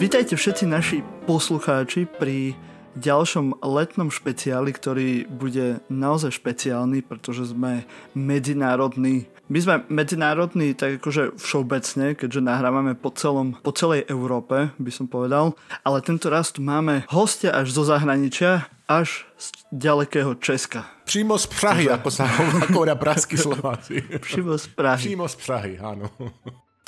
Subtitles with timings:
[0.00, 2.56] Vítajte všetci naši poslucháči pri
[2.96, 7.84] ďalšom letnom špeciáli, ktorý bude naozaj špeciálny, pretože sme
[8.16, 9.28] medzinárodní.
[9.52, 15.04] My sme medzinárodní tak akože všeobecne, keďže nahrávame po, celom, po celej Európe, by som
[15.04, 15.52] povedal,
[15.84, 20.88] ale tento raz tu máme hostia až zo zahraničia, až z ďalekého Česka.
[21.04, 24.00] Přímo z Prahy, ako sa hovorí pražskí Slováci.
[24.24, 25.12] Přímo z Prahy.
[25.12, 26.08] Přímo z Prahy, áno.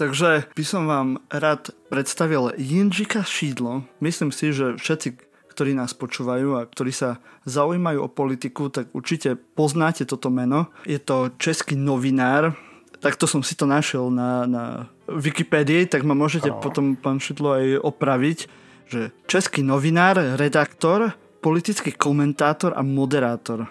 [0.03, 3.87] Takže by som vám rád predstavil Jindřika Šídlo.
[4.03, 5.15] Myslím si, že všetci,
[5.55, 10.75] ktorí nás počúvajú a ktorí sa zaujímajú o politiku, tak určite poznáte toto meno.
[10.91, 12.59] Je to český novinár,
[12.99, 14.65] takto som si to našiel na, na
[15.07, 16.59] Wikipedii, tak ma môžete no.
[16.59, 18.39] potom, pán Šidlo, aj opraviť,
[18.91, 23.71] že český novinár, redaktor, politický komentátor a moderátor.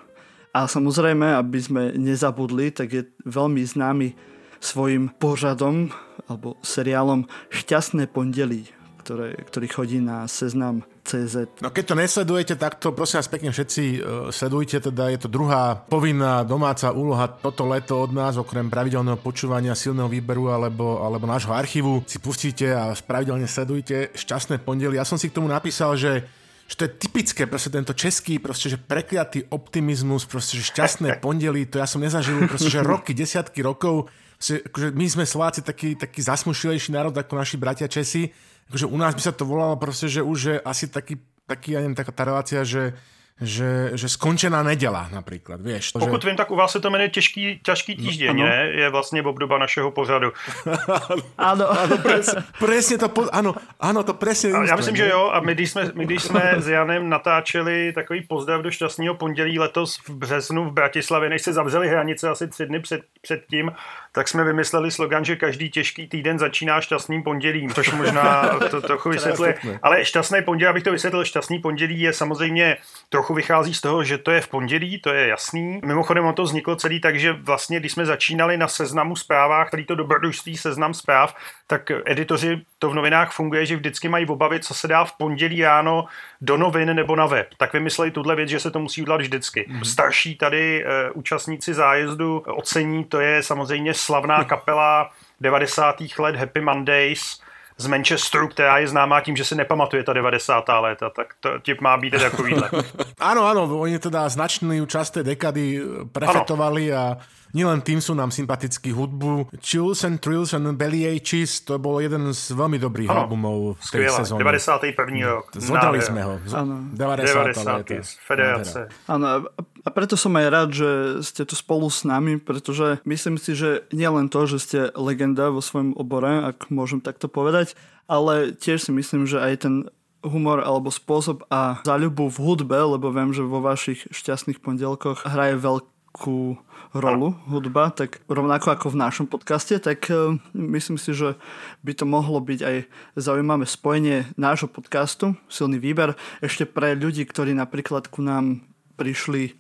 [0.56, 5.90] A samozrejme, aby sme nezabudli, tak je veľmi známy svojim pořadom
[6.32, 8.72] alebo seriálom Šťastné pondelí,
[9.04, 11.60] ktoré, ktorý chodí na seznam CZ.
[11.66, 14.00] No keď to nesledujete, tak to prosím vás pekne všetci uh,
[14.30, 19.74] sledujte, teda je to druhá povinná domáca úloha toto leto od nás, okrem pravidelného počúvania
[19.74, 25.02] silného výberu alebo, alebo nášho archívu si pustíte a pravidelne sledujte Šťastné pondelí.
[25.02, 26.41] Ja som si k tomu napísal, že
[26.72, 31.68] že to je typické, proste tento český, proste, že prekliatý optimizmus, proste, že šťastné pondelí,
[31.68, 34.08] to ja som nezažil, proste, že roky, desiatky rokov,
[34.40, 38.32] akože my sme Slováci taký, taký zasmušilejší národ ako naši bratia Česi.
[38.72, 41.84] Akože u nás by sa to volalo proste, že už je asi taký, taký ja
[41.84, 42.96] neviem, taká tá relácia, že
[43.42, 45.92] že, že skončená neděla například, vieš.
[45.92, 46.28] Pokud že...
[46.28, 48.72] vím, tak u vás se to jmenuje těžký, těžký týždeň, no, ne?
[48.74, 50.34] Je vlastně obdoba našeho pořadu.
[51.38, 51.72] ano.
[51.72, 54.50] ano presne, presne to, po, ano, ano, to presne.
[54.68, 58.22] Já myslím, že jo, a my když, jsme, my když jsme s Janem natáčeli takový
[58.22, 62.66] pozdrav do šťastného pondělí letos v březnu v Bratislavě, než se zavřeli hranice asi tři
[62.66, 63.72] dny před, před tím,
[64.12, 69.10] tak jsme vymysleli slogan, že každý těžký týden začíná šťastným pondělím, což možná to trochu
[69.10, 69.60] vysvětluje.
[69.82, 72.78] Ale šťastný pondělí, abych to vysvětlil, šťastný pondělí je samozřejmě
[73.10, 75.82] trochu vychází z toho, že to je v pondělí, to je jasný.
[75.86, 79.86] Mimochodem on to vzniklo celý tak, že vlastně, když jsme začínali na seznamu zprávách, který
[79.86, 81.36] to dobrodružství seznam zpráv,
[81.68, 85.64] tak editoři to v novinách funguje, že vždycky mají obavy, co se dá v pondělí
[85.64, 86.06] ráno
[86.42, 87.48] do novin nebo na web.
[87.58, 89.66] Tak vymysleli tuhle věc, že se to musí udělat vždycky.
[89.70, 89.84] Mm-hmm.
[89.84, 95.96] Starší tady e, účastníci zájezdu ocení, to je samozřejmě slavná kapela 90.
[96.20, 97.42] let Happy Mondays,
[97.78, 100.66] z Manchesteru, která je známá tím, že si nepamatuje ta 90.
[100.80, 102.70] léta, tak to tip má být takovýhle.
[103.20, 105.82] ano, ano, oni teda značný čas té dekady
[106.12, 107.18] prefetovali a
[107.52, 109.52] Nielen tým sú nám sympatickí hudbu.
[109.60, 113.88] Chills and Trills and Belly Aches, to bol jeden z veľmi dobrých ano, albumov v
[113.92, 114.40] tej sezóne.
[114.44, 114.96] 91.
[115.28, 115.46] rok.
[115.56, 116.34] Zodali sme ho.
[116.56, 116.88] Ano.
[116.96, 117.60] 90.
[117.62, 118.24] 90.
[118.24, 118.80] Federace.
[119.12, 119.50] Áno,
[119.82, 120.90] a preto som aj rád, že
[121.26, 125.60] ste tu spolu s nami, pretože myslím si, že nielen to, že ste legenda vo
[125.60, 127.74] svojom obore, ak môžem takto povedať,
[128.06, 129.76] ale tiež si myslím, že aj ten
[130.22, 135.58] humor alebo spôsob a záľubu v hudbe, lebo viem, že vo vašich šťastných pondelkoch hraje
[135.58, 141.40] veľkú rolu hudba, tak rovnako ako v našom podcaste, tak uh, myslím si, že
[141.88, 142.76] by to mohlo byť aj
[143.16, 148.64] zaujímavé spojenie nášho podcastu, silný výber, ešte pre ľudí, ktorí napríklad ku nám
[149.00, 149.56] prišli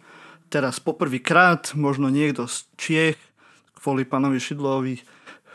[0.52, 3.20] teraz poprvýkrát, možno niekto z Čiech,
[3.80, 5.00] kvôli pánovi Šidlovi,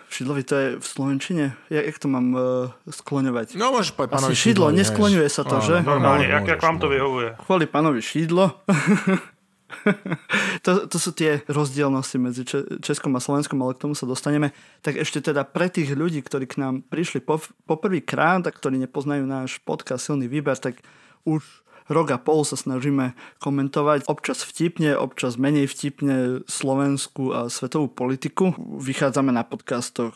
[0.07, 1.45] Šidlovi to je v Slovenčine?
[1.69, 2.43] Jak, jak to mám uh,
[2.89, 3.59] skloňovať?
[3.59, 5.77] No môžeš povedať pánovi Šidlo, neskloňuje sa to, no, že?
[5.83, 7.37] Normálne, jak, jak vám to vyhovuje.
[7.43, 8.55] Kvôli pánovi Šidlo.
[10.67, 12.43] to, to sú tie rozdielnosti medzi
[12.81, 14.55] Českom a Slovenskom, ale k tomu sa dostaneme.
[14.83, 19.27] Tak ešte teda pre tých ľudí, ktorí k nám prišli po, poprvýkrát a ktorí nepoznajú
[19.27, 20.81] náš podcast Silný výber, tak
[21.27, 21.43] už
[21.91, 28.55] rok a pol sa snažíme komentovať občas vtipne, občas menej vtipne slovenskú a svetovú politiku.
[28.59, 30.15] Vychádzame na podcastoch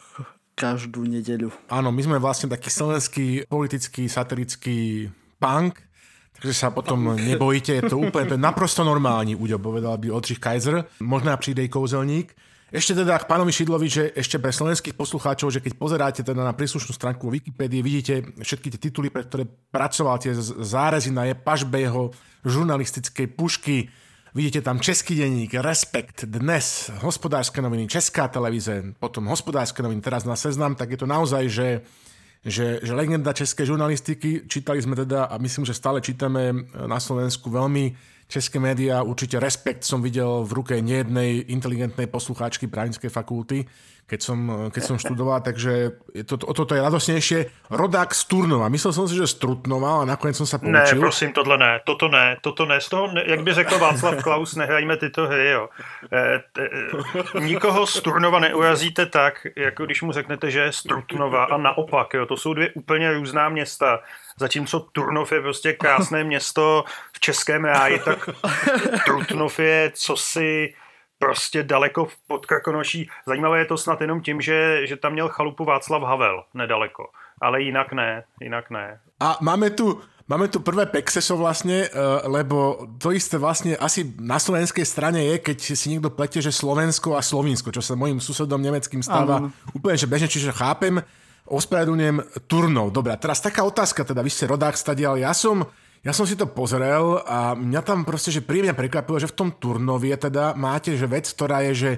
[0.59, 1.55] každú nedeľu.
[1.73, 5.09] Áno, my sme vlastne taký slovenský politický satirický
[5.41, 5.81] punk,
[6.39, 10.39] Takže sa potom nebojíte, je to úplne to je naprosto normální, Uďo, povedal by Oldřich
[10.39, 10.85] Kaiser.
[11.01, 12.33] Možná přijde i kouzelník.
[12.71, 16.55] Ešte teda k pánovi Šidlovi, že ešte pre slovenských poslucháčov, že keď pozeráte teda na
[16.55, 19.43] príslušnú stránku Wikipédie, vidíte všetky tie tituly, pre ktoré
[19.75, 20.31] pracoval, tie
[20.63, 22.15] zárezy na pažbe jeho
[22.47, 23.91] žurnalistickej pušky,
[24.31, 30.39] Vidíte tam Český denník, Respekt, Dnes, hospodárske noviny, Česká televize, potom hospodárske noviny, teraz na
[30.39, 31.83] seznam, tak je to naozaj, že
[32.41, 37.53] že, že legenda českej žurnalistiky, čítali sme teda a myslím, že stále čítame na Slovensku
[37.53, 37.93] veľmi
[38.31, 43.67] české médiá, určite Respekt som videl v ruke nejednej inteligentnej poslucháčky právnickej fakulty,
[44.11, 44.39] keď som,
[44.75, 47.71] keď som študoval, takže to, o toto je radosnejšie.
[47.71, 48.67] Rodák z Turnova.
[48.67, 50.99] Myslel som si, že z Trutnova a nakoniec som sa poučil.
[50.99, 52.83] Ne, prosím, tohle ne, toto ne, toto ne.
[52.83, 55.71] Z toho, ne, jak by řekl Václav Klaus, nehrajme tyto hry, jo.
[56.11, 60.83] E, te, e, nikoho z Turnova neurazíte tak, jako když mu řeknete, že je z
[60.83, 62.27] Trutnova a naopak, jo.
[62.27, 64.03] To jsou dvě úplně různá města.
[64.41, 68.29] Zatímco Turnov je prostě krásné město v českém ráji, tak
[69.05, 70.75] Trutnov je cosi
[71.19, 73.11] prostě daleko pod Krkonoší.
[73.27, 77.11] Zajímavé je to snad jenom tím, že, že tam měl chalupu Václav Havel nedaleko.
[77.41, 79.01] Ale jinak ne, jinak ne.
[79.21, 80.01] A máme tu
[80.31, 81.91] Máme tu prvé Pexeso vlastne, eh,
[82.31, 87.19] lebo to isté vlastne asi na slovenskej strane je, keď si niekto plete, že Slovensko
[87.19, 89.51] a Slovinsko, čo sa mojim susedom nemeckým stáva ano.
[89.75, 91.03] úplne že bežne, čiže chápem,
[91.51, 92.95] ospravedlňujem Turnov.
[92.95, 95.67] Dobre, teraz taká otázka, teda vy ste rodák stadial, ja som
[96.01, 99.51] ja som si to pozrel a mňa tam proste, že príjemne prekvapilo, že v tom
[99.53, 101.91] Turnovie teda máte, že vec, ktorá je, že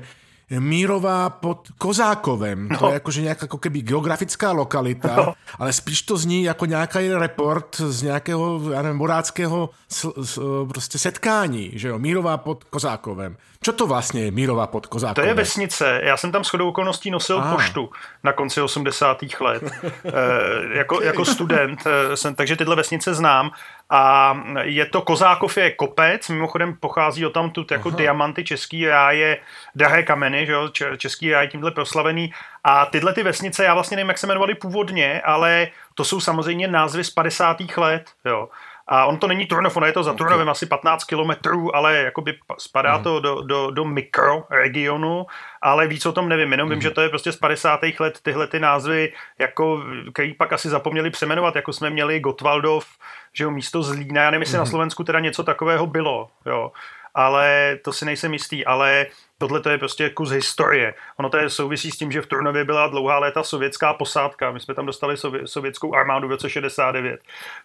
[0.61, 2.69] Mírová pod Kozákovem.
[2.69, 2.79] No.
[2.79, 5.33] To je akože nejaká ako keby geografická lokalita, no.
[5.59, 10.99] ale spíš to zní ako nejaký report z nejakého, ja neviem, boráckého s, s, prostě
[10.99, 13.37] setkání, že jo, Mírová pod Kozákovem.
[13.63, 15.25] Co to vlastně je Mírová pod Kozákovem?
[15.25, 16.01] To je vesnice.
[16.05, 17.55] Já jsem tam shodou okolností nosil ah.
[17.55, 17.91] poštu
[18.25, 19.19] na konci 80.
[19.41, 19.63] let.
[19.63, 23.51] e, jako, jako student e, jsem, takže tyhle vesnice znám.
[23.95, 27.99] A je to Kozákov je kopec, mimochodem pochází o tam tu jako Aha.
[27.99, 29.39] diamanty český ráje,
[29.75, 32.33] drahé kameny, že jo, český ráj tímhle proslavený.
[32.65, 36.69] A tyhle ty vesnice, já vlastně nevím, jak se jmenovaly původně, ale to jsou samozřejmě
[36.69, 37.57] názvy z 50.
[37.77, 38.49] let, jo.
[38.87, 42.39] A on to není Turnov, ono je to za Turnovem asi 15 kilometrů, ale jakoby
[42.59, 43.03] spadá mm.
[43.03, 45.27] to do, do, do mikroregionu,
[45.63, 46.71] ale víc o tom nevím, jenom mm.
[46.71, 46.83] vím, mhm.
[46.83, 47.81] že to je prostě z 50.
[48.01, 49.83] let tyhle ty názvy, jako,
[50.15, 52.87] který pak asi zapomněli přeměnovat, jako jsme měli Gotwaldov,
[53.33, 54.59] že jo, místo Zlína, já nevím, jestli mm.
[54.59, 54.71] na mhm.
[54.71, 56.73] Slovensku teda něco takového bylo, jo
[57.15, 59.07] ale to si nejsem jistý, ale
[59.39, 60.95] tohle to je prostě kus historie.
[61.17, 64.61] Ono to je souvisí s tím, že v Turnově byla dlouhá léta sovětská posádka, my
[64.61, 67.21] jsme tam dostali sově, sovětskou armádu v roce 69,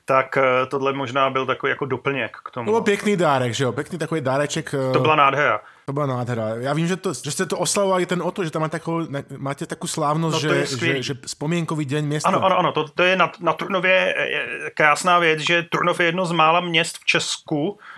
[0.05, 2.65] tak eh, tohle možná byl takový jako doplněk k tomu.
[2.65, 4.73] To byl pěkný dárek, že jo, pěkný takový dáreček.
[4.73, 5.59] Eh, to byla nádhera.
[5.85, 6.47] To byla nádhera.
[6.59, 9.07] Já vím, že, to, že jste to oslavovali ten o to, že tam máte takovou,
[9.37, 12.29] máte takovou slávnost, no, že, že, že vzpomínkový den města.
[12.29, 14.15] Ano, ano, ano, to, to je na, na Turnově
[14.73, 17.96] krásná věc, že Turnov je jedno z mála měst v Česku, Eh,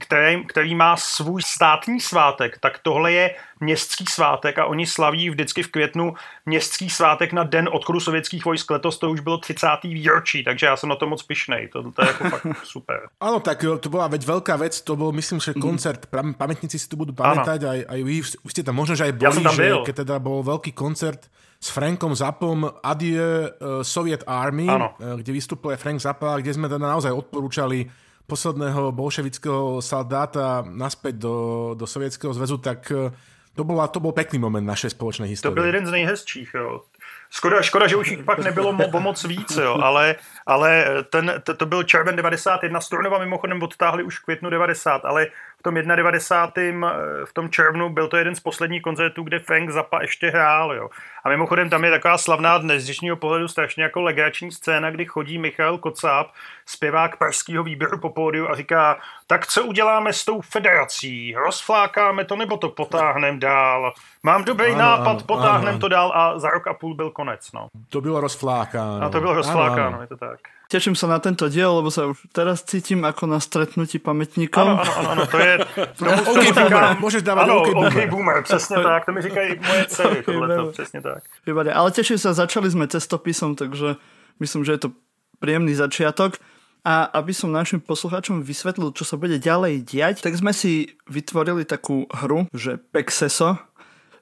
[0.00, 5.62] který, který má svůj státní svátek, tak tohle je městský svátek a oni slaví vždycky
[5.62, 6.14] v květnu
[6.46, 8.70] městský svátek na den odchodu sovětských vojsk.
[8.70, 9.68] Letos to už bylo 30.
[9.84, 11.68] výročí, takže já jsem na to moc pišnej.
[11.68, 13.00] To, to je jako fakt super.
[13.20, 15.60] Ano, tak to byla veď velká věc, to byl, myslím, že mhm.
[15.60, 16.34] koncert, mm.
[16.34, 19.42] pamětníci si to budou pamätať, aj, aj vy, už ste tam možno, že aj boli,
[19.54, 21.30] že keď teda bol veľký koncert
[21.64, 24.92] s Frankom Zapom Adieu uh, Soviet Army, ano.
[25.00, 27.88] Uh, kde vystupuje Frank Zappa, kde sme teda naozaj odporúčali
[28.26, 31.36] posledného bolševického saldáta naspäť do,
[31.76, 33.12] do Sovětského zväzu, tak eh,
[33.54, 35.54] to, bola, to bol pekný moment našej spoločnej historie.
[35.54, 36.82] To byl jeden z nejhezčích, jo.
[37.30, 40.16] Škoda, škoda, že už jich pak nebylo mo- moc víc, jo, ale,
[40.46, 45.26] ale ten, to, to byl červen 91, Strunova mimochodem odtáhli už v květnu 90, ale
[45.64, 46.92] tom 91.
[47.24, 50.88] v tom červnu byl to jeden z posledních koncertů, kde Frank Zappa ještě hrál, jo.
[51.24, 55.04] A mimochodem tam je taková slavná dnes z dnešního pohledu strašně jako legrační scéna, kdy
[55.04, 56.26] chodí Michal Kocáb,
[56.66, 61.34] zpěvák pražského výběru po pódiu a říká, tak co uděláme s tou federací?
[61.34, 63.92] Rozflákáme to nebo to potáhneme dál?
[64.22, 67.52] Mám dobrý ano, nápad, ano, potáhneme to dál a za rok a půl byl konec.
[67.52, 67.68] No.
[67.88, 69.06] To bylo rozflákáno.
[69.06, 70.38] A to bylo rozflákáno, je to tak.
[70.64, 74.80] Teším sa na tento diel, lebo sa už teraz cítim ako na stretnutí pamätníkom.
[74.80, 75.52] Ano, ano, ano, to je...
[76.00, 77.92] Tomu, OK, boomer, môžeš dávať ano, OK, boomer.
[77.92, 81.22] OK, boomer, přesně tak, to mi říkají moje dcery, tohleto, přesně tak.
[81.46, 84.00] Výborné, ale teším sa, začali sme cestopisom, takže
[84.40, 84.90] myslím, že je to
[85.38, 86.40] príjemný začiatok.
[86.84, 91.64] A aby som našim poslucháčom vysvetlil, čo sa bude ďalej diať, tak sme si vytvorili
[91.64, 93.56] takú hru, že Pexeso.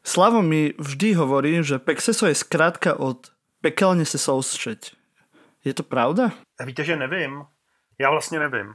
[0.06, 5.01] Slavo mi vždy hovorí, že Pexeso je skrátka od pekelne se soustřeď.
[5.64, 6.30] Je to pravda?
[6.60, 7.44] A víte, že nevím.
[7.98, 8.74] Já vlastně nevím.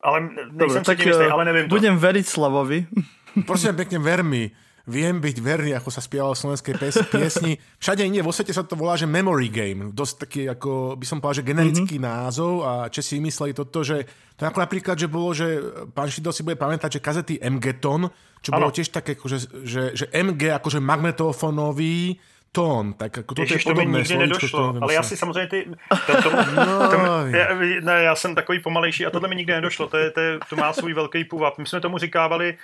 [0.00, 2.00] Ale nejsem Dobre, tak jistý, ale nevím Budem to.
[2.00, 2.86] veriť Slavovi.
[3.46, 4.50] Prosím pekne, ver mi
[4.86, 6.74] viem byť verný, ako sa spievalo v slovenskej
[7.12, 7.58] piesni.
[7.82, 9.90] Všade inde vo svete sa to volá, že memory game.
[9.90, 12.08] Dosť taký, ako by som povedal, že generický mm-hmm.
[12.22, 14.06] názov a Česi mysleli toto, že
[14.38, 15.58] to ako napríklad, že bolo, že
[15.90, 18.08] pán Šidol si bude pamätať, že kazety MG-ton,
[18.40, 18.58] čo ano.
[18.62, 22.22] bolo tiež také, že, že, že MG akože magnetofónový,
[22.56, 25.68] tón, tak jako to Ježiš, to mi nikdy nedošlo, ale já si samozřejmě ty...
[26.06, 26.96] To, to, no, to,
[27.36, 30.38] já, ne, já jsem takový pomalejší a tohle mi nikdy nedošlo, to, je, to, je,
[30.50, 31.58] to má svůj velký půvab.
[31.58, 32.56] My jsme tomu říkávali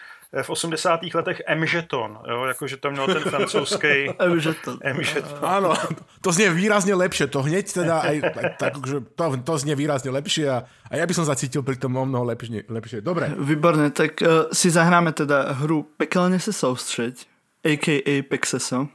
[0.43, 1.01] v 80.
[1.15, 4.79] letech M-žeton, jo, jakože to mělo ten francouzský M-žeton.
[4.81, 5.39] M-žeton.
[5.45, 5.77] Áno,
[6.25, 8.17] to znie výrazne lepšie, to hneď teda aj,
[8.57, 12.01] tak, že to, to znie výrazne lepšie a, a ja by som zacítil pri tom
[12.01, 12.65] o mnoho lepšie.
[12.65, 13.05] lepšie.
[13.05, 13.29] Dobre.
[13.37, 17.29] Výborne, tak uh, si zahráme teda hru Pekelne se soustřeď,
[17.61, 18.15] a.k.a.
[18.25, 18.89] Pexeso,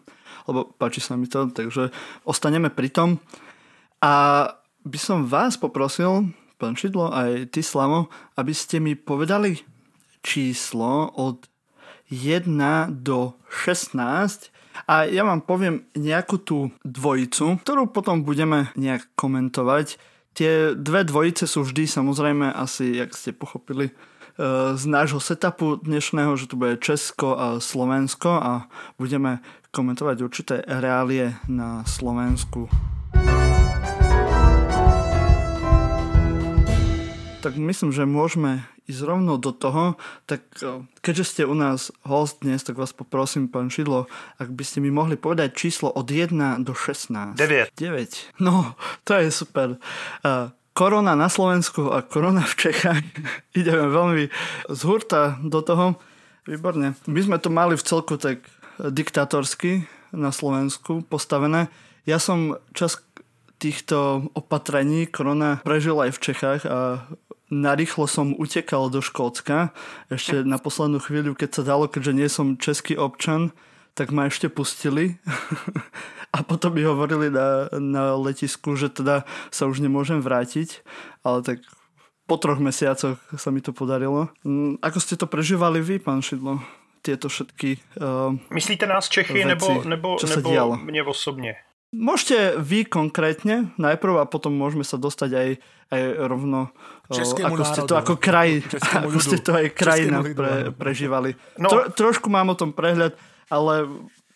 [0.48, 3.10] lebo páči sa mi to, takže ostaneme pri tom.
[4.02, 4.48] A
[4.88, 8.08] by som vás poprosil, pán Šidlo, aj ty, Slavo,
[8.40, 9.60] aby ste mi povedali
[10.24, 11.46] číslo od
[12.10, 14.54] 1 do 16
[14.86, 19.98] a ja vám poviem nejakú tú dvojicu, ktorú potom budeme nejak komentovať.
[20.38, 23.90] Tie dve dvojice sú vždy samozrejme asi, jak ste pochopili,
[24.76, 28.70] z nášho setupu dnešného, že tu bude Česko a Slovensko a
[29.02, 29.42] budeme
[29.74, 32.70] komentovať určité reálie na Slovensku.
[37.42, 39.98] Tak myslím, že môžeme ísť rovno do toho,
[40.30, 44.08] tak e, keďže ste u nás host dnes, tak vás poprosím, pán Šidlo,
[44.40, 47.36] ak by ste mi mohli povedať číslo od 1 do 16.
[47.36, 47.76] 9.
[47.76, 48.40] 9.
[48.40, 49.76] No, to je super.
[50.78, 53.02] Korona na Slovensku a korona v Čechách.
[53.58, 54.30] Ideme veľmi
[54.70, 55.98] z hurta do toho.
[56.46, 56.94] Výborne.
[57.10, 58.46] My sme to mali v celku tak
[58.78, 61.74] diktatorsky na Slovensku postavené.
[62.06, 63.02] Ja som čas
[63.58, 67.10] týchto opatrení korona prežil aj v Čechách a
[67.50, 69.74] narýchlo som utekal do Škótska.
[70.14, 73.50] Ešte na poslednú chvíľu, keď sa dalo, keďže nie som český občan,
[73.98, 75.18] tak ma ešte pustili.
[76.36, 80.86] a potom mi hovorili na, na letisku, že teda sa už nemôžem vrátiť.
[81.26, 81.66] Ale tak
[82.30, 84.30] po troch mesiacoch sa mi to podarilo.
[84.46, 86.62] Mm, ako ste to prežívali vy, pán Šidlo?
[87.02, 91.56] Tieto všetky uh, Myslíte nás Čechy veci, nebo, nebo, nebo mne osobne?
[91.96, 95.50] Môžete vy konkrétne najprv a potom môžeme sa dostať aj,
[95.88, 96.76] aj rovno
[97.08, 98.60] Českému ako ste to ako kraj,
[99.08, 101.40] ako ste to aj krajina pre, prežívali.
[101.56, 101.72] No.
[101.72, 103.16] Tro, trošku mám o tom prehľad,
[103.50, 103.88] ale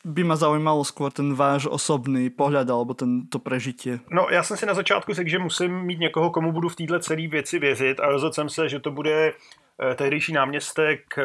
[0.01, 3.99] by ma zaujímalo skôr ten váš osobný pohľad alebo ten, to prežitie.
[4.09, 6.99] No já jsem si na začátku řekl, že musím mít někoho, komu budu v této
[6.99, 11.23] celé věci věřit a rozhodl jsem se, že to bude eh, tehdejší náměstek eh,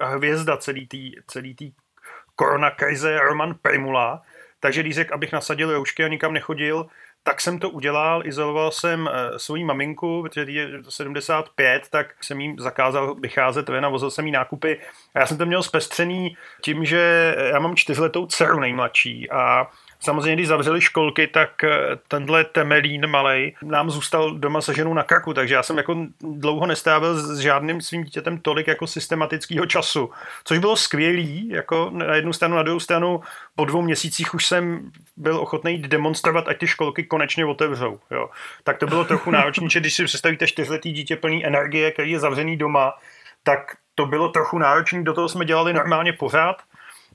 [0.00, 1.72] a hvězda celý té celý tý
[2.36, 4.22] korona krize Roman Primula,
[4.60, 6.86] takže když řekl, abych nasadil roušky a nikam nechodil,
[7.22, 12.56] tak jsem to udělal, izoloval jsem eh, svoji maminku, protože je 75, tak jsem jí
[12.58, 14.80] zakázal vycházet ven a vozil jsem jí nákupy.
[15.14, 19.70] A já jsem to měl zpestřený tím, že já mám čtyřletou dceru nejmladší a
[20.04, 21.70] Samozřejmě, když zavřeli školky, tak eh,
[22.08, 26.66] tenhle temelín malej nám zůstal doma se ženou na krku, takže já jsem jako dlouho
[26.66, 30.10] nestávil s žádným svým dítětem tolik jako systematického času,
[30.44, 33.20] což bylo skvělý, jako na jednu stranu, na druhou stranu
[33.56, 38.00] po dvou měsících už jsem byl ochotný jít demonstrovat, ať ty školky konečně otevřou.
[38.10, 38.30] Jo.
[38.64, 42.20] Tak to bylo trochu náročné, že když si představíte čtyřletý dítě plný energie, který je
[42.20, 42.92] zavřený doma,
[43.42, 46.62] tak to bylo trochu náročné, do toho jsme dělali normálně pořád,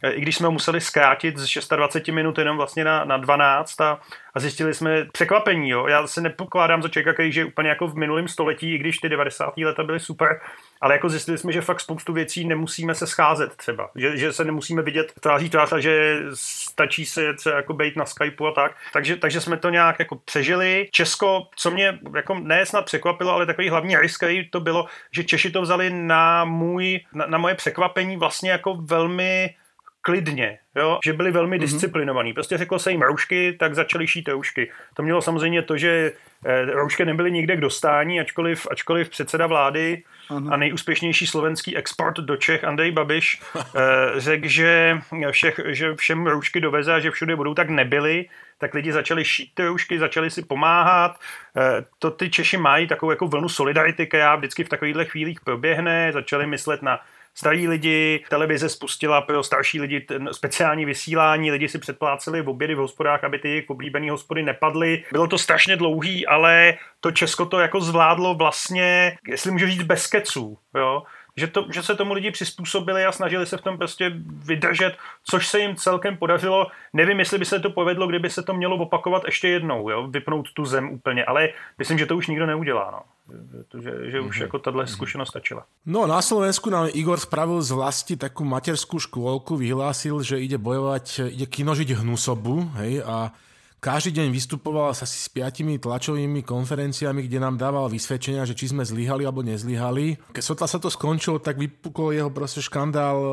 [0.03, 3.99] i když jsme museli zkrátit z 26 minut jenom vlastně na, na 12 a,
[4.33, 5.69] a zjistili jsme překvapení.
[5.69, 5.87] Jo.
[5.87, 9.09] Já se nepokládám za člověka, který je úplně jako v minulém století, i když ty
[9.09, 9.57] 90.
[9.57, 10.39] leta byly super,
[10.81, 14.45] ale jako zjistili jsme, že fakt spoustu věcí nemusíme se scházet třeba, že, že se
[14.45, 18.75] nemusíme vidět tváří tvář a že stačí se třeba jako být na Skypeu a tak.
[18.93, 20.89] Takže, takže jsme to nějak jako přežili.
[20.91, 25.51] Česko, co mě jako ne snad překvapilo, ale takový hlavní risk, to bylo, že Češi
[25.51, 29.55] to vzali na můj, na, na moje překvapení vlastně jako velmi
[30.07, 30.99] klidně, jo?
[31.03, 31.61] že byli velmi mm-hmm.
[31.61, 32.33] disciplinovaní.
[32.33, 34.71] Prostě řeklo se jim roušky, tak začali šít roušky.
[34.93, 36.11] To mělo samozřejmě to, že
[36.45, 40.53] eh, roušky nebyly nikde k dostání, ačkoliv, ačkoliv předseda vlády ano.
[40.53, 43.59] a nejúspěšnější slovenský export do Čech Andrej Babiš eh,
[44.17, 44.99] řekl, že,
[45.31, 48.25] všech, že všem roušky doveze a že všude budou, tak nebyly,
[48.57, 51.19] tak lidi začali šít ty roušky, začali si pomáhat.
[51.57, 56.11] Eh, to ty Češi mají takovou jako vlnu solidarity, která vždycky v takovýchhle chvílích proběhne,
[56.13, 56.99] začali myslet na
[57.37, 62.77] starý lidi, televize spustila pro starší lidi speciální vysílání, lidi si předpláceli v obědy v
[62.77, 65.03] hospodách, aby ty jejich oblíbené hospody nepadly.
[65.11, 70.07] Bylo to strašně dlouhý, ale to Česko to jako zvládlo vlastně, jestli můžu říct, bez
[70.07, 71.03] keců, jo
[71.37, 75.47] že, to, že se tomu lidi přizpůsobili a snažili se v tom prostě vydržet, což
[75.47, 76.67] se jim celkem podařilo.
[76.93, 80.07] Nevím, jestli by se to povedlo, kdyby se to mělo opakovat ještě jednou, jo?
[80.07, 82.91] vypnout tu zem úplně, ale myslím, že to už nikdo neudělá.
[82.91, 83.01] No.
[83.81, 84.41] Že, že už mm-hmm.
[84.41, 85.65] jako tahle zkušenost stačila.
[85.85, 91.35] No na Slovensku nám Igor spravil z vlasti takú materskú škôlku, vyhlásil, že ide bojovať,
[91.35, 93.35] ide kinožiť hnusobu, hej, a
[93.77, 98.81] každý deň vystupoval sa s piatimi tlačovými konferenciami, kde nám dával vysvedčenia, že či sme
[98.81, 100.17] zlyhali alebo nezlyhali.
[100.33, 103.31] Keď sotva sa to skončilo, tak vypukol jeho proste škandál e,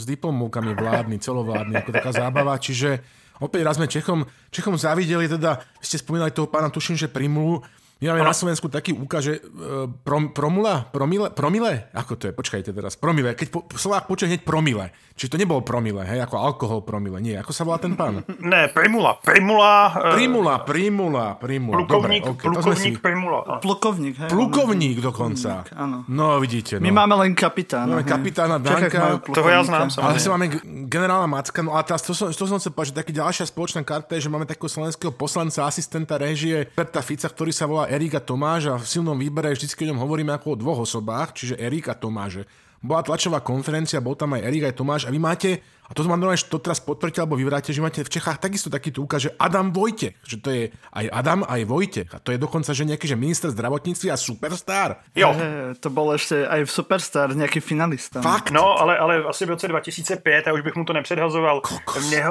[0.00, 2.56] s diplomkami vládny, celovládny, ako taká zábava.
[2.56, 7.60] Čiže Opäť raz sme Čechom, Čechom zavideli, teda, ste spomínali toho pána, tuším, že Primulu,
[7.96, 12.32] my máme na Slovensku taký úkaz, že uh, prom, promula, promile, promile, ako to je,
[12.36, 16.36] počkajte teraz, promile, keď po, Slovák počuje hneď promile, čiže to nebolo promile, hej, ako
[16.36, 18.20] alkohol promile, nie, ako sa volá ten pán?
[18.36, 19.96] Ne, Primula, Primula.
[19.96, 23.00] Uh, primula, Primula, Primula, plukovník, Dobre, okay, plukovník si...
[23.00, 23.40] Primula.
[23.64, 24.28] Plukovník, hej.
[24.28, 25.64] Plukovník dokonca.
[25.64, 25.96] Plukovník, áno.
[26.04, 26.76] No, vidíte.
[26.76, 26.84] No.
[26.84, 27.96] My máme len kapitána.
[27.96, 29.24] Máme kapitána Danka.
[29.24, 30.52] To ja znám, Ale si máme
[30.84, 33.80] generála Macka, no a teraz to som, to som chcel povedať, že taký ďalšia spoločná
[33.88, 38.20] karta je, že máme takého slovenského poslanca, asistenta režie Perta Fica, ktorý sa volá Erika
[38.20, 41.88] Tomáš a v silnom výbere vždycky o ňom hovoríme ako o dvoch osobách, čiže Erik
[41.90, 42.46] a.
[42.86, 45.50] Bola tlačová konferencia, bol tam aj Erik aj Tomáš a vy máte,
[45.86, 48.66] a to mám normálne, že to teraz potvrdiť alebo vyvráte, že máte v Čechách takisto
[48.66, 52.08] takýto úkaz, že Adam Vojtech, že to je aj Adam, aj Vojtech.
[52.10, 55.06] A to je dokonca, že nejaký že minister zdravotníctva a superstar.
[55.14, 55.30] Jo.
[55.30, 58.18] He, to bol ešte aj v Superstar nejaký finalista.
[58.18, 58.50] Fakt?
[58.50, 61.62] No, ale, ale asi v roce 2005, a už bych mu to nepředhazoval.
[62.06, 62.24] Mě,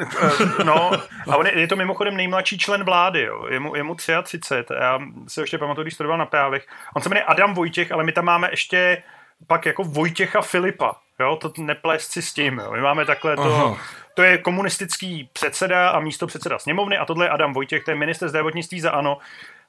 [0.00, 0.92] eh, no,
[1.28, 3.46] a on je, je, to mimochodem nejmladší člen vlády, jo.
[3.48, 6.66] Je, mu, je mu 33, já se ještě pamatuju, když studoval na právech.
[6.96, 9.02] On se jmenuje Adam Vojtěch, ale my tam máme ještě
[9.46, 10.96] pak jako Vojtěcha Filipa.
[11.20, 12.58] Jo, to neplést si s tím.
[12.58, 12.72] Jo.
[12.72, 13.78] My máme takhle to, Aha.
[14.14, 17.96] to je komunistický předseda a místo předseda sněmovny a tohle je Adam Vojtěch, to je
[17.96, 19.18] minister zdravotnictví za ANO.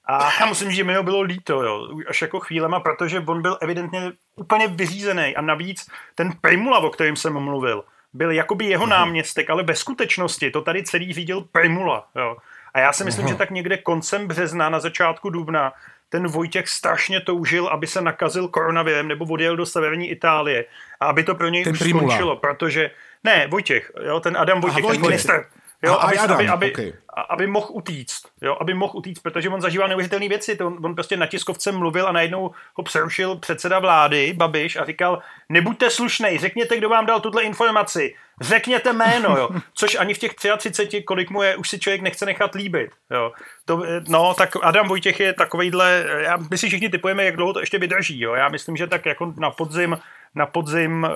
[0.06, 3.42] A já musím říct, že mi ho bylo líto, jo, až jako chvílema, protože on
[3.42, 8.86] byl evidentně úplně vyřízený a navíc ten Primula, o kterým jsem mluvil, byl jakoby jeho
[8.86, 12.38] náměstek, ale ve skutečnosti to tady celý řídil Primula, jo.
[12.74, 13.34] A já si myslím, Aha.
[13.34, 15.74] že tak někde koncem března, na začátku dubna,
[16.14, 20.66] ten Vojtěch strašně toužil, aby se nakazil koronavirem nebo odjel do severní Itálie
[21.00, 22.08] a aby to pro něj ten už Primula.
[22.08, 22.92] skončilo, protože
[23.24, 25.46] ne, Vojtěch, jo, ten Adam Vojtěch, Aha, ten minister,
[25.84, 26.94] jo, Aha, aby, Adam, aby, aby, okay.
[27.30, 30.96] aby mohl utíct, jo, aby mohl utíct, protože on zažíval neuvěřitelné věci, to on, on
[30.96, 36.38] prostě na tiskovce mluvil a najednou ho přerušil předseda vlády, Babiš, a říkal, nebuďte slušnej,
[36.38, 39.50] řekněte, kdo vám dal tuhle informaci, řekněte jméno, jo.
[39.74, 43.32] Což ani v těch 33, kolik mu je, už si člověk nechce nechat líbit, jo.
[43.66, 47.60] To, no, tak Adam Vojtěch je takovejhle, já, my si všichni typujeme, jak dlouho to
[47.60, 48.34] ještě vydrží, jo.
[48.34, 49.98] Já myslím, že tak jako na podzim,
[50.36, 51.08] na podzim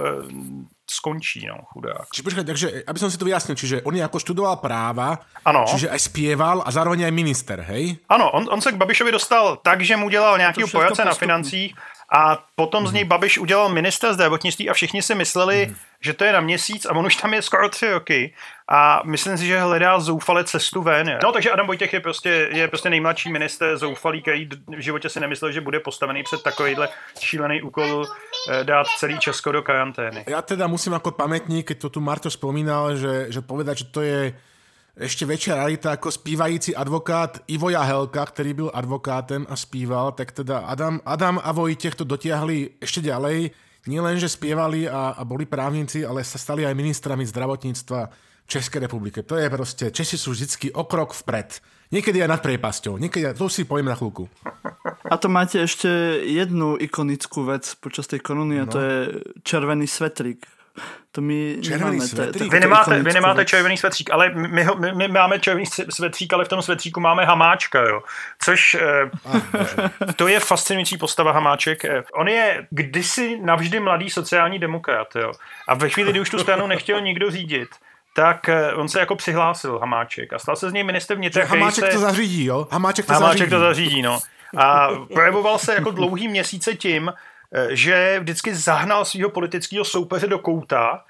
[0.89, 2.07] skončí, no, chudák.
[2.13, 5.67] Čiže počkaj, takže, aby som si to vyjasnil, čiže on jako študoval práva, ano.
[5.67, 7.99] čiže aj spieval a zároveň aj minister, hej?
[8.07, 11.75] Ano, on, on se k Babišovi dostal tak, že mu dělal nějaký poradce na financích
[12.09, 12.87] a potom mm-hmm.
[12.87, 13.09] z něj mhm.
[13.09, 15.75] Babiš udělal minister zdravotnictví a všichni si mysleli, mm-hmm.
[16.01, 18.33] že to je na měsíc a on už tam je skoro tři roky
[18.67, 21.17] a myslím si, že hledá zoufale cestu ven.
[21.23, 25.19] No takže Adam Vojtěch je prostě, je prostě nejmladší minister zoufalý, který v životě si
[25.19, 26.89] nemyslel, že bude postavený před takovýhle
[27.19, 28.05] šílený úkol
[28.51, 30.25] eh, dát celý Česko do karantény.
[30.27, 34.01] Já teda musím jako pamětník, keď to tu Marto spomínal, že, že povedať, že to
[34.01, 34.33] je
[34.97, 40.65] ešte väčšia realita ako spívající advokát Ivo Jahelka, ktorý byl advokátem a spíval, tak teda
[40.65, 43.53] Adam, Adam a Vojtech to dotiahli ešte ďalej.
[43.87, 44.27] Nie len, že
[44.91, 48.09] a, a boli právnici, ale sa stali aj ministrami zdravotníctva
[48.49, 49.23] Českej republike.
[49.23, 51.61] To je proste, Česi sú vždycky o krok vpred.
[51.87, 54.27] Niekedy aj nad priepasťou, niekedy, to si poviem na chvíľku.
[55.07, 55.87] A to máte ešte
[56.19, 58.71] jednu ikonickú vec počas tej koruny a no.
[58.75, 58.97] to je
[59.47, 60.43] červený svetrik
[61.11, 62.07] to my červený nemáme.
[62.07, 62.51] Svetřík.
[62.51, 64.47] Vy nemáte, vy nemáte červený svetřík, ale my,
[64.79, 68.01] my, my máme červený svetřík, ale v tom svetříku máme hamáčka, jo.
[68.39, 71.85] Což eh, ah, to je fascinující postava hamáček.
[71.85, 75.31] Eh, on je kdysi navždy mladý sociální demokrat, jo.
[75.67, 77.69] A ve chvíli, kdy už tu stranu nechtěl nikdo řídit,
[78.15, 81.45] tak eh, on se jako přihlásil Hamáček a stal se z něj minister vnitra.
[81.45, 81.91] Hamáček se...
[81.91, 82.67] to zařídí, jo?
[82.71, 83.51] Hamáček to Hamáček zařídí.
[83.51, 84.19] to zařídí, no.
[84.57, 87.11] A projevoval se jako dlouhý měsíce tím,
[87.69, 91.03] že vždycky zahnal svého politického soupeře do kouta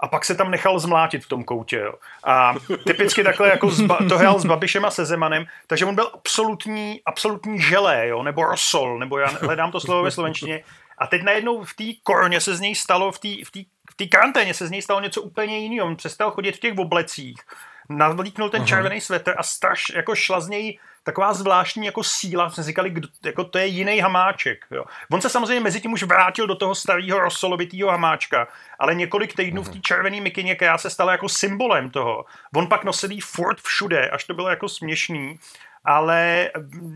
[0.00, 1.76] a pak se tam nechal zmlátit v tom koutě.
[1.76, 1.94] Jo.
[2.24, 2.54] A
[2.86, 7.00] typicky takhle jako zba, to hrál s Babišem a se Zemanem, takže on byl absolutní,
[7.06, 10.64] absolutní želé, jo, nebo rosol, nebo já hledám to slovo ve slovenštině.
[10.98, 13.50] A teď najednou v té koroně se z něj stalo, v té v
[13.90, 15.86] v té karanténě se z něj stalo něco úplně jiného.
[15.86, 17.40] On přestal chodit v těch oblecích,
[17.88, 22.62] navlíknul ten červený svetr a straš, jako šla z něj taková zvláštní jako síla, jsme
[22.62, 24.66] říkali, kdo, jako to je jiný hamáček.
[24.70, 24.84] Jo.
[25.12, 29.62] On se samozřejmě mezi tím už vrátil do toho starého rosolovitého hamáčka, ale několik týdnů
[29.62, 32.24] v té červené mikině, která se stala jako symbolem toho.
[32.56, 35.38] On pak nosil furt všude, až to bylo jako směšný,
[35.84, 36.50] ale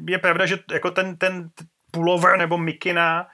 [0.09, 1.51] je pravda, že jako ten, ten
[1.91, 3.27] pullover nebo mikina,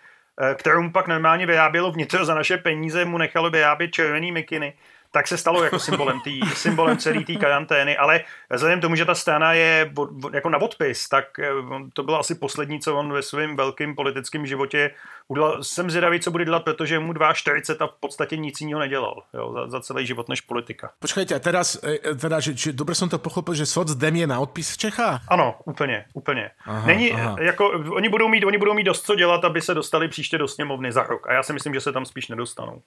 [0.43, 4.75] eh, kterou mu pak normálně vyrábělo vnitro za naše peníze, mu nechalo vyrábět červený mikiny
[5.11, 9.14] tak se stalo jako symbolem, tý, symbolem celé té karantény, ale vzhledem tomu, že ta
[9.14, 9.92] strana je
[10.33, 11.51] jako na odpis, tak eh,
[11.92, 14.90] to bylo asi poslední, co on ve svém velkém politickém životě
[15.31, 19.23] Udal, jsem zvědavý, co bude dělat, protože mu 42 a v podstatě nic jiného nedělal
[19.35, 20.90] jo, za, za celý život než politika.
[20.99, 24.27] Počkejte, a teraz, e, e, teda, že, že dobre som to pochopil, že socdem je
[24.27, 25.21] na odpis v Čechách?
[25.29, 26.51] Ano, úplně, úplně.
[26.64, 27.37] Aha, Není, aha.
[27.40, 30.49] jako, oni budou, mít, oni budou mít dost co dělat, aby se dostali příště do
[30.49, 31.29] sněmovny za rok.
[31.29, 32.83] A já si myslím, že se tam spíš nedostanou.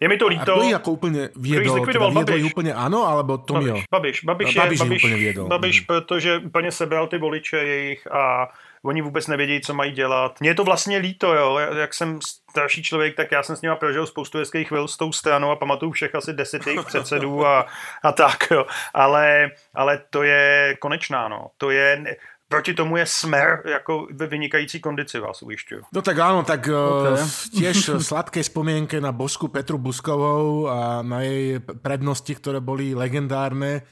[0.00, 0.54] Je mi to líto.
[0.54, 1.86] A kdo jako úplně viedol?
[1.86, 3.76] Teda viedol úplně ano, alebo Tomio?
[3.90, 5.48] Babiš, Babiš, Babiš, je, Babiš, Babiš, úplně viedol.
[5.48, 5.86] Babiš, mm.
[5.86, 8.48] protože úplně sebral ty voliče jejich a
[8.82, 10.40] oni vůbec nevědějí, co mají dělat.
[10.40, 11.58] Mně je to vlastně líto, jo.
[11.58, 12.18] Jak jsem
[12.50, 15.56] starší člověk, tak já jsem s nimi prožil spoustu hezkých chvil s tou stranou a
[15.56, 17.66] pamatuju všech asi deset jejich předsedů a,
[18.02, 18.66] a tak, jo.
[18.94, 21.46] Ale, ale to je konečná, no.
[21.58, 22.16] To je,
[22.48, 25.82] proti tomu je smer jako ve vynikající kondici, vás ujišťuju.
[25.92, 27.18] No tak áno, tak okay.
[27.50, 33.82] tiež sladké spomienke na Bosku Petru Buskovou a na jej prednosti, ktoré boli legendárne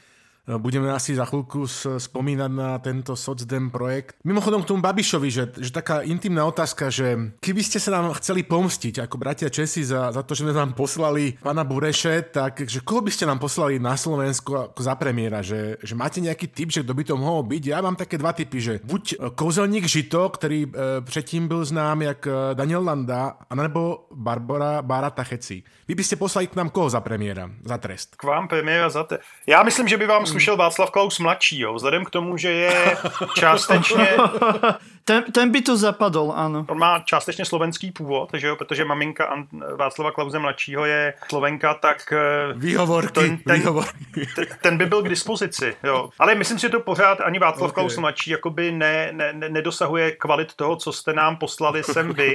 [0.45, 1.65] Budeme asi za chvíľku
[1.97, 4.21] spomínať na tento socdem projekt.
[4.29, 8.45] Mimochodom k tomu Babišovi, že, že taká intimná otázka, že keby ste sa nám chceli
[8.45, 12.85] pomstiť ako bratia Česi za, za to, že sme nám poslali pana Bureše, tak že
[12.85, 15.41] koho by ste nám poslali na Slovensko ako za premiéra?
[15.41, 17.63] Že, že máte nejaký typ, že kto by to mohol byť?
[17.65, 22.21] Ja mám také dva typy, že buď kouzelník Žito, ktorý e, předtím byl znám jak
[22.29, 25.65] e, Daniel Landa, anebo Barbara Bára Tacheci.
[25.89, 28.17] Vy byste poslali k nám koho za premiéra, za trest?
[28.21, 29.25] K vám premiéra za trest.
[29.49, 32.97] Já myslím, že by vám slušel Václav Klaus mladší, jo, vzhledem k tomu, že je
[33.37, 34.09] částečně...
[35.05, 36.67] ten, ten by to zapadl, ano.
[36.69, 42.13] On má částečně slovenský původ, že jo, protože maminka Václava Klauze mladšího je slovenka, tak...
[42.13, 44.27] Eh, výhovorky, ten, ten, výhovorky.
[44.63, 46.11] ten by byl k dispozici, jo.
[46.19, 47.75] Ale myslím si, že to pořád ani Václav okay.
[47.75, 52.35] Klaus mladší jakoby ne, ne, ne, nedosahuje kvalit toho, co jste nám poslali sem vy.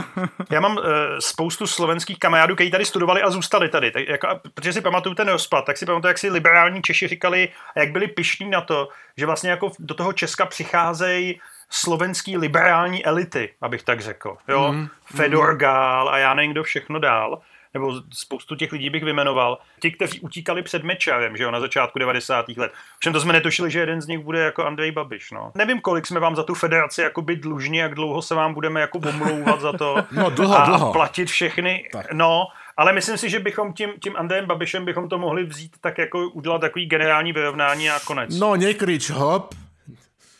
[0.50, 0.84] Já mám uh,
[1.18, 3.90] spoustu slovenských kamarádů, kteří tady studovali a zůstali tady.
[3.90, 7.48] Tak, jako, protože si pamatuju ten rozpad, tak si pamatuju, jak si liberální Češi říkali,
[7.76, 13.04] a jak byli pišní na to, že vlastně jako do toho Česka přicházejí slovenský liberální
[13.04, 14.36] elity, abych tak řekl.
[14.48, 14.72] Jo?
[14.72, 14.88] Mm.
[15.04, 17.40] Fedor Gál a já nevím, kdo všechno dál
[17.74, 21.98] nebo spoustu těch lidí bych vymenoval, ti, kteří utíkali před Mečarem, že jo, na začátku
[21.98, 22.48] 90.
[22.48, 22.72] let.
[22.98, 25.52] Všem to jsme netušili, že jeden z nich bude jako Andrej Babiš, no.
[25.54, 28.80] Nevím, kolik jsme vám za tu federaci jako by dlužní, jak dlouho se vám budeme
[28.80, 29.96] jako omlouvat za to.
[30.12, 30.92] No, dlouho, a dlouho.
[30.92, 31.88] platit všechny.
[31.92, 32.12] Tak.
[32.12, 35.98] No, ale myslím si, že bychom tím, tím Andrejem Babišem bychom to mohli vzít tak
[35.98, 38.38] jako udělat takový generální vyrovnání a konec.
[38.38, 39.54] No, nekrič hop,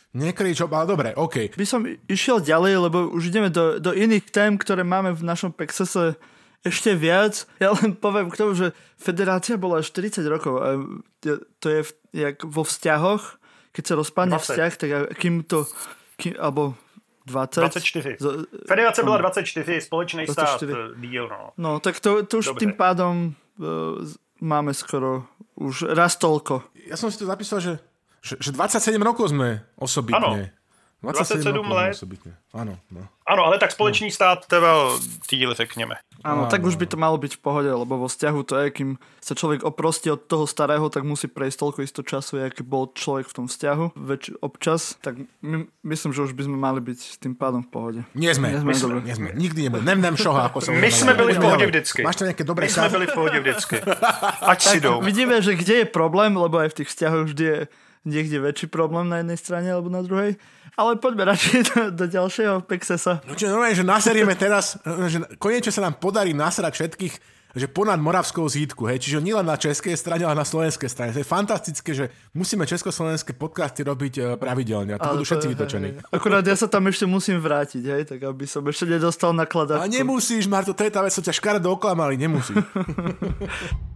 [0.09, 1.53] Nekrič, ale dobre, OK.
[1.53, 5.53] By som išiel ďalej, lebo už ideme do, do iných tém, ktoré máme v našom
[5.53, 6.17] Pexese
[6.65, 7.45] ešte viac.
[7.61, 10.53] Ja len poviem k tomu, že federácia bola 40 rokov.
[10.59, 10.81] A
[11.61, 13.37] to je v, jak vo vzťahoch,
[13.71, 14.43] keď sa rozpadne 20.
[14.43, 14.89] vzťah, tak
[15.21, 15.69] kým to,
[16.17, 16.73] kým, alebo
[17.29, 17.69] 20.
[17.69, 18.17] 24.
[18.67, 20.71] Federace byla 24, společný 24.
[20.71, 21.29] stát díl.
[21.29, 21.49] No.
[21.57, 22.59] no, tak to, to už Dobře.
[22.59, 23.65] tým pádom uh,
[24.41, 25.23] máme skoro
[25.59, 26.63] už raz toľko.
[26.87, 27.79] Ja som si to zapísal, že,
[28.19, 30.51] že, že 27 rokov sme osobitne.
[30.51, 30.59] Ano.
[30.99, 31.95] 27, 27 let.
[31.95, 32.33] Osobitne.
[32.51, 33.07] Áno, no.
[33.23, 34.15] Ano, ale tak společný no.
[34.15, 34.99] stát teba
[35.31, 35.95] díl, řekněme.
[36.23, 38.89] Áno, tak už by to malo byť v pohode, lebo vo vzťahu to je, kým
[39.23, 43.31] sa človek oprostí od toho starého, tak musí prejsť toľko isto času, aký bol človek
[43.31, 47.15] v tom vzťahu väč- občas, tak my, myslím, že už by sme mali byť s
[47.23, 47.99] tým pádom v pohode.
[48.11, 49.29] Nie sme, nie sme, sme, nie sme.
[49.31, 49.87] nikdy nebude.
[49.87, 52.03] Nem, nem šoha, ako som My sme byli v pohode vždycky.
[52.03, 53.75] Máš to nejaké dobré My sme byli v pohode vždycky.
[54.51, 54.99] Ať si jdou.
[54.99, 57.59] Vidíme, že kde je problém, lebo aj v tých vzťahoch vždy je
[58.07, 60.39] niekde väčší problém na jednej strane alebo na druhej.
[60.79, 63.19] Ale poďme radšej do, do ďalšieho Pexesa.
[63.27, 64.79] No čo, normálne, že naserieme teraz,
[65.11, 67.15] že konečne sa nám podarí nasrať všetkých
[67.49, 71.09] že ponad Moravskou zítku, hej, čiže nielen na českej strane, ale na slovenskej strane.
[71.17, 75.47] To je fantastické, že musíme československé podcasty robiť e, pravidelne a to ale budú všetci
[75.57, 75.97] vytočení.
[76.13, 79.81] Akurát ja sa tam ešte musím vrátiť, hej, tak aby som ešte nedostal nakladačku.
[79.81, 82.61] A nemusíš, Marto, to je tá vec, čo ťa škaredo oklamali, nemusíš.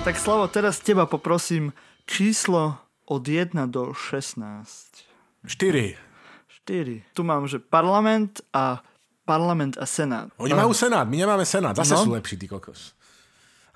[0.00, 1.76] tak Slavo, teraz teba poprosím
[2.08, 4.40] číslo od 1 do 16.
[5.44, 5.96] 4.
[6.64, 7.02] 4.
[7.12, 8.80] Tu mám, že parlament a
[9.28, 10.32] parlament a senát.
[10.40, 11.76] Oni majú senát, my nemáme senát.
[11.76, 12.04] Zase no.
[12.08, 12.96] sú lepší, ty kokos.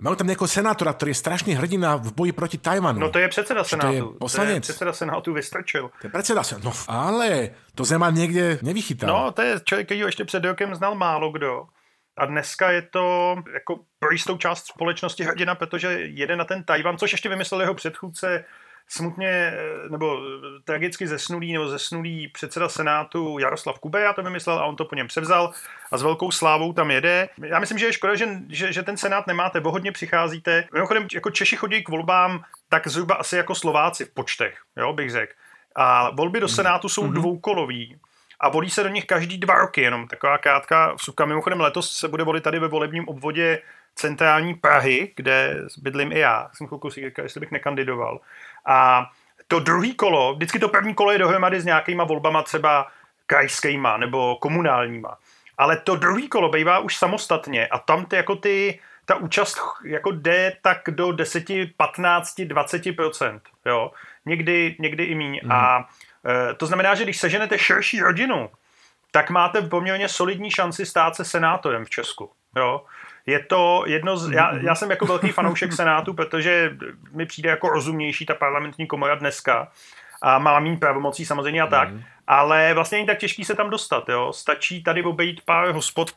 [0.00, 2.98] Majú tam nejakého senátora, ktorý je strašný hrdina v boji proti Tajvanu.
[2.98, 3.84] No to je predseda senátu.
[3.84, 4.64] To je poslanec.
[4.64, 5.84] To je predseda senátu vystrčil.
[5.92, 6.66] To je predseda senátu.
[6.66, 9.08] No ale to Zeman někde nevychytal.
[9.12, 11.68] No to je člověk, který ho ještě před rokem znal málo kdo.
[12.16, 16.98] A dneska je to jako pro jistou část společnosti hrdina, protože jede na ten Tajvan,
[16.98, 18.44] což ještě vymyslel jeho předchůdce
[18.88, 24.58] smutně eh, nebo eh, tragicky zesnulý nebo zesnulý předseda Senátu Jaroslav Kube, já to vymyslel
[24.58, 25.52] a on to po něm převzal
[25.92, 27.28] a s velkou slávou tam jede.
[27.42, 30.68] Já myslím, že je škoda, že, že, že ten Senát nemáte, vy hodně přicházíte.
[30.72, 35.10] Mimochodem, jako Češi chodí k volbám tak zhruba asi jako Slováci v počtech, jo, bych
[35.10, 35.32] řekl.
[35.76, 37.12] A volby do Senátu jsou mm-hmm.
[37.12, 37.98] dvoukolový
[38.40, 41.24] a volí se do nich každý dva roky, jenom taková krátká vsuvka.
[41.24, 43.62] Mimochodem letos se bude volit tady ve volebním obvodě
[43.94, 46.50] centrální Prahy, kde bydlím i já.
[46.52, 48.20] Jsem chvilku si říkal, jestli bych nekandidoval.
[48.66, 49.10] A
[49.48, 52.86] to druhý kolo, vždycky to první kolo je dohromady s nějakýma volbama třeba
[53.26, 55.16] krajskýma nebo komunálníma.
[55.58, 60.10] Ale to druhý kolo bývá už samostatně a tam ty jako ty, ta účast jako
[60.10, 61.44] jde tak do 10,
[61.76, 63.90] 15, 20% jo.
[64.26, 65.40] Někdy, někdy i míň.
[65.44, 65.52] Mm.
[65.52, 65.84] A e,
[66.56, 68.50] to znamená, že když seženete širší rodinu,
[69.10, 72.30] tak máte poměrně solidní šanci stát se senátorem v Česku.
[72.56, 72.84] Jo.
[73.26, 76.76] Je to jedno z, já, já jsem jako velký fanoušek Senátu, protože
[77.12, 79.72] mi přijde jako rozumnější ta parlamentní komora dneska
[80.24, 82.02] a má méně pravomocí samozřejmě a tak, mm.
[82.26, 84.32] ale vlastně není tak těžký se tam dostat, jo.
[84.32, 86.10] Stačí tady obejít pár hospod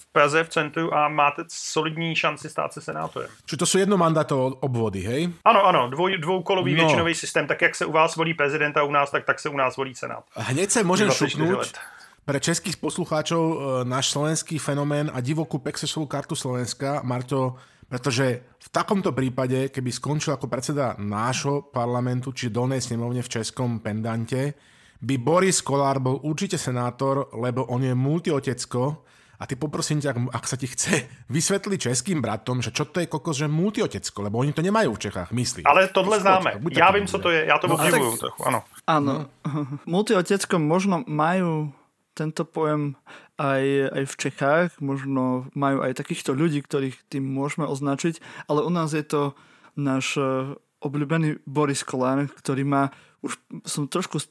[0.00, 3.30] v Praze v centru a máte solidní šanci stát se senátorem.
[3.46, 5.30] Čiže to jsou jednomandátové obvody, hej?
[5.44, 6.76] Ano, ano, dvou, dvoukolový no.
[6.76, 9.56] většinový systém, tak jak se u vás volí prezidenta u nás, tak, tak se u
[9.56, 10.24] nás volí senát.
[10.36, 11.78] Hned se môžem šupnúť,
[12.22, 17.58] pre českých poslucháčov e, náš slovenský fenomén a divokú Pexesovú kartu Slovenska, Marto,
[17.92, 23.84] pretože v takomto prípade, keby skončil ako predseda nášho parlamentu, či dolnej snemovne v českom
[23.84, 24.56] pendante,
[24.96, 29.04] by Boris Kolár bol určite senátor, lebo on je multiotecko
[29.36, 33.12] a ty poprosím ťa, ak sa ti chce vysvetliť českým bratom, že čo to je
[33.12, 35.68] kokos, že multiotecko, lebo oni to nemajú v Čechách, myslí.
[35.68, 36.64] Ale tohle známe.
[36.72, 38.64] Já vím, co to je, já to no, obdivuju trochu, ano.
[38.88, 39.12] Áno.
[39.12, 39.20] No.
[40.00, 41.76] Multiotecko možno majú
[42.16, 42.96] tento pojem
[43.42, 48.70] aj, aj v Čechách, možno majú aj takýchto ľudí, ktorých tým môžeme označiť, ale u
[48.70, 49.34] nás je to
[49.74, 52.94] náš e, obľúbený Boris Kolár, ktorý má,
[53.26, 54.22] už som trošku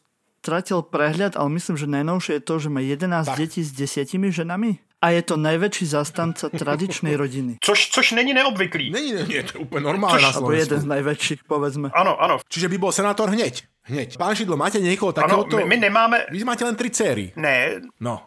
[0.42, 3.38] stratil prehľad, ale myslím, že najnovšie je to, že má 11 tak.
[3.38, 4.80] detí s desiatimi ženami.
[5.02, 7.58] A je to najväčší zastanca tradičnej rodiny.
[7.58, 8.94] Což, což není neobvyklý.
[8.94, 10.62] Není, není, to je úplne normálne na Slovensku.
[10.62, 11.90] jeden z najväčších, povedzme.
[11.90, 12.38] Áno, áno.
[12.46, 13.66] Čiže by bol senátor hneď.
[13.90, 14.22] Hneď.
[14.22, 15.46] Pán Šidlo, máte někoho takového?
[15.46, 16.26] Ano, my, my nemáme...
[16.30, 17.34] Vy máte len tři dcery.
[17.36, 17.82] Ne.
[17.98, 18.22] No.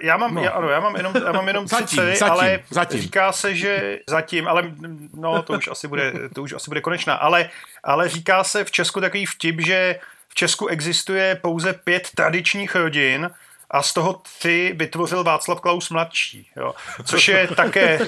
[0.00, 0.42] Já mám, no.
[0.42, 3.00] já, ano, já mám jenom, já mám jenom zatím, dcery, zatím, ale zatím.
[3.00, 4.72] říká se, že zatím, ale
[5.14, 7.50] no, to už asi bude, to už asi bude konečná, ale,
[7.84, 13.30] ale říká se v Česku takový vtip, že v Česku existuje pouze pět tradičních rodin,
[13.70, 17.98] a z toho tři vytvořil Václav Klaus mladší, jo, což je také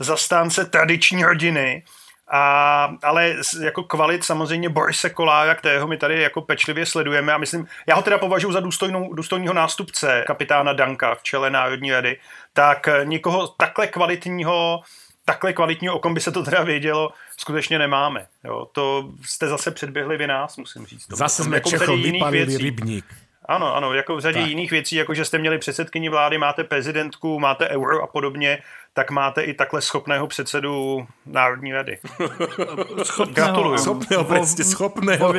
[0.00, 1.82] zastánce tradiční rodiny.
[2.28, 7.66] A, ale jako kvalit samozřejmě Borise Kolára, kterého my tady jako pečlivě sledujeme a myslím,
[7.86, 12.18] já ho teda považuji za důstojnou, důstojného nástupce kapitána Danka v čele Národní rady,
[12.52, 14.82] tak nikoho takhle kvalitního
[15.26, 18.26] takhle kvalitního, o kom by se to teda vědělo, skutečně nemáme.
[18.44, 21.06] Jo, to jste zase předběhli vy nás, musím říct.
[21.06, 23.04] To zase jsme jako Čechov vypalili rybník.
[23.48, 24.48] Ano, ano, jako v řadě tak.
[24.48, 28.58] jiných věcí, jako že jste měli předsedkyni vlády, máte prezidentku, máte euro a podobně,
[28.96, 31.98] tak máte i takhle schopného předsedu Národní rady.
[33.32, 33.78] Gratuluju.
[33.78, 35.32] Schopného, prostě schopného.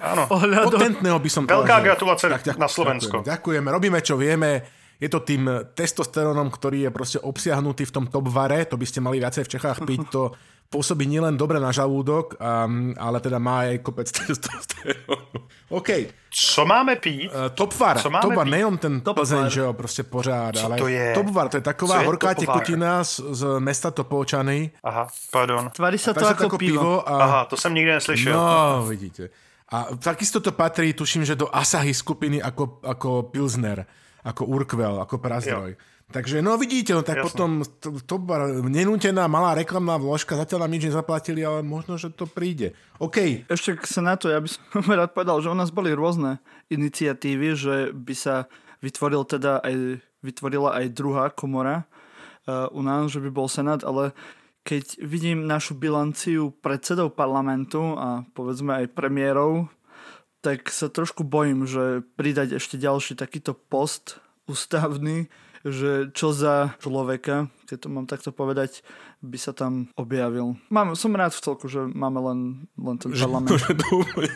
[0.00, 0.28] ano.
[0.62, 3.26] Potentného by som Veľká gratulace tak, tak, na Slovensko.
[3.26, 4.62] Ďakujeme, ďakujeme, robíme čo vieme.
[4.96, 9.04] Je to tým testosterónom, ktorý je proste obsiahnutý v tom top vare, to by ste
[9.04, 10.22] mali viacej v Čechách piť, to
[10.70, 15.46] pôsobí nielen dobre na žalúdok, um, ale teda má aj kopec testosterónu.
[15.70, 15.90] OK.
[16.30, 17.30] Co máme pít?
[17.32, 17.98] Uh, topvar.
[17.98, 21.14] Co máme topvar, nejen ten top Plzeň, že jo, prostě pořád, Co ale to je?
[21.14, 24.70] topvar, to je taková je horká tekutina z, z mesta Topolčany.
[24.84, 25.70] Aha, pardon.
[25.70, 26.80] Tvarí sa to ako, ako pivo.
[26.80, 27.14] pivo a...
[27.22, 28.36] Aha, to jsem nikdy neslyšel.
[28.36, 29.28] No, vidíte.
[29.66, 33.86] A takisto to patrí, tuším, že do Asahy skupiny ako, ako Pilsner,
[34.26, 35.78] ako Urquell, ako Prazdroj.
[35.78, 35.94] Jo.
[36.06, 37.26] Takže no vidíte, no tak Jasne.
[37.26, 37.50] potom
[37.82, 38.14] to, to
[38.70, 42.78] nenútená malá reklamná vložka, zatiaľ nám nič nezaplatili, ale možno, že to príde.
[43.02, 43.42] OK.
[43.50, 44.62] Ešte sa na to, ja by som
[45.02, 46.38] rád povedal, že u nás boli rôzne
[46.70, 48.46] iniciatívy, že by sa
[48.86, 51.90] vytvoril teda aj, vytvorila aj druhá komora
[52.46, 54.14] uh, u nás, že by bol Senát, ale
[54.62, 59.70] keď vidím našu bilanciu predsedov parlamentu a povedzme aj premiérov,
[60.46, 65.26] tak sa trošku bojím, že pridať ešte ďalší takýto post ústavný
[65.66, 68.86] že čo za človeka, keď to mám takto povedať,
[69.18, 70.54] by sa tam objavil.
[70.70, 72.38] Mám, som rád v celku, že máme len,
[72.78, 73.50] len ten parlament.
[73.66, 74.30] Že, to úplne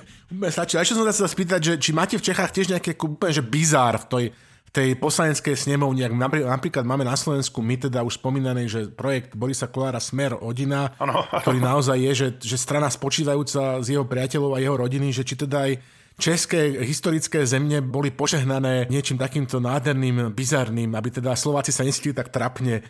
[0.51, 0.75] stačí.
[0.75, 4.03] A ešte som sa spýtať, že či máte v Čechách tiež nejaké úplne že bizár
[4.03, 8.67] v tej, v tej poslaneckej snemovni, ak napríklad máme na Slovensku my teda už spomínaný,
[8.67, 11.27] že projekt Borisa Kolára Smer Odina, ano.
[11.31, 15.39] ktorý naozaj je, že, že strana spočívajúca z jeho priateľov a jeho rodiny, že či
[15.39, 15.73] teda aj
[16.21, 22.29] české historické země boli požehnané niečím takýmto nádherným, bizarným, aby teda Slováci sa nesítili tak
[22.29, 22.85] trapne.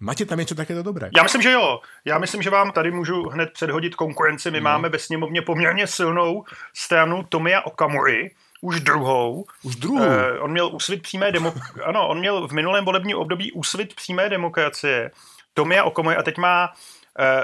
[0.00, 1.10] Máte tam něco takéto dobré?
[1.16, 1.80] Já myslím, že jo.
[2.04, 4.50] Já myslím, že vám tady můžu hned předhodit konkurenci.
[4.50, 4.64] My no.
[4.64, 6.44] máme ve sněmovně poměrně silnou
[6.74, 9.44] stranu Tomia Okamury, už druhou.
[9.62, 10.02] Už druhou?
[10.02, 11.84] Eh, on měl úsvit přímé demokracie.
[11.84, 15.10] ano, on měl v minulém volebním období úsvit přímé demokracie.
[15.54, 16.68] Tomia Okamury a teď má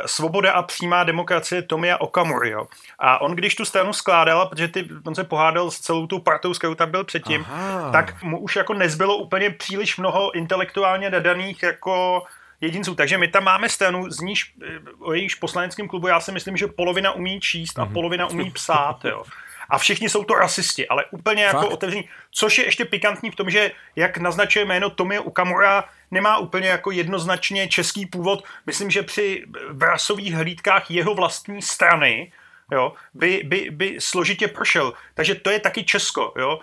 [0.07, 2.51] svoboda a přímá demokracie Tomia Okamury.
[2.51, 2.67] Jo.
[2.99, 6.55] A on, když tu stranu skládal, protože ty, on se pohádal s celou tou partou,
[6.55, 7.91] s kterou tam byl předtím, Aha.
[7.93, 12.23] tak mu už jako nezbylo úplně příliš mnoho intelektuálně nadaných jako
[12.61, 12.95] jedinců.
[12.95, 16.57] Takže my tam máme stranu, z níž, eh, o jejíž poslaneckém klubu já si myslím,
[16.57, 17.93] že polovina umí číst a mhm.
[17.93, 19.05] polovina umí psát.
[19.05, 19.25] Jo.
[19.73, 21.73] A všichni jsou to rasisti, ale úplně jako Fakt?
[21.73, 22.09] otevření.
[22.31, 26.91] Což je ještě pikantní v tom, že jak naznačuje jméno Tomio Ukamura, nemá úplně jako
[26.91, 28.45] jednoznačně český původ.
[28.67, 32.33] Myslím, že při vrasových hlídkách jeho vlastní strany
[32.73, 34.93] jo, by, by, by složitě prošel.
[35.15, 36.33] Takže to je taky Česko.
[36.37, 36.61] Jo.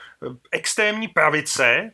[0.52, 1.92] Extrémní pravice,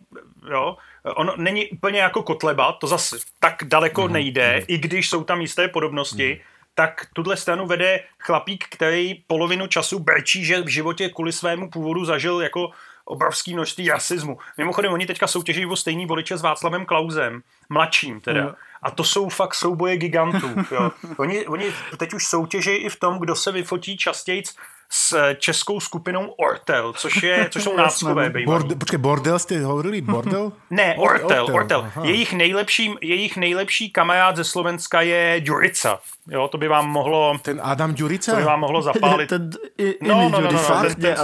[0.52, 5.42] jo, on není úplně jako Kotleba, to zase tak daleko nejde, i když jsou tam
[5.42, 6.42] jisté podobnosti,
[6.76, 12.06] tak tuhle stranu vede chlapík, který polovinu času brečí, že v životě kvůli svému původu
[12.06, 12.70] zažil jako
[13.06, 14.38] obrovský množství rasismu.
[14.58, 18.42] Mimochodem, oni teďka soutěží o stejný voliče s Václavem Klausem, mladším teda.
[18.42, 18.54] Jo.
[18.82, 20.50] A to jsou fakt souboje gigantů.
[20.72, 20.92] Jo.
[21.18, 21.66] Oni, oni
[21.98, 24.44] teď už soutěží i v tom, kdo se vyfotí častěji
[24.90, 28.30] s českou skupinou Ortel, což, je, což jsou náckové.
[28.46, 30.02] Borde, počkej, bordel jste hovorili?
[30.02, 30.52] Bordel?
[30.70, 32.04] Ne, Or- Ortel, Ortel, Ortel.
[32.04, 36.00] Jejich nejlepší, jejich nejlepší kamarád ze Slovenska je Ďurica.
[36.30, 38.32] Jo, to by vám mohlo, Ten Adam Ďurica?
[38.32, 39.30] to by vám mohlo zapálit.
[39.30, 41.16] Ten i, No, no, no, no, no, ten- ten-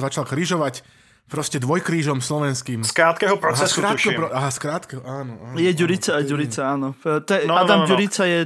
[0.00, 0.82] začal križovať
[1.24, 2.84] proste dvojkrížom slovenským.
[2.84, 4.14] Z krátkého Aha, procesu, skrátko, tuším.
[4.14, 5.32] pro, aha, skrátko, áno.
[5.42, 6.88] áno Je áno, Ďurica to je Ďurica, áno.
[7.24, 7.88] Te, No, no, Adam no, no.
[7.88, 8.38] Ďurica je,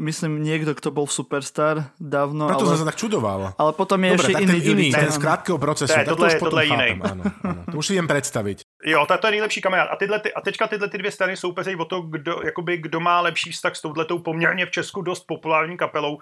[0.00, 3.52] myslím, niekto, kto bol v Superstar dávno, Preto som ale, sa tak čudoval.
[3.52, 4.96] ale potom je Dobre, ešte iný ten iný, Ďurica.
[4.96, 5.24] ten z áno.
[5.28, 7.60] krátkého procesu, Ne, tak tohle to už je- potom tohle je chápem, áno, áno.
[7.68, 8.58] To už si viem predstaviť.
[8.80, 9.88] Jo, to, to je nejlepší kamarád.
[9.92, 13.00] A, tyhle, ty, a teďka tyhle ty dvě strany soupeřejí o to, kdo, jakoby, kdo
[13.00, 16.18] má lepší vztah s touhletou poměrně v Česku dost populární kapelou.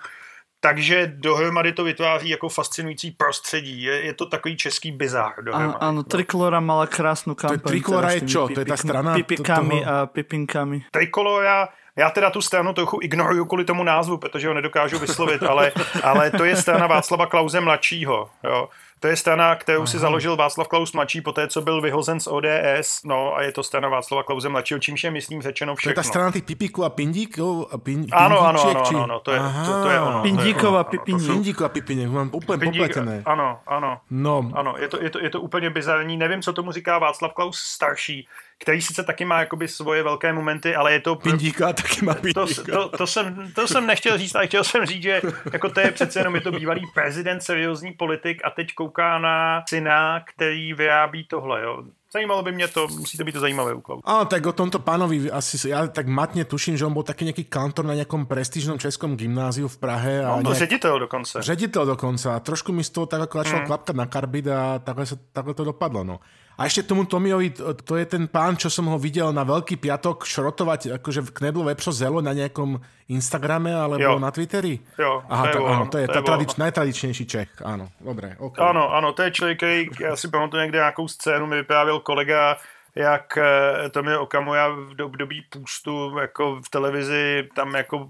[0.60, 3.82] Takže dohromady to vytváří jako fascinující prostředí.
[3.82, 5.74] Je, je to takový český bizár dohromady.
[5.80, 7.64] Á, áno, Triklora mala krásnu kampaň.
[7.64, 8.44] Trikolora je čo?
[8.52, 10.84] To je pipik- strana Pipikami toho- a pipinkami.
[10.92, 15.72] Trikolora, já teda tu stranu trochu ignoruju kvůli tomu názvu, protože ho nedokážu vyslovit, ale,
[16.04, 18.28] ale to je strana Václava Klauze mladšího.
[18.44, 18.68] Jo.
[19.00, 23.00] To je strana, kterou si založil Václav Klaus mladší poté, co byl vyhozen z ODS,
[23.04, 26.02] no a je to strana Václava Klauze mladšího, čímž je, myslím, řečeno To je všechno.
[26.02, 27.72] tá strana tých pipíkov a pindíkov?
[27.72, 29.64] A pin, Ano, ano, ano, či- ano, ano, to je- Aha.
[29.64, 30.22] to- to je ono.
[30.22, 31.26] Pindíkov a to pipiní.
[31.28, 33.14] Pindíkov a pipinek, mám úplne Pindík- popletené.
[33.24, 34.00] Ano, ano.
[34.12, 36.16] No, Ano, je to, je, to, je to úplně bizarní.
[36.20, 38.28] Nevím, co tomu říká Václav Klaus starší,
[38.60, 41.16] který sice taky má jakoby svoje velké momenty, ale je to...
[41.16, 42.72] pindíka taky má To, pindíka.
[42.72, 45.20] to, to, jsem, to jsem nechtěl říct, ale chtěl jsem říct, že
[45.52, 49.64] jako to je přece jenom je to bývalý prezident, seriózní politik a teď kouká na
[49.68, 51.62] syna, který vyrábí tohle.
[51.62, 51.82] Jo.
[52.12, 54.02] Zajímalo by mě to, musí to být to zajímavé Klaus.
[54.02, 57.46] Áno, tak o tomto pánovi asi, ja tak matne tuším, že on bol taký nejaký
[57.46, 60.18] kantor na nejakom prestížnom českom gymnáziu v Prahe.
[60.18, 61.38] A On byl nejak, ředitel dokonce.
[61.38, 62.34] Ředitel dokonca.
[62.34, 63.42] A trošku mi z toho tak ako Mm.
[63.46, 66.02] začal klapkať na karbid a takhle, sa, takhle to dopadlo.
[66.02, 66.16] No.
[66.60, 69.80] A ešte tomu Tomiovi, to, to je ten pán, čo som ho videl na Veľký
[69.80, 72.76] piatok šrotovať akože v knedlo vepřo zelo na nejakom
[73.08, 74.20] Instagrame alebo Jo.
[74.20, 74.76] na Twitteri.
[75.00, 76.68] Jo, Aha, to áno, to je, to je tradič, on.
[76.68, 77.50] najtradičnejší Čech.
[77.64, 78.60] Áno, dobre, OK.
[78.60, 82.56] Ano, ano, to je člověk, který, já si pamatuju někde nějakou scénu, mi vyprávěl kolega,
[82.94, 88.08] jak eh, Tomio Okamura v období půstu jako v televizi tam jako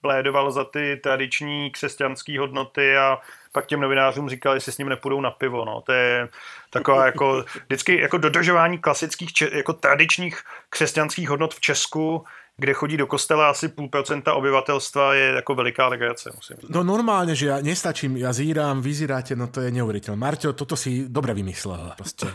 [0.00, 3.18] plédoval za ty tradiční křesťanské hodnoty a
[3.52, 5.64] pak těm novinářům říkal, jestli s ním nepůjdou na pivo.
[5.64, 5.80] No.
[5.86, 6.28] To je
[6.70, 12.24] taková jako vždycky jako dodržování klasických, jako tradičních křesťanských hodnot v Česku,
[12.56, 16.70] kde chodí do kostela asi půl procenta obyvatelstva, je jako veliká legrace, musím říct.
[16.70, 20.20] No normálne, že ja nestačím, ja zírám, vyzeráte, no to je neuveriteľné.
[20.20, 21.96] Marťo, toto si dobre vymyslel.
[21.96, 22.28] Proste.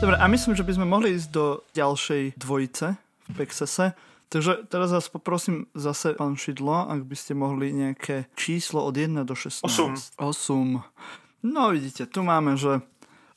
[0.00, 3.92] Dobre, a myslím, že by sme mohli ísť do ďalšej dvojice v Pexese.
[4.28, 9.24] Takže teraz vás poprosím zase, pán Šidlo, ak by ste mohli nejaké číslo od 1
[9.24, 9.64] do 16.
[9.64, 9.96] Osm.
[10.20, 11.48] 8.
[11.48, 12.84] No vidíte, tu máme, že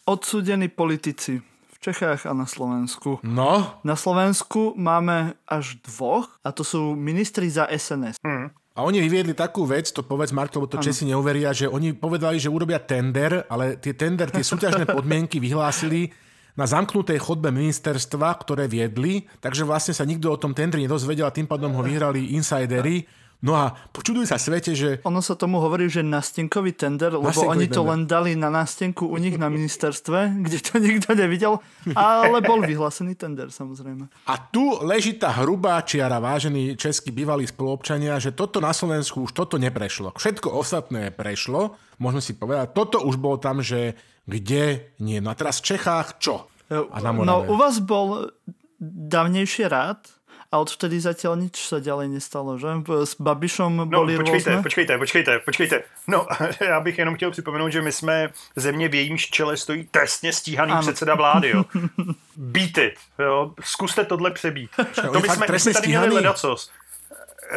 [0.04, 3.23] odsúdení politici v Čechách a na Slovensku.
[3.23, 8.19] No, Na Slovensku máme až dvoch a to sú ministri za SNS.
[8.19, 8.51] Hm.
[8.71, 12.39] A oni vyviedli takú vec, to povedz Mark, lebo to Česi neuveria, že oni povedali,
[12.39, 16.08] že urobia tender, ale tie tender, tie súťažné podmienky vyhlásili
[16.55, 21.35] na zamknutej chodbe ministerstva, ktoré viedli, takže vlastne sa nikto o tom tendri nedozvedel a
[21.35, 23.07] tým pádom ho vyhrali insidery.
[23.41, 27.57] No a počuduj sa svete, že Ono sa tomu hovorí, že nástenkový tender, lebo Nástenkový
[27.57, 27.89] oni to tender.
[27.89, 31.57] len dali na nástenku u nich na ministerstve, kde to nikto nevidel,
[31.97, 34.13] ale bol vyhlásený tender samozrejme.
[34.29, 39.33] A tu leží tá hrubá čiara, vážení českí bývalí spoluobčania, že toto na Slovensku už
[39.33, 40.13] toto neprešlo.
[40.21, 42.77] Všetko ostatné prešlo, môžeme si povedať.
[42.77, 45.22] Toto už bolo tam, že kde nie.
[45.22, 46.48] No a teraz v Čechách čo?
[46.72, 48.32] A na No u vás bol
[48.82, 50.08] dávnejšie rád
[50.52, 52.84] a odvtedy zatiaľ nič sa ďalej nestalo, že?
[53.08, 54.63] S Babišom No, boli počkejte, rôzne.
[54.63, 55.76] počkejte, počkejte, počkejte.
[56.12, 56.28] No,
[56.60, 60.72] já bych jenom chtěl připomenout, že my jsme země v jejímž čele stojí trestně stíhaný
[60.72, 60.82] Ano.
[60.82, 61.63] předseda vlády, jo.
[62.36, 63.54] Beat it, jo.
[63.63, 64.72] Zkuste tohle přebít.
[65.12, 66.15] To my jsme, my trestně jsme tady měli stíhaný?
[66.15, 66.72] ledacos.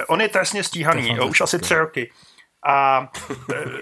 [0.08, 2.10] On je trestně stíhaný, jo, už asi tři roky.
[2.66, 3.08] A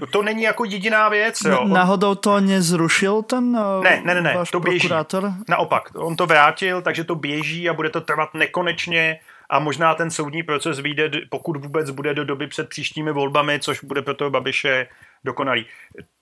[0.02, 1.60] e, to není jako jediná věc, jo.
[1.60, 4.78] On, Náhodou to nezrušil ten eh, ne, ne, ne, ne, váš to běží.
[4.78, 5.32] prokurátor?
[5.48, 9.20] Naopak, on to vrátil, takže to běží a bude to trvat nekonečně.
[9.50, 13.84] a možná ten soudní proces vyjde, pokud vůbec bude do doby před příštími volbami, což
[13.84, 14.86] bude pro toho Babiše
[15.24, 15.66] dokonalý.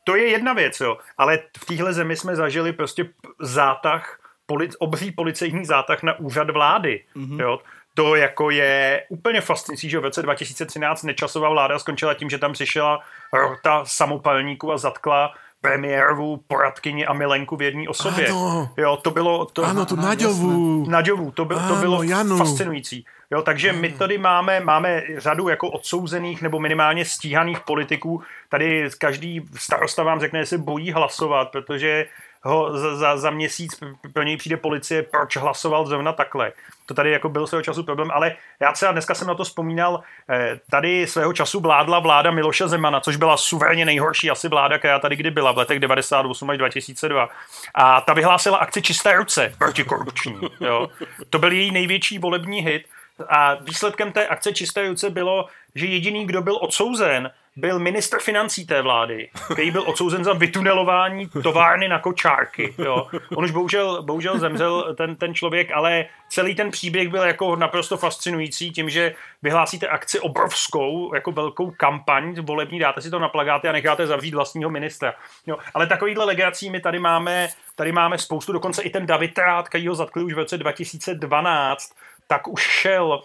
[0.05, 3.09] To je jedna věc, jo, ale v téhle zemi jsme zažili prostě
[3.41, 7.41] zátah, polic, obří policejní zátah na úřad vlády, mm-hmm.
[7.41, 7.59] jo.
[7.95, 12.53] To jako je úplně fascinující, že v roce 2013 nečasová vláda skončila tím, že tam
[12.53, 13.01] přišla
[13.33, 18.29] rota samopalníků a zatkla premiérovu poradkyni a milenku v jedné osobě.
[18.29, 18.71] Ano.
[18.77, 19.45] Jo, to bylo...
[19.45, 20.87] To, ano, tu Naďovu.
[20.89, 22.37] Naďovu, to, by, to bylo Janu.
[22.37, 23.05] fascinující.
[23.31, 28.23] Jo, takže my tady máme, máme řadu jako odsouzených nebo minimálně stíhaných politiků.
[28.49, 32.07] Tady každý starosta vám řekne, že se bojí hlasovat, protože
[32.43, 33.81] ho za, za, za měsíc
[34.13, 36.53] pro něj přijde policie, proč hlasoval zrovna takhle.
[36.87, 40.03] To tady jako byl svého času problém, ale já třeba dneska jsem na to vzpomínal,
[40.31, 44.99] eh, tady svého času vládla vláda Miloše Zemana, což byla suverénně nejhorší asi vláda, která
[44.99, 47.29] tady kdy byla v letech 98 až 2002.
[47.75, 50.41] A ta vyhlásila akci Čisté ruce protikorupční.
[50.61, 50.89] Jo.
[51.31, 52.87] To byl její největší volební hit.
[53.29, 58.67] A výsledkem té akce Čisté ruce bylo, že jediný, kdo byl odsouzen, byl ministr financí
[58.67, 62.75] té vlády, který byl odsouzen za vytunelování továrny na kočárky.
[62.79, 63.07] Jo.
[63.37, 67.97] On už bohužel, bohužel zemřel ten, ten člověk, ale celý ten příběh byl jako naprosto
[67.97, 73.69] fascinující tím, že vyhlásíte akci obrovskou, jako velkou kampaň volební, dáte si to na plagáty
[73.69, 75.15] a necháte zavřít vlastního ministra.
[75.47, 75.59] Jo.
[75.75, 79.89] Ale takovýhle legrací my tady máme, tady máme spoustu, dokonce i ten David Rát, který
[79.89, 81.93] ho zatkli už v roce 2012,
[82.27, 83.23] tak už šel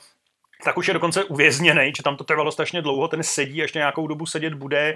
[0.64, 4.08] tak už je dokonce uvězněný, že tam to trvalo strašně dlouho, ten sedí, ještě nějakou
[4.08, 4.96] dobu sedět bude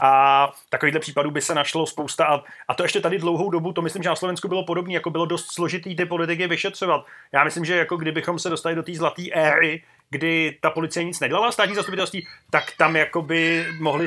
[0.00, 3.82] a takovýchhle případů by se našlo spousta a, a to ještě tady dlouhou dobu, to
[3.82, 7.06] myslím, že na Slovensku bylo podobné, jako bylo dost složitý ty politiky vyšetřovat.
[7.32, 11.20] Já myslím, že jako kdybychom se dostali do té zlaté éry, kdy ta policie nic
[11.20, 14.06] nedělala, státní zastupitelství, tak tam jako by mohli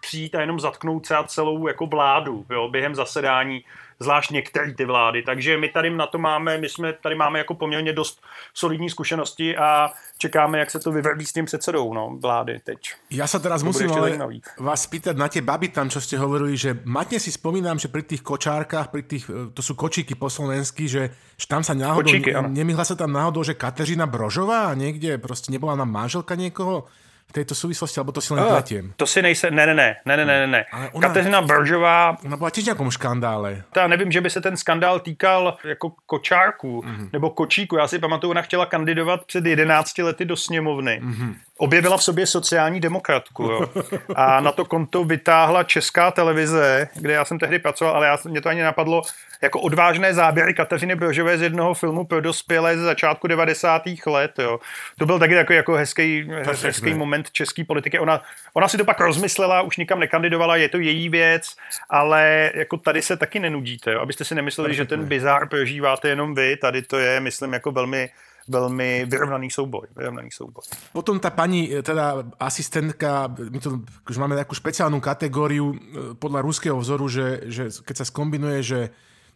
[0.00, 3.64] přijít a jenom zatknout třeba celou jako vládu jo, během zasedání
[4.00, 5.22] zvlášť některé ty vlády.
[5.22, 8.22] Takže my tady na to máme, my jsme tady máme jako poměrně dost
[8.54, 12.78] solidní zkušenosti a čekáme, jak se to vyvrbí s tím předsedou no, vlády teď.
[13.10, 14.18] Já se teraz to musím ale
[14.58, 18.02] vás pýtať na tie baby tam, čo ste hovorili, že matne si spomínám, že pri
[18.02, 22.08] tých kočárkach, pri tých, e, to sú kočíky po slovensky, že, že tam sa náhodou,
[22.08, 26.84] Kočíky, ne, nemýhla sa tam náhodou, že Kateřina Brožová niekde, prostě nebola nám manželka niekoho?
[27.28, 28.94] V této souvislosti, alebo to si len pletím?
[28.96, 30.64] To si nejse, ne, ne, ne, ne, ne, ne, ne.
[30.72, 32.16] Ale ona, Kateřina Bržová...
[32.24, 33.62] Ona byla těž nějakom škandále.
[33.76, 37.08] Já nevím, že by se ten skandál týkal jako kočárků mm-hmm.
[37.12, 37.76] nebo kočíku.
[37.76, 41.00] Já si pamatuju, ona chtěla kandidovat před 11 lety do sněmovny.
[41.04, 43.42] Mm-hmm objevila v sobě sociální demokratku.
[43.42, 43.60] Jo.
[44.16, 48.40] A na to konto vytáhla česká televize, kde já jsem tehdy pracoval, ale já, mě
[48.40, 49.02] to ani napadlo,
[49.42, 53.82] jako odvážné záběry Kateřiny Brožové z jednoho filmu pro dospělé ze začátku 90.
[54.06, 54.38] let.
[54.38, 54.60] Jo.
[54.98, 56.28] To byl taky takový jako hezký,
[56.62, 57.98] hezký moment české politiky.
[57.98, 58.22] Ona,
[58.54, 61.56] ona si to pak rozmyslela, už nikam nekandidovala, je to její věc,
[61.90, 63.92] ale jako tady se taky nenudíte.
[63.92, 64.00] Jo.
[64.00, 68.10] Abyste si nemysleli, že ten bizár prožíváte jenom vy, tady to je, myslím, jako velmi
[68.48, 69.86] velmi vyrovnaný souboj.
[69.96, 70.62] Vyrovnaný souboj.
[70.92, 75.76] Potom ta paní, e, teda asistentka, my to už máme takú špeciálnu kategóriu e,
[76.14, 78.80] podľa ruského vzoru, že, že keď sa skombinuje, že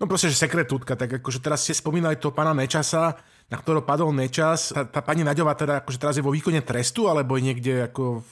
[0.01, 3.20] no proste, že sekretútka, tak akože teraz ste spomínali to pána Nečasa,
[3.53, 4.72] na ktorého padol Nečas.
[4.72, 8.24] Tá, tá pani Naďová teda akože teraz je vo výkone trestu, alebo je niekde ako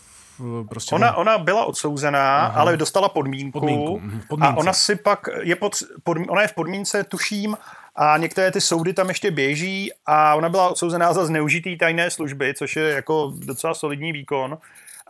[0.68, 2.60] Prostě ona, ona byla odsouzená, Aha.
[2.60, 3.98] ale dostala podmínku, podmínku.
[3.98, 7.56] Mhm, a ona si pak je pod, pod, ona je v podmínce, tuším,
[7.96, 12.54] a některé ty soudy tam ještě běží a ona byla odsouzená za zneužitý tajné služby,
[12.54, 14.58] což je jako docela solidní výkon.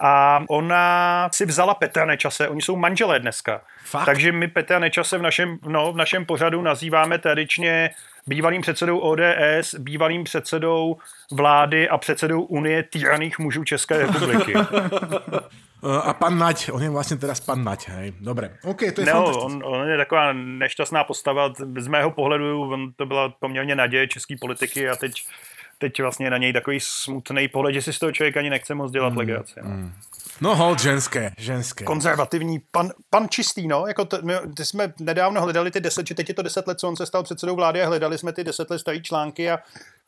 [0.01, 3.61] A ona si vzala Petra Nečase, oni jsou manželé dneska.
[3.85, 4.05] Fakt?
[4.05, 7.91] Takže my Petra Nečase v našem, no, v našem pořadu nazýváme tradičně
[8.27, 10.97] bývalým předsedou ODS, bývalým předsedou
[11.33, 14.55] vlády a předsedou Unie týraných mužů České republiky.
[16.03, 18.13] A pan Nať, on je vlastně teraz pan Nať, hej.
[18.21, 21.53] Dobre, OK, to je no, on, on, je taková nešťastná postava.
[21.79, 25.13] Z mého pohledu on to byla poměrně naděje české politiky a teď,
[25.79, 28.93] teď vlastně na něj takový smutný pohled, že si z toho člověk ani nechce moc
[28.93, 29.61] dělat mm, legraci.
[29.63, 29.71] No.
[29.71, 29.93] Mm.
[30.41, 31.85] No hold, ženské, ženské.
[31.85, 36.15] Konzervativní, pan, pan čistý, no, jako to, my, ty jsme nedávno hledali ty deset, že
[36.15, 38.45] teď je to deset let, co on se stal předsedou vlády a hledali jsme ty
[38.45, 39.59] deset let starý články a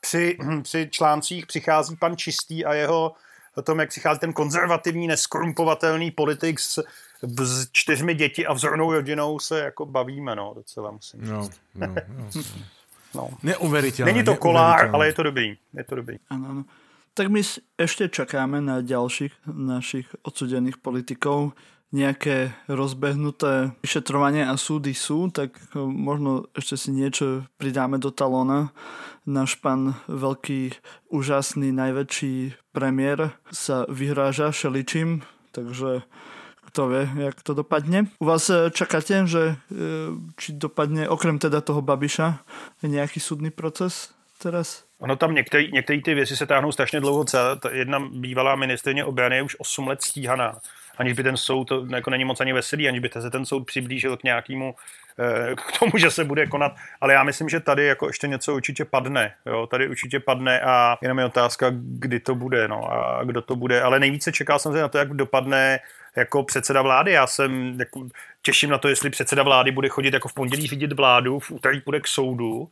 [0.01, 3.13] při, při článcích přichází pan čistý a jeho
[3.55, 6.83] o tom, jak přichází ten konzervativní, neskorumpovatelný politik s,
[7.43, 11.61] s čtyřmi děti a vzornou rodinou se jako bavíme, no, docela musím no, říct.
[11.75, 12.31] No, no, no.
[13.15, 13.31] No.
[13.43, 14.13] Neuveriteľné.
[14.13, 15.59] Není to kolár, ale je to dobrý.
[15.75, 16.17] Je to dobrý.
[16.31, 16.63] Ano, ano.
[17.15, 17.43] Tak my
[17.77, 21.53] ešte čakáme na ďalších našich odsudených politikov.
[21.91, 28.71] Nejaké rozbehnuté vyšetrovanie a súdy sú, tak možno ešte si niečo pridáme do talóna
[29.27, 30.79] náš pán veľký,
[31.11, 36.07] úžasný, najväčší premiér sa vyhráža šeličím, takže
[36.71, 38.07] kto vie, jak to dopadne.
[38.19, 39.55] U vás e, čakáte, že e,
[40.39, 42.39] či dopadne, okrem teda toho Babiša,
[42.87, 44.87] nejaký súdny proces teraz?
[45.03, 47.25] Ono tam některé ty věci se táhnou strašně dlouho.
[47.71, 50.61] Jedna bývalá ministrině obrany je už 8 let stíhaná
[51.01, 53.65] aniž by ten soud, to jako není moc ani veselý, aniž by se ten soud
[53.65, 54.75] přiblížil k nějakému,
[55.19, 56.73] eh, k tomu, že se bude konat.
[57.01, 59.35] Ale já myslím, že tady jako ještě něco určitě padne.
[59.47, 59.67] Jo?
[59.67, 63.83] Tady určitě padne a jenom je otázka, kdy to bude no, a kdo to bude.
[63.83, 65.79] Ale nejvíce čekal jsem se na to, jak dopadne
[66.21, 67.13] jako předseda vlády.
[67.13, 68.09] Já jsem jako,
[68.43, 71.81] těším na to, jestli předseda vlády bude chodit jako v pondělí vidět vládu, v úterý
[71.81, 72.69] půjde k soudu,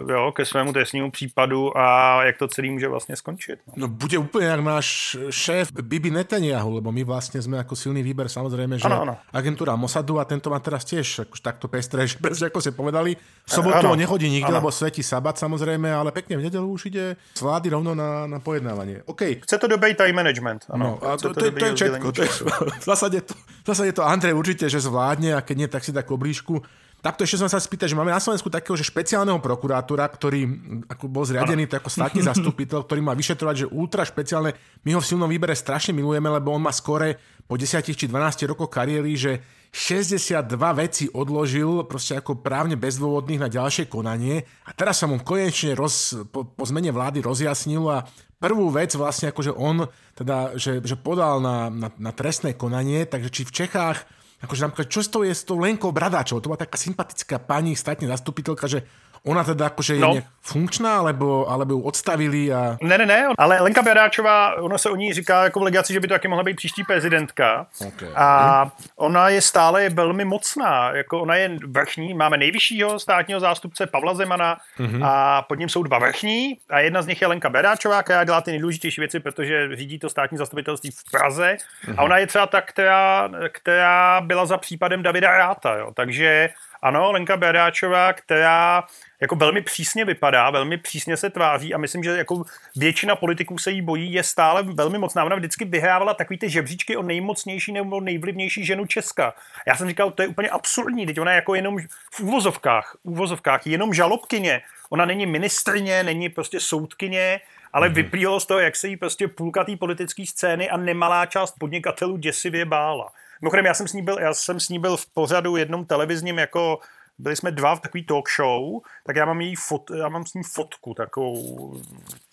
[0.00, 3.58] uh, jo, ke svému trestnímu případu a jak to celý může vlastně skončit.
[3.66, 8.02] No, no bude úplně jak náš šéf Bibi Netanyahu, lebo my vlastně jsme jako silný
[8.02, 9.16] výber samozřejmě, že ano, ano.
[9.32, 13.16] agentúra Mossadu a tento má teraz tiež akož takto pestré, že presne ako ste povedali.
[13.46, 14.58] V sobotu ano, nechodí nikde, ano.
[14.58, 18.38] lebo svetí sabat samozřejmě, ale pekne v nedelu už ide z vlády rovno na, na
[18.40, 19.02] pojednávanie.
[19.06, 19.40] Okay.
[19.42, 20.66] Chce to dobrý time management.
[20.70, 20.98] Ano.
[21.02, 22.12] No, a to, to, to, to je všetko.
[22.12, 22.28] To je,
[22.82, 25.92] v, zásade to, v zásade to Andrej určite, že zvládne a keď nie, tak si
[25.92, 26.64] tak oblížku.
[27.00, 30.44] Takto ešte som sa spýtať, že máme na Slovensku takého, že špeciálneho prokurátora, ktorý
[30.84, 34.52] ako bol zriadený ako státny zastupiteľ, ktorý má vyšetrovať, že ultra špeciálne.
[34.84, 37.16] My ho v silnom výbere strašne milujeme, lebo on má skore
[37.48, 39.40] po 10 či 12 rokoch kariéry, že
[39.72, 40.44] 62
[40.76, 46.20] veci odložil proste ako právne bezdôvodných na ďalšie konanie a teraz sa mu konečne roz,
[46.28, 48.04] po, po zmene vlády rozjasnilo a
[48.42, 49.86] prvú vec vlastne akože on
[50.18, 54.88] teda, že, že podal na, na, na trestné konanie, takže či v Čechách akože napríklad,
[54.88, 58.66] čo s tou je s tou Lenkou Bradáčovou, to bola taká sympatická pani, státne zastupiteľka,
[58.66, 58.84] že
[59.26, 60.16] Ona teda akože je no.
[60.40, 62.76] funkčná, alebo, alebo ju odstavili a...
[62.80, 66.00] Ne, ne, ne, ale Lenka Beráčová, ono se o ní říká jako v legaci, že
[66.00, 67.66] by to taky mohla být příští prezidentka.
[67.86, 68.08] Okay.
[68.14, 74.14] A ona je stále velmi mocná, jako ona je vrchní, máme nejvyššího státního zástupce Pavla
[74.14, 75.06] Zemana mm-hmm.
[75.06, 78.40] a pod ním jsou dva vrchní a jedna z nich je Lenka Beráčová, která dělá
[78.40, 81.94] ty nejdůležitější věci, protože řídí to státní zastupitelství v Praze mm-hmm.
[81.96, 85.92] a ona je třeba ta, která, která byla za případem Davida Ráta, jo.
[85.94, 86.48] takže
[86.82, 88.84] ano, Lenka Beráčová, která
[89.20, 92.44] jako velmi přísně vypadá, velmi přísně se tváří a myslím, že jako
[92.76, 95.24] většina politiků se jí bojí, je stále velmi mocná.
[95.24, 99.34] Ona vždycky vyhrávala takový ty žebříčky o nejmocnější nebo nejvlivnější ženu Česka.
[99.66, 101.78] Já jsem říkal, to je úplně absurdní, teď ona je jako jenom
[102.12, 104.62] v úvozovkách, úvozovkách, jenom žalobkyně.
[104.90, 107.40] Ona není ministrně, není prostě soudkyně,
[107.72, 107.94] ale mm-hmm.
[107.94, 112.16] vyplývalo z toho, jak se jí prostě půlka té politické scény a nemalá část podnikatelů
[112.16, 113.12] děsivě bála.
[113.40, 116.38] Mimochodem, já jsem s ní byl, já jsem s ní byl v pořadu jednom televizním
[116.38, 116.78] jako
[117.18, 120.34] byli jsme dva v takový talk show, tak já mám její fot, já mám s
[120.34, 121.76] ní fotku takovou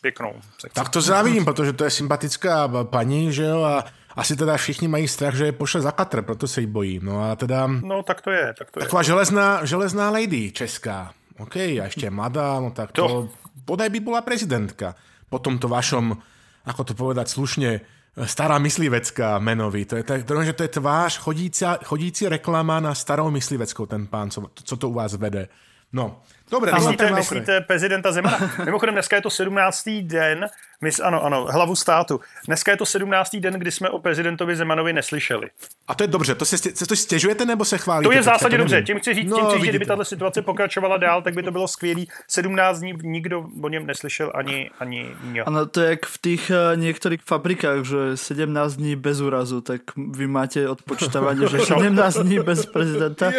[0.01, 0.33] pěknou.
[0.73, 3.83] Tak to závidím, protože to je sympatická paní, že jo, a
[4.15, 6.99] asi teda všichni mají strach, že je pošle za katr, proto se jí bojí.
[7.03, 7.67] No a teda...
[7.67, 9.05] No tak to je, tak to Taková je.
[9.05, 11.11] železná, železná lady česká.
[11.39, 13.29] OK, a ještě mladá, no tak to, to
[13.65, 14.95] bodaj by byla prezidentka.
[15.29, 16.17] Po tomto vašom,
[16.65, 17.83] ako to povedať slušne,
[18.25, 19.85] stará myslivecká menový.
[19.85, 24.07] To je, to, to, že to je tvář chodící, chodící reklama na starou mysliveckou, ten
[24.07, 25.47] pán, co, co to u vás vede.
[25.93, 26.21] No,
[26.51, 28.51] Dobre, myslíte, myslíte prezidenta Zemana?
[28.65, 29.89] Mimochodem, dneska je to 17.
[30.01, 30.45] den,
[30.81, 32.19] my, ano, ano, hlavu státu.
[32.45, 33.35] Dneska je to 17.
[33.35, 35.49] den, kdy jsme o prezidentovi Zemanovi neslyšeli.
[35.87, 38.09] A to je dobře, to se, to stěžujete nebo se chválíte?
[38.09, 40.05] To je v zásadě dobře, tím chci říct, no, tím chci říct že kdyby tato
[40.05, 42.09] situace pokračovala dál, tak by to bylo skvělý.
[42.27, 45.43] 17 dní nikdo o něm neslyšel ani, ani jo.
[45.47, 49.81] Ano, to je jak v těch uh, některých fabrikách, že 17 dní bez úrazu, tak
[50.11, 53.31] vy máte odpočítávání, že 17 dní bez prezidenta.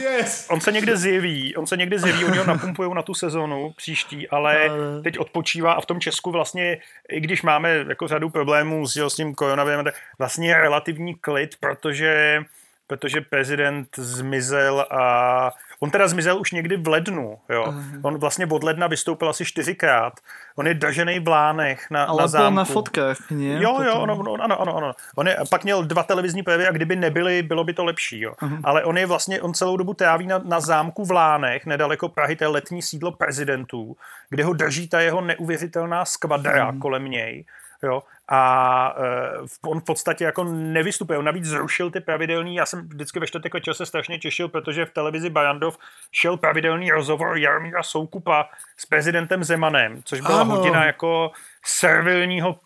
[0.00, 0.46] Yes.
[0.50, 4.28] On se někde zjeví, on se někde zjeví, oni ho napumpují na tu sezonu příští,
[4.28, 4.70] ale
[5.04, 9.14] teď odpočívá a v tom Česku vlastně, i když máme jako řadu problémů s, s
[9.14, 12.42] tím koronavirem, tak vlastně je relativní klid, protože
[12.86, 15.50] protože prezident zmizel a
[15.80, 17.64] On teda zmizel už někdy v lednu, jo.
[17.64, 18.00] Uh-huh.
[18.02, 20.12] On vlastně od ledna vystoupil asi čtyřikrát.
[20.56, 22.56] On je držený v Lánech na, Ale na zámku.
[22.56, 23.62] na fotkách, ne?
[23.62, 24.92] Jo, jo, ono, ono, ano, ano, ano.
[25.16, 28.32] On je, pak měl dva televizní projevy a kdyby nebyly, bylo by to lepší, jo.
[28.42, 28.60] Uh-huh.
[28.64, 32.36] Ale on je vlastně, on celou dobu tráví na, na zámku v Lánech, nedaleko Prahy,
[32.36, 33.96] to je letní sídlo prezidentů,
[34.30, 36.78] kde ho drží ta jeho neuvěřitelná skvadra uh-huh.
[36.78, 37.44] kolem něj.
[37.82, 41.18] Jo a uh, on v podstatě jako nevystupuje.
[41.18, 44.86] On navíc zrušil ty pravidelný, já jsem vždycky ve čtvrtek večer se strašně těšil, protože
[44.86, 45.78] v televizi Bajandov
[46.12, 50.56] šel pravidelný rozhovor Jaromíra Soukupa s prezidentem Zemanem, což byla ano.
[50.56, 51.30] hodina jako
[51.64, 52.60] servilního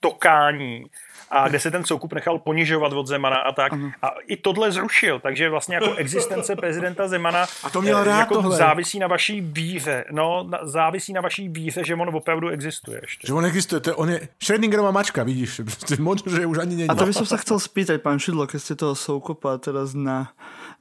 [0.00, 0.86] tokání
[1.30, 3.72] a kde se ten soukup nechal ponižovat od Zemana a tak.
[3.72, 3.92] Uh-huh.
[4.02, 8.34] A i tohle zrušil, takže vlastně jako existence prezidenta Zemana a to měl rád jako
[8.34, 8.56] tohle.
[8.56, 10.04] závisí na vaší víře.
[10.10, 13.26] No, na, závisí na vaší víře, že on opravdu existuje ještě.
[13.26, 15.60] Že on existuje, to je, on je Schrödingerova mačka, vidíš,
[15.98, 16.88] možno, že už ani není.
[16.88, 20.30] A to by som sa chcel spýtať, pán Šidlo, keď ste toho soukupa teraz na,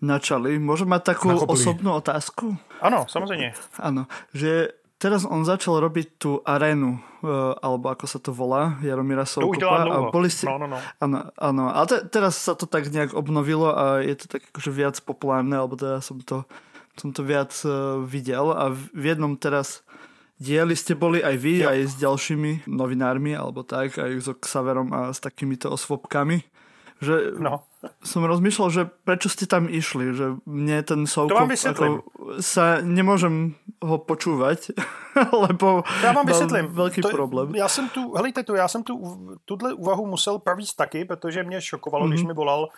[0.02, 1.56] načali, môžem mať takú Nakopli.
[1.56, 2.58] osobnú otázku?
[2.82, 3.54] Ano, samozřejmě.
[3.80, 4.68] Ano, že
[5.06, 9.86] teraz on začal robiť tú arénu, uh, alebo ako sa to volá, Jaromíra Soukupa.
[9.86, 10.50] A boli ste...
[10.50, 10.82] No, no, no.
[10.98, 11.64] Áno, áno.
[11.70, 15.54] Ale te, teraz sa to tak nejak obnovilo a je to tak akože viac populárne,
[15.54, 16.42] alebo teda som to,
[16.98, 19.86] som to viac uh, videl a v, v jednom teraz
[20.42, 21.70] dieli ste boli aj vy, jo.
[21.70, 26.42] aj s ďalšími novinármi, alebo tak, aj so Xaverom a s takýmito osvobkami.
[26.98, 27.62] Že no.
[28.04, 32.06] Som rozmýšľal, že prečo ste tam išli, že mne ten Soukop ako,
[32.42, 34.72] sa nemôžem ho počúvať,
[35.46, 36.66] lebo já vám vysvětlím.
[36.68, 37.56] velký to, problém.
[37.56, 38.96] Já jsem tu, helejte tu, já jsem tu,
[39.46, 42.10] tuhle úvahu musel pravíst taky, protože mě šokovalo, mm-hmm.
[42.10, 42.28] když mhm.
[42.28, 42.70] mi volal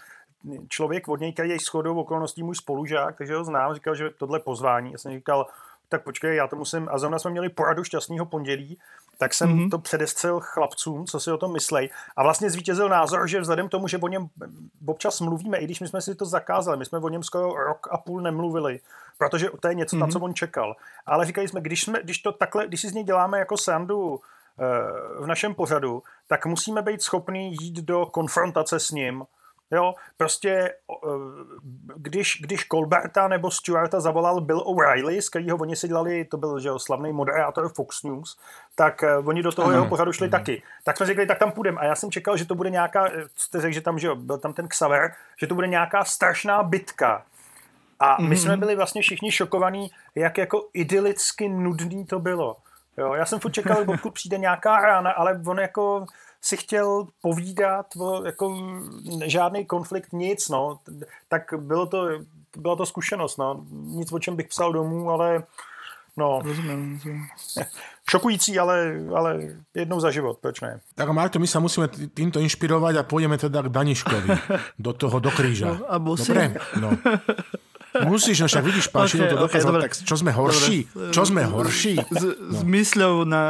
[0.70, 4.40] člověk od něj, který je shodou okolností můj spolužák, takže ho znám, říkal, že tohle
[4.40, 4.92] pozvání.
[4.92, 5.46] Já jsem říkal,
[5.90, 8.78] tak počkej, já to musím, a zrovna jsme měli poradu šťastného pondělí,
[9.18, 9.70] tak jsem mm-hmm.
[9.70, 11.90] to předestřel chlapcům, co si o tom myslej.
[12.16, 14.28] A vlastně zvítězil názor, že vzhledem k tomu, že o něm
[14.86, 17.88] občas mluvíme, i když my jsme si to zakázali, my jsme o něm skoro rok
[17.92, 18.80] a půl nemluvili,
[19.18, 20.00] protože to je něco, mm-hmm.
[20.00, 20.24] na co mhm.
[20.24, 20.76] on čekal.
[21.06, 24.20] Ale říkali jsme, když, jsme, když to takhle, když si z něj děláme jako sandu
[24.60, 29.26] eh, v našem pořadu, tak musíme být schopni jít do konfrontace s ním
[29.72, 31.10] Jo, prostě eh,
[31.96, 36.60] když, když Colberta nebo Stewarta zavolal Bill O'Reilly, z kterého oni si dělali, to byl
[36.60, 38.38] že jo, slavný moderátor Fox News,
[38.76, 40.64] tak uh, oni do toho jeho pořadu šli taky.
[40.84, 41.78] Tak jsme řekli, tak tam půjdeme.
[41.78, 44.16] A já jsem čekal, že to bude nějaká, eh, jste řekl, že tam, že jo,
[44.16, 47.26] byl tam ten Xaver, že to bude nějaká strašná bitka.
[48.00, 48.42] A my mm-hmm.
[48.42, 52.58] jsme byli vlastně všichni šokovaní, jak jako idylicky nudný to bylo.
[52.98, 56.06] Jo, já jsem furt čekal, pokud přijde nějaká rána, ale on jako
[56.42, 58.58] si chtěl povídat, o, jako
[59.26, 60.80] žádný konflikt, nic, no.
[61.28, 62.10] Tak bylo to,
[62.58, 63.66] byla to zkušenost, no.
[63.72, 65.44] Nic, o čem bych psal domů, ale
[66.18, 66.42] no.
[66.44, 67.00] Rozumím,
[68.10, 69.40] Šokující, ale, ale
[69.76, 70.80] jednou za život, proč ne?
[70.96, 74.30] Tak Marto, my sa musíme týmto inšpirovať a pôjdeme teda k Daniškovi.
[74.80, 75.76] Do toho, do kríža.
[75.76, 76.56] No, a musím.
[76.56, 76.56] Dobre?
[76.80, 76.90] No.
[78.06, 80.88] Musíš, no však vidíš, Pašino okay, to dokázal, okay, tak čo sme horší?
[80.94, 81.14] Dobre.
[81.14, 81.94] Čo sme horší?
[81.98, 82.60] S, no.
[82.60, 83.44] s mysľou na,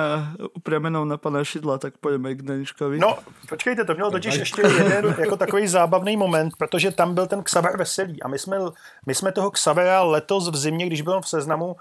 [0.54, 3.00] upriamenou na pana Šidla, tak pojďme k Daniškovi.
[3.00, 3.18] No,
[3.50, 7.78] počkejte, to mělo totiž ještě jeden jako takový zábavný moment, protože tam byl ten Xaver
[7.78, 8.58] Veselý a my jsme,
[9.06, 11.76] my jsme toho Xavera letos v zimě, když byl v seznamu,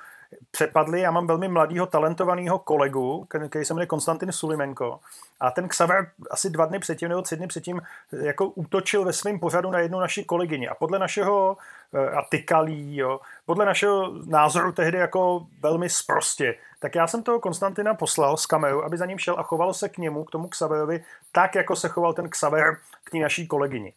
[0.50, 1.00] přepadli.
[1.00, 5.00] Já mám velmi mladého, talentovaného kolegu, který se jmenuje Konstantin Sulimenko.
[5.40, 9.40] A ten Xaver asi dva dny předtím nebo tři dny předtím jako útočil ve svém
[9.40, 10.68] pořadu na jednu naši kolegyni.
[10.68, 11.56] A podle našeho,
[11.94, 16.54] eh, a tykalí, jo, podle našeho názoru tehdy jako velmi sprostě.
[16.78, 19.88] Tak já jsem toho Konstantina poslal z kameru, aby za ním šel a choval se
[19.88, 23.92] k němu, k tomu Xaverovi, tak, jako se choval ten Xaver k té naší kolegyni.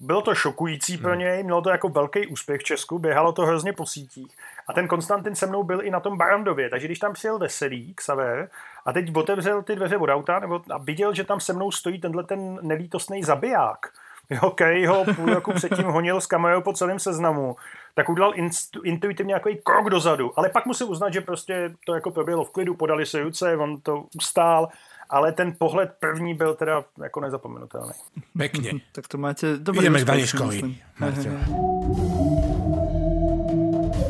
[0.00, 1.18] Bylo to šokující pro hmm.
[1.18, 4.36] něj, mělo to jako velký úspěch v Česku, běhalo to hrozně po sítích.
[4.68, 7.94] A ten Konstantin se mnou byl i na tom Barandově, takže když tam přijel veselý,
[7.94, 8.50] Xaver,
[8.86, 12.00] a teď otevřel ty dveře od auta nebo, a viděl, že tam se mnou stojí
[12.00, 13.92] tenhle ten nelítostný zabiják,
[14.30, 17.56] jo, který ho půl roku předtím honil s kamerou po celém seznamu,
[17.94, 20.32] tak udělal inst, intuitivně nějaký krok dozadu.
[20.36, 23.80] Ale pak musím uznat, že prostě to jako proběhlo v klidu, podali se ruce, on
[23.80, 24.68] to ustál
[25.10, 27.92] ale ten pohled první byl teda jako nezapomenutelný.
[28.38, 28.72] Pekně.
[28.92, 30.76] tak to máte dobrý Ideme k Daniškovi.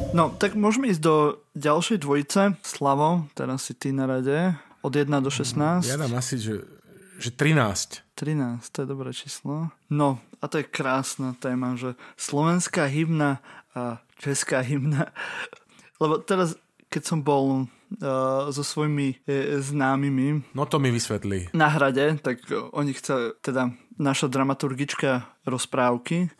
[0.08, 1.16] No, tak môžeme ísť do
[1.54, 2.58] ďalšej dvojice.
[2.64, 4.56] Slavo, teraz si ty na rade.
[4.82, 5.84] Od 1 do 16.
[5.84, 6.64] Ja dám asi, že,
[7.22, 8.02] že 13.
[8.18, 9.70] 13, to je dobré číslo.
[9.86, 13.38] No, a to je krásna téma, že slovenská hymna
[13.78, 15.14] a česká hymna.
[16.02, 16.58] Lebo teraz,
[16.90, 20.54] keď som bol uh, so svojimi uh, známymi.
[20.54, 21.52] No to mi vysvetli.
[21.56, 26.30] Na hrade, tak oni chce, teda naša dramaturgička rozprávky,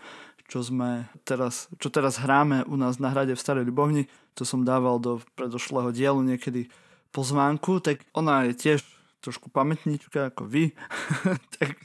[0.49, 4.65] čo sme teraz, čo teraz hráme u nás na hrade v Starej Ľubovni, to som
[4.65, 6.73] dával do predošlého dielu niekedy
[7.13, 8.81] pozvánku, tak ona je tiež
[9.29, 10.65] trošku pamätníčka ako vy,
[11.61, 11.77] tak,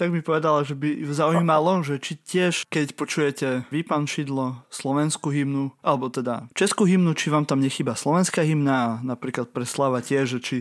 [0.00, 5.28] tak mi povedala, že by zaujímalo, že či tiež, keď počujete vy, pán Šidlo, slovenskú
[5.28, 10.38] hymnu, alebo teda českú hymnu, či vám tam nechýba slovenská hymna napríklad pre Slava tiež,
[10.38, 10.56] že či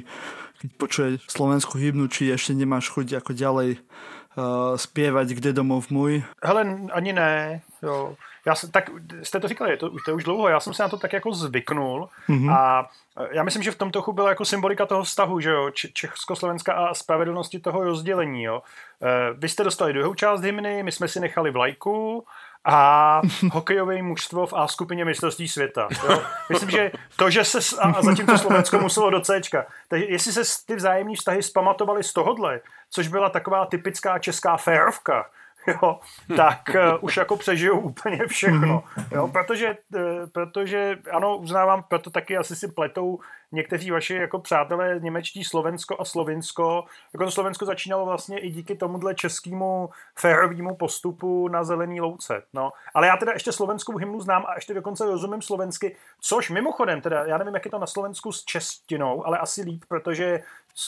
[0.57, 6.25] keď počuje slovenskú hymnu, či ešte nemáš chuť ako ďalej uh, zpěvat Kde domov můj?
[6.43, 6.61] Hele,
[6.91, 8.17] ani ne, jo.
[8.47, 8.89] Já jsem, tak
[9.23, 11.31] jste to říkali, to, to je už dlouho, já jsem se na to tak jako
[11.31, 12.53] zvyknul mm-hmm.
[12.53, 12.89] a
[13.31, 16.93] já myslím, že v tom trochu byla jako symbolika toho vztahu, že jo, Československa a
[16.93, 18.61] spravedlnosti toho rozdělení, jo.
[19.01, 22.25] E, vy jste dostali druhou část hymny, my jsme si nechali vlajku
[22.65, 23.21] a
[23.51, 25.87] hokejové mužstvo v A skupině mistrovství světa.
[26.09, 26.21] Jo?
[26.49, 29.41] Myslím, že to, že se a, a zatím to Slovensko muselo do C.
[29.87, 35.25] Takže jestli se ty vzájemní vztahy zpamatovali z tohohle, což byla taková typická česká férovka,
[35.81, 35.99] jo,
[36.35, 38.83] tak uh, už jako přežijou úplně všechno.
[39.11, 40.01] Jo, protože, uh,
[40.31, 43.19] protože, ano, uznávám, proto taky asi si pletou
[43.51, 46.83] někteří vaši jako přátelé němečtí Slovensko a Slovinsko.
[47.13, 52.43] Jako to Slovensko začínalo vlastně i díky tomuhle českému férovému postupu na zelený louce.
[52.53, 52.71] No.
[52.93, 57.25] Ale já teda ještě slovenskou hymnu znám a ještě dokonce rozumím slovensky, což mimochodem, teda
[57.25, 60.43] já nevím, jak je to na Slovensku s čestinou, ale asi líp, protože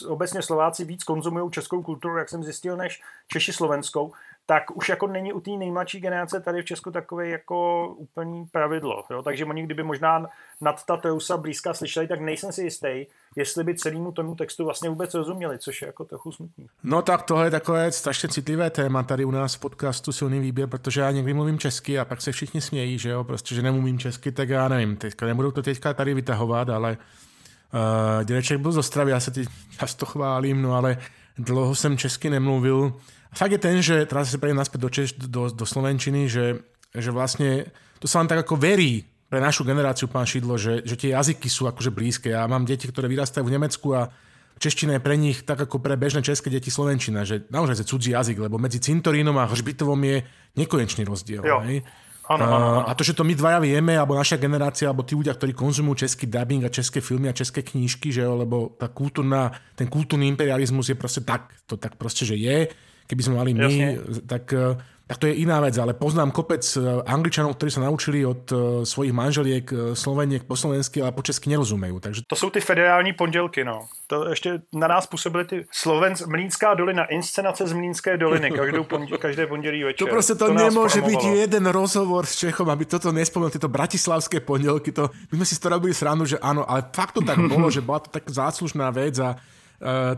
[0.08, 4.12] obecně Slováci víc konzumují českou kulturu, jak jsem zjistil, než Češi slovenskou
[4.50, 9.04] tak už jako není u té nejmladší generace tady v Česku takové jako úplný pravidlo.
[9.10, 9.22] Jo?
[9.22, 10.26] Takže oni kdyby možná
[10.60, 14.88] nad ta Teusa blízka slyšeli, tak nejsem si jistý, jestli by celému tomu textu vlastně
[14.88, 16.66] vůbec rozuměli, což je jako trochu smutný.
[16.82, 20.68] No tak tohle je takové strašně citlivé téma tady u nás v podcastu Silný výběr,
[20.68, 23.98] protože já někdy mluvím česky a pak se všichni smějí, že jo, prostě, že nemluvím
[23.98, 28.78] česky, tak já nevím, teďka nebudu to teďka tady vytahovat, ale uh, dědeček byl z
[28.78, 29.48] Ostravy, já se teď
[29.78, 30.98] často chválím, no ale
[31.38, 32.92] dlouho jsem česky nemluvil.
[33.30, 36.66] A fakt je ten, že teraz se prejdem naspäť do, Češ, do, do Slovenčiny, že,
[36.94, 37.64] že vlastně
[38.00, 41.46] to sa vám tak ako verí pre našu generáciu, pán Šidlo, že, že tie jazyky
[41.46, 42.34] sú akože blízke.
[42.34, 44.10] Ja mám deti, ktoré vyrastajú v Nemecku a
[44.58, 48.10] čeština je pre nich tak ako pre bežné české deti slovenčina, že naozaj je cudzí
[48.10, 50.26] jazyk, lebo medzi cintorínom a hřbitovom je
[50.58, 51.46] nekonečný rozdiel.
[51.46, 51.62] Jo.
[51.62, 51.86] Hej?
[52.30, 52.80] Ano, ano, ano.
[52.86, 56.06] A to, že to my dvaja vieme, alebo naša generácia, alebo tí ľudia, ktorí konzumujú
[56.06, 60.30] český dubbing a české filmy a české knížky, že jo, lebo tá kultúrna, ten kultúrny
[60.30, 62.70] imperializmus je proste tak, to tak proste, že je.
[63.10, 64.22] Keby sme mali my, Jasne.
[64.30, 64.78] tak eh,
[65.10, 68.56] tak to je iná vec, ale poznám kopec eh, Angličanov, ktorí sa naučili od eh,
[68.86, 69.66] svojich manželiek
[69.98, 71.98] Sloveniek po slovensky, ale po česky nerozumejú.
[71.98, 72.30] Takže...
[72.30, 73.90] To jsou ty federální pondělky, no.
[74.06, 79.18] To ještě na nás působily ty Slovensk, Mlínská dolina, inscenace z Mlínské doliny, každou pondělí,
[79.18, 80.06] každé pondělí večer.
[80.06, 81.42] To prostě to, nemôže byť formovalo.
[81.42, 85.58] jeden rozhovor s Čechom, aby toto nespomenul, tieto bratislavské pondelky, to, my sme si z
[85.58, 88.94] toho robili srandu, že áno, ale fakt to tak bolo, že bola to tak záslužná
[88.94, 89.34] vec a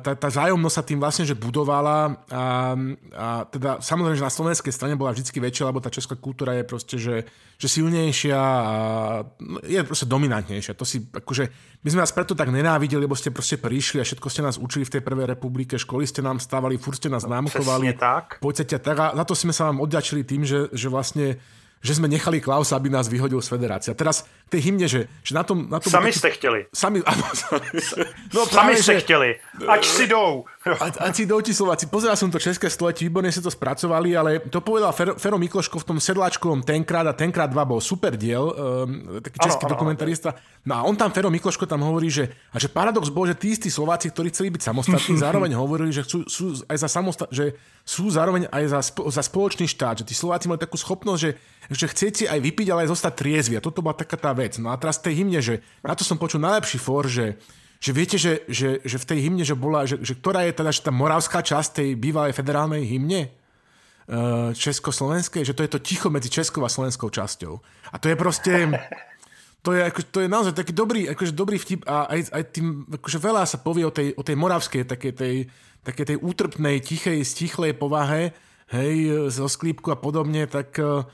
[0.02, 2.74] tá, tá zájomnosť sa tým vlastne, že budovala a,
[3.14, 6.64] a teda samozrejme, že na slovenskej strane bola vždy väčšia, lebo tá česká kultúra je
[6.66, 7.22] proste, že,
[7.62, 8.74] že silnejšia a
[9.38, 10.74] no, je proste dominantnejšia.
[10.74, 11.46] To si, akože,
[11.78, 14.82] my sme vás preto tak nenávideli, lebo ste proste prišli a všetko ste nás učili
[14.82, 17.94] v tej prvej republike, školy ste nám stávali, furt ste nás námkovali.
[17.94, 18.42] Přesně tak.
[18.42, 21.38] Poďte tak a za to sme sa vám odďačili tým, že, že vlastne
[21.82, 23.90] že sme nechali Klausa, aby nás vyhodil z federácie.
[23.90, 25.66] A teraz k tej hymne, že, že na tom...
[25.66, 26.70] Na tom Sami jste chtěli.
[26.70, 27.66] Sami, áno, sami,
[28.30, 29.34] no, Sami jste chtěli.
[29.66, 30.44] Ať si jdou.
[30.82, 34.38] a, a si dojti Slováci, pozeral som to české století, výborne si to spracovali, ale
[34.46, 38.46] to povedal Fero, Fero Mikloško v tom sedláčkovom tenkrát a tenkrát dva bol super diel,
[38.46, 40.38] um, taký český ano, dokumentarista.
[40.62, 43.58] No a on tam, Fero Mikloško tam hovorí, že, a že paradox bol, že tí
[43.58, 47.58] istí Slováci, ktorí chceli byť samostatní, zároveň hovorili, že sú, sú aj za samostat, že
[47.82, 51.30] sú zároveň aj za, spo, za spoločný štát, že tí Slováci mali takú schopnosť, že,
[51.72, 53.54] že chcieť si aj vypiť, ale aj zostať triezvi.
[53.58, 54.60] A toto bola taká tá vec.
[54.60, 57.36] No a teraz tej hymne, že na to som počul najlepší for, že
[57.82, 60.70] že viete, že, že, že v tej hymne, že bola, že, že ktorá je teda
[60.70, 66.06] že tá moravská časť tej bývalej federálnej hymne uh, československej, že to je to ticho
[66.06, 67.58] medzi českou a slovenskou časťou.
[67.90, 68.54] A to je proste...
[69.62, 72.82] To je, ako, to je naozaj taký dobrý, akože dobrý vtip a aj, aj tým,
[72.98, 75.34] akože veľa sa povie o tej, o tej moravskej, takej tej,
[75.86, 78.34] takej tej útrpnej, tichej, stichlej povahe,
[78.74, 81.06] hej, zo sklípku a podobne, tak uh,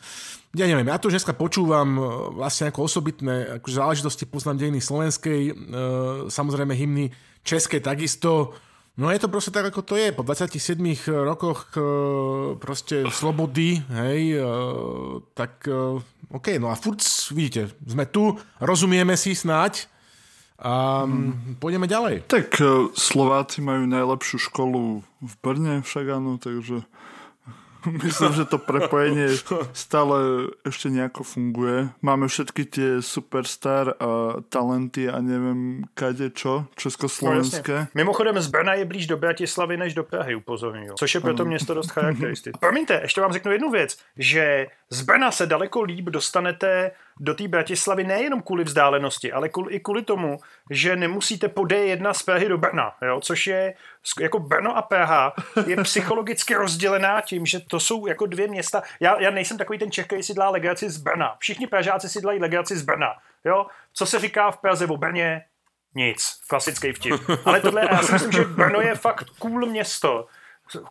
[0.57, 4.81] ja neviem, ja to už dneska počúvam uh, vlastne ako osobitné akože záležitosti, poznám dejiny
[4.81, 5.57] slovenskej, uh,
[6.29, 7.13] samozrejme hymny
[7.45, 8.57] českej takisto,
[8.99, 10.11] No je to proste tak, ako to je.
[10.11, 10.75] Po 27
[11.23, 16.03] rokoch uh, proste slobody, hej, uh, tak uh,
[16.35, 16.99] OK, no a furt,
[17.31, 19.87] vidíte, sme tu, rozumieme si snáď
[20.59, 21.63] a hmm.
[21.63, 22.27] pôjdeme ďalej.
[22.27, 26.83] Tak eh, Slováci majú najlepšiu školu v Brne však áno, takže
[28.05, 29.29] myslím, že to prepojenie
[29.73, 31.89] stále ešte nejako funguje.
[32.03, 37.73] Máme všetky tie superstar a talenty a neviem kade čo, československé.
[37.73, 37.95] No, jasně.
[37.95, 40.95] Mimochodem z Brna je blíž do Bratislavy než do Prahy, upozorňuju.
[40.99, 42.59] Což je pro to město dost charakteristické.
[42.61, 47.49] Promiňte, ještě vám řeknu jednu věc, že z Brna se daleko líp dostanete do té
[47.49, 50.41] Bratislavy nejenom kvůli vzdálenosti, ale kvůli, i kvůli tomu,
[50.71, 53.21] že nemusíte po D1 z Prahy do Brna, jo?
[53.21, 53.75] což je
[54.21, 55.33] jako Brno a Praha
[55.67, 58.83] je psychologicky rozdělená tím, že to jsou jako dvě města.
[59.01, 61.37] Já, já nejsem takový ten Čech, který si dá legraci z Brna.
[61.39, 63.15] Všichni Pražáci si dělají legraci z Brna.
[63.45, 63.67] Jo?
[63.93, 65.45] Co se říká v Praze o Brně?
[65.95, 66.41] Nic.
[66.49, 67.15] Klasický vtip.
[67.45, 70.27] Ale tohle, já si myslím, že Brno je fakt cool město.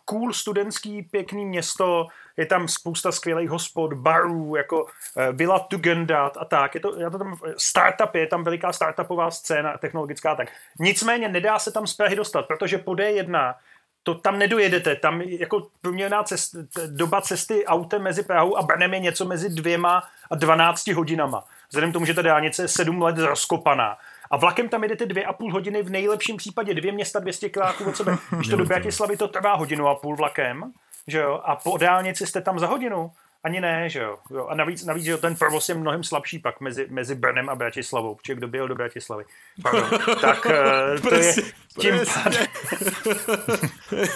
[0.06, 2.08] Cool studentský, pěkný město,
[2.38, 4.86] je tam spousta skvělých hospod, barů, jako
[5.18, 6.76] eh, Villa Tugendhat a tak.
[6.76, 10.48] Je to, já to tam, startup je tam veliká startupová scéna technologická, tak.
[10.80, 13.56] Nicméně nedá se tam z Prahy dostat, protože po D1
[14.04, 16.56] to tam nedojedete, tam jako průměrná cest,
[16.88, 21.44] doba cesty autem mezi Prahou a Brnem je něco mezi dvěma a 12 hodinama.
[21.70, 23.98] Vzhledem k tomu, že ta dálnice je sedm let rozkopaná.
[24.32, 27.84] A vlakem tam jedete dvě a půl hodiny, v nejlepším případě dvě města 200 kiláků
[27.84, 28.18] od sebe.
[28.36, 30.72] Když to do Bratislavy to trvá hodinu a půl vlakem,
[31.08, 33.12] že jo, a po dálnici jste tam za hodinu.
[33.44, 34.18] Ani ne, že jo.
[34.32, 34.48] jo.
[34.48, 37.56] A navíc, navíc, že jo, ten provoz je mnohem slabší pak mezi, mezi Brnem a
[37.56, 39.24] Bratislavou, protože kdo byl do Bratislavy.
[39.62, 39.90] Pardon.
[40.22, 41.34] tak uh, to je
[41.80, 42.46] tím pádem.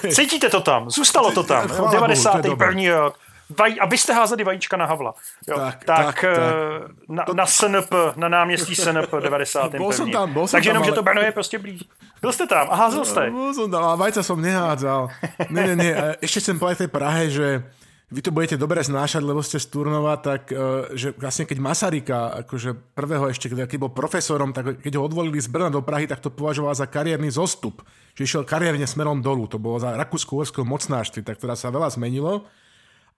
[0.14, 1.70] Cítíte to tam, zůstalo to tam.
[1.70, 3.00] Jo, 91.
[3.00, 3.20] rok.
[3.60, 5.14] Vaj, a vy jste házeli vajíčka na Havla.
[5.48, 6.92] Jo, tak, tak, tak, tak.
[7.10, 9.76] Na, na SNP, na náměstí SNP 90.
[9.78, 11.82] Bol som tam, bol som Takže tam, jenom, ale- že to Brno je prostě blíž.
[12.22, 13.30] Byl jste tam a házel jste.
[13.30, 15.10] No, som dal, a vajca som nehádzal.
[15.50, 15.92] Ne, ne, ne.
[15.96, 17.66] a Ešte chcem povedať tej Prahe, že
[18.12, 22.44] vy to budete dobre znášať, lebo ste z Turnova, tak uh, že vlastne keď Masarika,
[22.44, 26.20] akože prvého ešte, keď bol profesorom, tak keď ho odvolili z Brna do Prahy, tak
[26.20, 27.82] to považoval za kariérny zostup.
[28.14, 29.48] Že išiel kariérne smerom dolu.
[29.48, 32.44] To bolo za Rakúsko-Horského mocnáštvi, tak teda sa veľa zmenilo.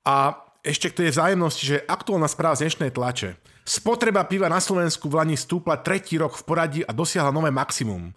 [0.03, 3.39] A ešte k tej vzájemnosti, že aktuálna správa z dnešnej tlače.
[3.63, 8.11] Spotreba piva na Slovensku v Lani stúpla tretí rok v poradí a dosiahla nové maximum.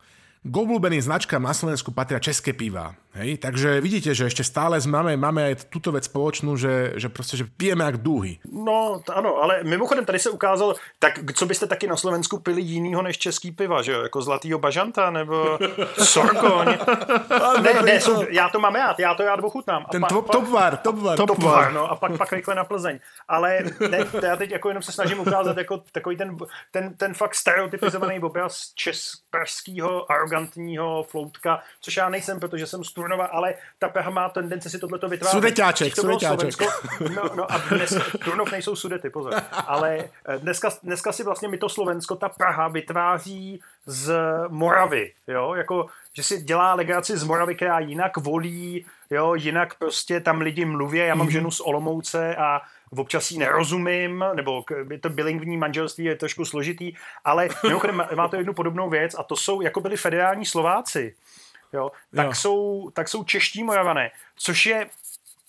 [0.47, 2.95] K obľúbeným značkám na Slovensku patria české piva.
[3.17, 3.43] Hej?
[3.43, 7.45] Takže vidíte, že ešte stále máme, máme aj túto vec spoločnú, že, že prostě, že
[7.57, 8.39] pijeme jak dúhy.
[8.45, 12.63] No, t- ano, ale mimochodem tady se ukázalo, tak co byste taky na Slovensku pili
[12.63, 14.03] jinýho než český piva, že jo?
[14.03, 15.59] Jako zlatýho bažanta nebo
[15.99, 16.67] sorkoň.
[17.63, 19.85] ne, ne, jsou, já to mám rád, já to já ochutnám.
[19.91, 21.17] Ten pa, top, top bar, top bar.
[21.17, 22.99] Top, top bar, no, a pak, pak rychle na Plzeň.
[23.29, 23.59] Ale
[23.91, 26.37] ne, to já teď jako jenom se snažím ukázat jako takový ten,
[26.71, 28.73] ten, ten fakt stereotypizovaný obraz
[29.45, 34.71] českého arrogantního floutka, což já nejsem, protože jsem z Turnova, ale ta Praha má tendenci
[34.71, 35.37] si tohleto vytvářet.
[35.37, 36.55] Sudeťáček, sudeťáček.
[37.15, 39.35] No, no a dnes, Turnov nejsou sudety, pozor.
[39.67, 44.15] Ale eh, dneska, dneska si vlastně my to Slovensko, ta Praha vytváří z
[44.49, 50.21] Moravy, jo, jako že si dělá legraci z Moravy, která jinak volí, jo, jinak prostě
[50.21, 51.31] tam lidi mluví, já mám mm-hmm.
[51.31, 52.61] ženu z Olomouce a
[52.91, 56.93] občas jí nerozumím, nebo je to bilingvní manželství je trošku složitý,
[57.25, 61.15] ale mimochodem má to jednu podobnou věc a to jsou, jako byli federální Slováci,
[61.73, 62.35] jo, tak, jo.
[62.35, 64.87] Jsou, tak jsou čeští Moravané, což je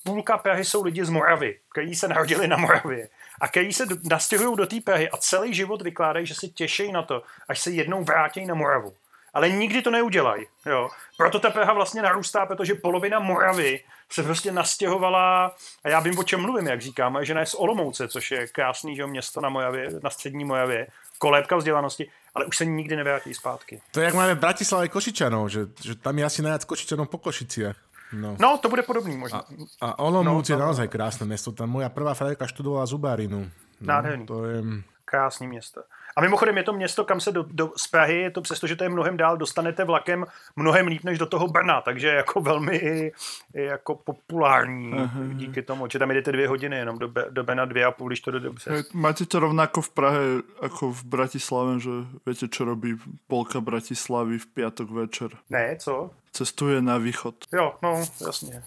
[0.03, 3.09] půlka Prahy jsou lidi z Moravy, kteří se narodili na Moravě
[3.41, 7.03] a kteří se nastěhují do té Prahy a celý život vykládají, že se těší na
[7.03, 8.93] to, až se jednou vrátí na Moravu.
[9.37, 10.45] Ale nikdy to neudělají.
[10.65, 10.89] Jo.
[11.17, 16.23] Proto ta Praha vlastně narůstá, protože polovina Moravy se prostě nastěhovala, a já vím, o
[16.23, 19.89] čem mluvím, jak říkám, že ne z Olomouce, což je krásný že město na Mojavě,
[20.03, 23.81] na střední Mojavě, kolébka vzdělanosti, ale už se nikdy nevrátí zpátky.
[23.91, 27.17] To je jak máme v Bratislave Košičanov, že, že tam je asi najviac Košičanov po
[27.17, 27.75] Košiciach.
[28.13, 28.35] No.
[28.39, 29.43] no, to bude podobný možná.
[29.81, 31.51] A, a Olomouc no, je naozaj krásné město.
[31.51, 33.51] Tam moja prvá frajerka študovala zubárinu.
[33.81, 34.25] No, Nádherný.
[34.25, 34.63] To je...
[35.05, 35.83] Krásný město.
[36.17, 38.75] A mimochodem je to město, kam se do, do, z Prahy, je to přesto, že
[38.75, 43.11] to je mnohem dál, dostanete vlakem mnohem líp než do toho Brna, takže jako velmi
[43.53, 45.35] jako populární uh-huh.
[45.35, 48.21] díky tomu, že tam jdete dvě hodiny jenom do, do Brna dvě a půl, když
[48.21, 48.83] to jde dobře.
[48.93, 50.19] Máte to rovnako v Prahe
[50.61, 51.89] jako v Bratislave, že
[52.25, 52.95] víte, co robí
[53.27, 55.29] polka Bratislavy v pátek večer?
[55.49, 56.09] Ne, co?
[56.31, 57.35] Cestuje na východ.
[57.53, 58.63] Jo, no, jasně.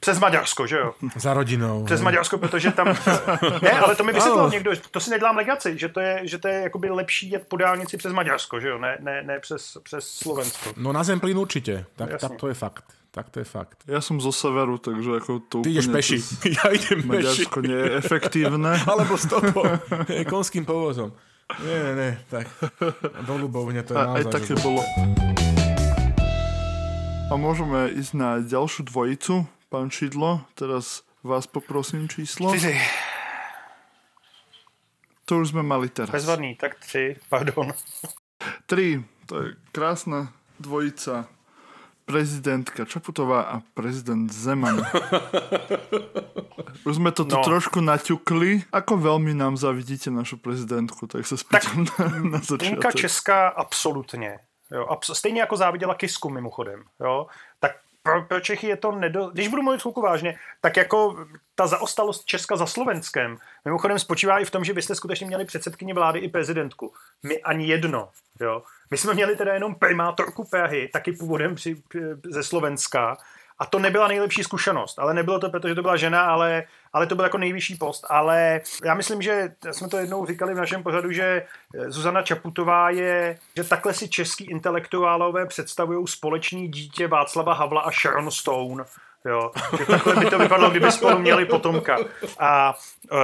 [0.00, 0.94] Přes Maďarsko, že jo?
[1.16, 1.84] Za rodinou.
[1.84, 2.86] Přes Maďarsko, protože tam...
[3.62, 6.48] ne, ale to mi vysvětlil někdo, to si nedělám legaci, že to je, že to
[6.48, 8.78] je jakoby lepší jet po dálnici přes Maďarsko, že jo?
[8.78, 10.72] Ne, ne, ne přes, přes Slovensko.
[10.76, 12.84] No na Zemplín určitě, tak, tak to je fakt.
[13.10, 13.78] Tak to je fakt.
[13.86, 16.14] Já jsem zo severu, takže jako to Ty jdeš peši.
[16.44, 17.06] Já jdem peši.
[17.06, 18.82] Maďarsko nie je efektívne.
[18.86, 19.64] Alebo stopou.
[20.28, 21.12] Konským povozom.
[21.64, 22.46] Ne, ne, ne, tak
[23.26, 24.20] do Lubovne to je naozaj.
[24.20, 24.84] Aj také bolo.
[27.28, 29.48] A môžeme ísť na ďalšiu dvojicu.
[29.70, 32.56] Pán Šidlo, teraz vás poprosím číslo.
[32.56, 32.80] Čtyři.
[35.24, 36.10] To už jsme mali teraz.
[36.10, 37.72] Bezvadný, tak tři, pardon.
[38.66, 41.28] Tři, to je krásná dvojica.
[42.04, 44.80] Prezidentka Čaputová a prezident Zeman.
[46.84, 47.44] Už jsme to tu no.
[47.44, 48.62] trošku naťukli.
[48.72, 52.94] Ako velmi nám zavidíte našu prezidentku, tak se spýtám tak, na, na začátek.
[52.94, 54.38] Česká absolutně.
[54.72, 56.84] Jo, abs- stejně jako záviděla Kisku mimochodem.
[57.00, 57.26] Jo,
[58.12, 59.30] pro, pro Čechy je to nedo...
[59.30, 64.44] Když budu mluvit chvilku vážně, tak jako ta zaostalost Česka za Slovenskem mimochodem spočívá i
[64.44, 66.92] v tom, že byste skutečně měli předsedkyni vlády i prezidentku.
[67.22, 68.08] My ani jedno.
[68.40, 68.62] Jo.
[68.90, 71.82] My jsme měli teda jenom primátorku Prahy, taky původem při,
[72.24, 73.16] ze Slovenska,
[73.58, 77.14] a to nebyla nejlepší zkušenost, ale nebylo to, protože to byla žena, ale, ale to
[77.14, 78.06] byl jako nejvyšší post.
[78.08, 81.46] Ale já myslím, že jsme to jednou říkali v našem pořadu, že
[81.86, 88.30] Zuzana Čaputová je, že takhle si český intelektuálové představují společný dítě Václava Havla a Sharon
[88.30, 88.84] Stone.
[89.24, 91.98] Jo, že takhle by to vypadalo, kdyby spolu měli potomka.
[92.38, 92.74] A
[93.12, 93.18] uh,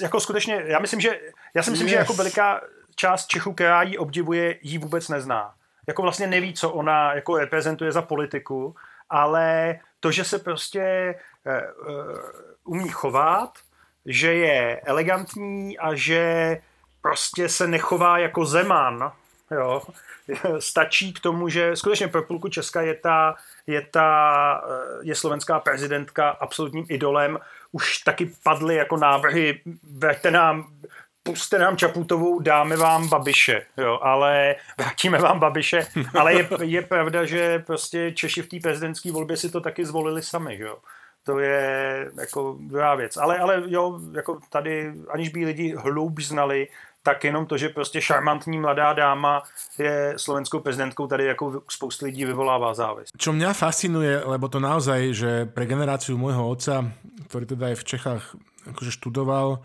[0.00, 1.20] jako skutečně, já myslím, že
[1.54, 1.92] já si myslím, yes.
[1.92, 2.60] že jako veliká
[2.94, 5.54] část Čechů, která ji obdivuje, ji vůbec nezná.
[5.86, 8.74] Jako vlastně neví, co ona jako reprezentuje za politiku
[9.10, 11.14] ale to, že se prostě
[11.46, 12.18] uh,
[12.64, 13.58] umí chovat,
[14.06, 16.56] že je elegantní a že
[17.02, 19.12] prostě se nechová jako Zeman,
[19.50, 19.82] jo,
[20.58, 23.34] stačí k tomu, že skutečně pro půlku Česka je ta,
[23.66, 27.38] je ta, eh, je slovenská prezidentka absolutním idolem.
[27.72, 30.66] Už taky padly jako návrhy, veďte nám,
[31.24, 35.86] puste nám Čaputovou, dáme vám Babiše, jo, ale vrátíme vám Babiše,
[36.18, 40.22] ale je, je pravda, že prostě Češi v té prezidentské volbě si to taky zvolili
[40.22, 40.78] sami, jo.
[41.24, 43.16] To je jako druhá věc.
[43.16, 46.68] Ale, ale jo, jako tady, aniž by lidi hloub znali,
[47.02, 49.42] tak jenom to, že prostě šarmantní mladá dáma
[49.78, 53.08] je slovenskou prezidentkou, tady jako spoustu lidí vyvolává závis.
[53.18, 56.92] Čo mňa fascinuje, lebo to naozaj, že pre generáciu môjho otca,
[57.28, 58.22] ktorý teda aj v Čechách
[58.72, 59.60] akože študoval,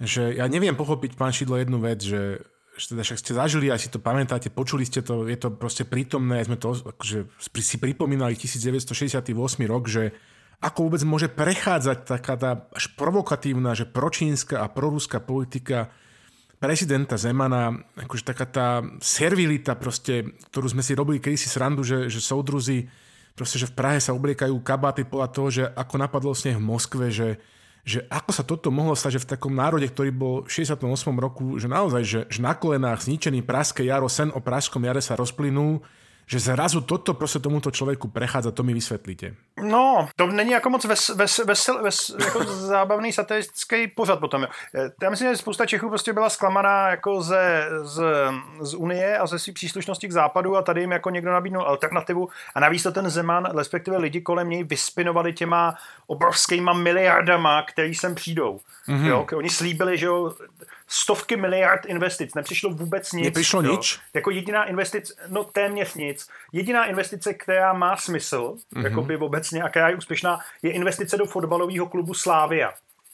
[0.00, 2.40] že ja neviem pochopiť, pán Šidlo, jednu vec, že
[2.80, 5.84] že teda však ste zažili, aj si to pamätáte, počuli ste to, je to proste
[5.84, 7.28] prítomné, sme to akože
[7.60, 9.36] si pripomínali 1968
[9.68, 10.16] rok, že
[10.64, 15.92] ako vôbec môže prechádzať taká tá až provokatívna, že pročínska a proruská politika
[16.60, 18.68] prezidenta Zemana, akože taká tá
[19.00, 22.88] servilita proste, ktorú sme si robili kedysi srandu, že, že soudruzi
[23.32, 27.08] proste, že v Prahe sa obliekajú kabáty podľa toho, že ako napadlo sneh v Moskve,
[27.08, 27.40] že
[27.84, 30.84] že ako sa toto mohlo stať, že v takom národe, ktorý bol v 68.
[31.16, 35.16] roku, že naozaj, že, že na kolenách zničený Praské jaro, sen o Pražskom jare sa
[35.16, 35.80] rozplynul,
[36.30, 39.34] že zrazu toto prostě tomuto člověku prechádza, to mi vysvětlíte.
[39.62, 44.46] No, to není jako moc ves, ves, vesel, ves, jako zábavný satiristický pořad potom.
[45.02, 48.02] Já myslím, že spousta Čechů prostě byla zklamaná jako ze, z,
[48.60, 52.28] z Unie a ze své příslušnosti k západu a tady jim jako někdo nabídnul alternativu
[52.54, 55.74] a navíc to ten Zeman, respektive lidi kolem něj vyspinovali těma
[56.06, 58.60] obrovskýma miliardama, který sem přijdou.
[58.88, 59.06] Mm-hmm.
[59.06, 60.34] Jo, oni slíbili, že jo,
[60.92, 63.24] stovky miliard investic, nepřišlo vůbec nic.
[63.24, 63.72] Nepřišlo jo.
[63.72, 63.98] nic?
[64.14, 66.28] Jako jediná investice, no téměř nic.
[66.52, 68.84] Jediná investice, která má smysl, mm-hmm.
[68.84, 72.72] jako by obecně a která je úspěšná, je investice do fotbalového klubu Slávia.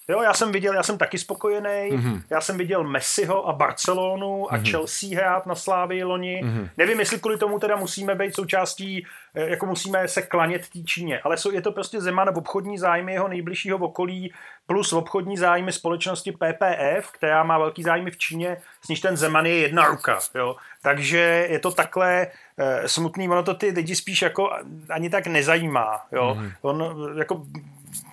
[0.09, 2.23] Jo, já jsem viděl, já jsem taky spokojený, mm-hmm.
[2.31, 4.71] já jsem viděl Messiho a Barcelonu a mm-hmm.
[4.71, 6.41] Chelsea hrát na Slávii loni.
[6.45, 6.69] Mm-hmm.
[6.77, 11.21] Nevím, jestli kvůli tomu teda musíme být součástí, eh, jako musíme se klanět té Číně,
[11.21, 14.33] ale jsou, je to prostě Zeman v obchodní zájmy jeho nejbližšího okolí
[14.67, 19.47] plus obchodní zájmy společnosti PPF, která má velký zájmy v Číně, s níž ten Zeman
[19.47, 20.19] je jedna ruka.
[20.35, 20.57] Jo.
[20.83, 22.27] Takže je to takhle
[22.59, 24.51] e, smutný, ono to ty lidi spíš jako
[24.91, 26.01] ani tak nezajímá.
[26.13, 26.37] Jo.
[26.39, 26.53] Mm-hmm.
[26.63, 27.47] On jako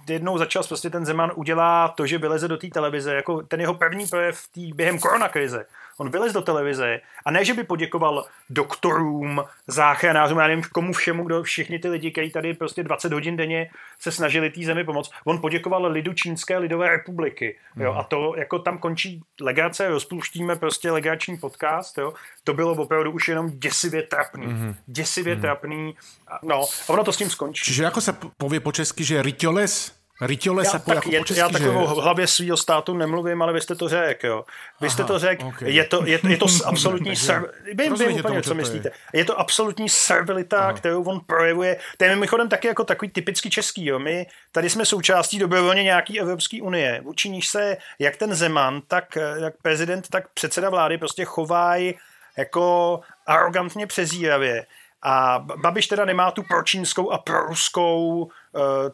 [0.10, 3.74] jednou začal prostě ten Zeman udělá to, že vyleze do té televize, jako ten jeho
[3.74, 5.66] první projev tý, během koronakrize.
[5.98, 11.24] On vylez do televize a ne, že by poděkoval doktorům, záchranářům, já nevím komu všemu,
[11.24, 13.70] kdo všichni ty lidi, kteří tady prostě 20 hodin denně
[14.00, 15.12] se snažili té zemi pomoct.
[15.26, 17.58] On poděkoval lidu Čínské lidové republiky.
[17.76, 17.94] Jo?
[17.94, 18.00] Mm.
[18.00, 21.98] A to jako tam končí legace, rozpouštíme prostě legační podcast.
[21.98, 22.14] Jo?
[22.44, 24.48] To bylo opravdu už jenom děsivě trapný.
[24.48, 24.76] Mm.
[24.86, 25.41] Děsivě mm.
[25.41, 25.96] trapný.
[26.44, 27.66] No, a ono to s tím skončí.
[27.66, 31.95] Čiže jako se pově po česky, že ryťoles Ritiole se tak je, po Já takovou
[31.95, 32.01] že...
[32.01, 34.45] hlavě svého státu nemluvím, ale vy jste to řekl, jo.
[34.82, 35.72] Vy jste Aha, to řekl, okay.
[35.72, 37.53] je, to, je, je to absolutní ser...
[37.74, 38.89] Vím, vím úplně, co myslíte.
[39.14, 39.20] Je.
[39.20, 40.74] je to absolutní servilita, Aha.
[40.74, 41.78] kterou on projevuje.
[41.97, 43.99] To je mimochodem taky jako takový typicky český, jo.
[43.99, 47.01] My tady jsme součástí dobrovolně nějaký Evropské unie.
[47.03, 51.95] Vůči níž se jak ten Zeman, tak jak prezident, tak předseda vlády prostě chovají
[52.38, 54.66] jako arrogantně přezíravě.
[55.01, 58.30] A Babiš teda nemá tu pročínskou a proruskou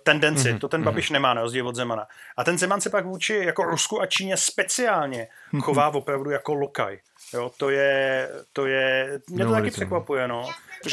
[0.03, 0.53] tendenci.
[0.53, 0.59] Mm-hmm.
[0.59, 0.85] To ten mhm.
[0.85, 1.13] Babiš mm-hmm.
[1.13, 2.07] nemá, na rozdíl od Zemana.
[2.37, 5.61] A ten Zeman se pak vůči jako Rusku a Číně speciálně mm-hmm.
[5.61, 6.99] chová opravdu jako lokaj.
[7.33, 10.49] Jo, to je, to je, mě to no, taky překvapuje, no.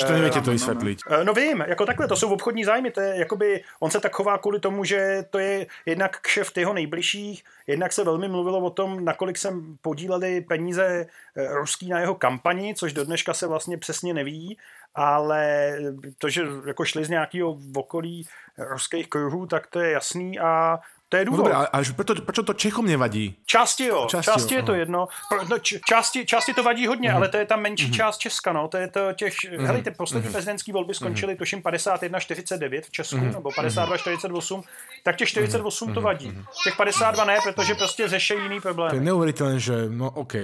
[0.07, 0.99] To nevíte to vysvětlit?
[1.11, 4.13] Eh, no vím, jako takhle, to jsou obchodní zájmy, to je jakoby, on se tak
[4.13, 8.71] chová kvůli tomu, že to je jednak kšeft jeho nejbližších, jednak se velmi mluvilo o
[8.71, 9.53] tom, nakolik se
[9.83, 11.07] podíleli peníze
[11.37, 14.59] eh, ruský na jeho kampani, což do dneška se vlastně přesně neví,
[14.97, 15.73] ale
[16.19, 18.27] to, že jako šli z nějakého okolí
[18.59, 20.79] ruských kruhů, tak to je jasný a
[21.09, 21.43] to je no důvod.
[21.43, 23.37] No dobré, ale proto, proč to Čechom nevadí?
[23.47, 24.79] Části jo, části, části jo, je to aha.
[24.79, 25.09] jedno.
[25.51, 27.17] No, části, části to vadí hodně, uh-huh.
[27.17, 27.97] ale to je ta menší uh-huh.
[27.97, 28.69] část Česka, no.
[28.69, 29.67] To je to těch, uh-huh.
[29.67, 30.33] hele, ty poslední uh-huh.
[30.33, 31.39] prezidentské volby skončily, uh-huh.
[31.39, 33.33] tuším 51-49 v Česku, uh-huh.
[33.33, 34.63] nebo 52-48,
[35.05, 35.95] tak těch 48 uh-huh.
[35.95, 36.39] to vadí.
[36.65, 38.91] Těch 52 ne, protože prostě řeší jiný problém.
[38.91, 40.35] To je neuvěřitelné, že, no OK.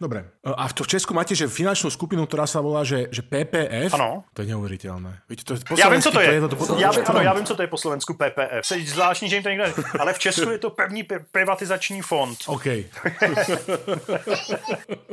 [0.00, 0.24] Dobre.
[0.44, 3.92] A v, to v Česku máte, že finančnú skupinu, ktorá sa volá, že, že PPF.
[3.92, 4.24] Ano.
[4.32, 5.20] To je neuvěřitelné.
[5.28, 6.26] Víte, to je já vím, co to je.
[6.26, 8.64] to je to, to, já, vím, ano, já vím, co to je po Slovensku PPF.
[8.64, 9.64] Se zvláštní, že jim to někdo
[9.98, 12.38] Ale v Česku je to první privatizační fond.
[12.46, 12.64] OK.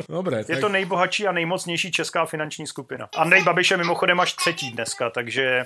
[0.09, 0.37] Dobre.
[0.37, 0.59] Je tak...
[0.59, 3.09] to nejbohatší a nejmocnější česká finanční skupina.
[3.17, 5.63] Andrej Babiš je mimochodem až třetí dneska, takže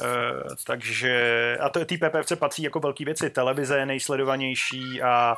[0.00, 3.30] Uh, takže, a to ty PPFC patří jako velké věci.
[3.30, 5.36] Televize je nejsledovanější a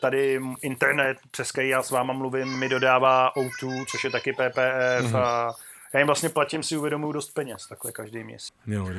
[0.00, 5.04] tady internet, přes který já s váma mluvím, mi dodává O2, což je taky PPF
[5.04, 5.16] mm-hmm.
[5.16, 5.52] a
[5.94, 8.54] já jim vlastně platím, si uvědomuju dost peněz takhle každý měsíc.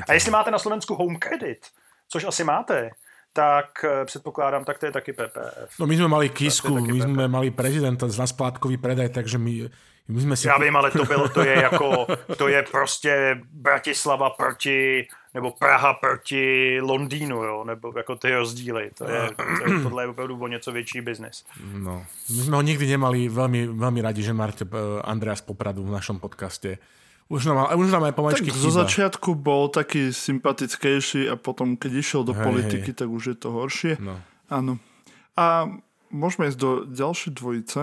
[0.08, 1.68] A jestli máte na Slovensku home credit,
[2.10, 2.90] což asi máte,
[3.34, 5.80] tak eh, předpokládám, tak to je taky PPF.
[5.80, 9.70] No my jsme mali Kisku, my jsme mali prezidenta z nasplátkový predaj, takže my
[10.08, 10.48] my jsme si...
[10.48, 15.94] Já vím, ale to bylo, to je jako, to je prostě Bratislava proti, nebo Praha
[15.94, 18.92] proti Londýnu, jo, nebo jako ty rozdíly.
[18.98, 21.46] To je, to je, tohle je opravdu o něco větší biznis.
[21.74, 25.92] No, my jsme ho nikdy nemali veľmi, veľmi radi, že máte eh, Andreas Popradu v
[25.92, 26.80] našom podcaste.
[27.28, 31.92] Už nám, už nám aj pomaličky Tak zo začiatku bol taký sympatickejší a potom, keď
[31.98, 32.98] išiel do hej, politiky, hej.
[33.02, 33.94] tak už je to horšie.
[33.98, 34.22] No.
[34.46, 34.78] Áno.
[35.34, 35.66] A
[36.14, 37.82] môžeme ísť do ďalšej dvojice.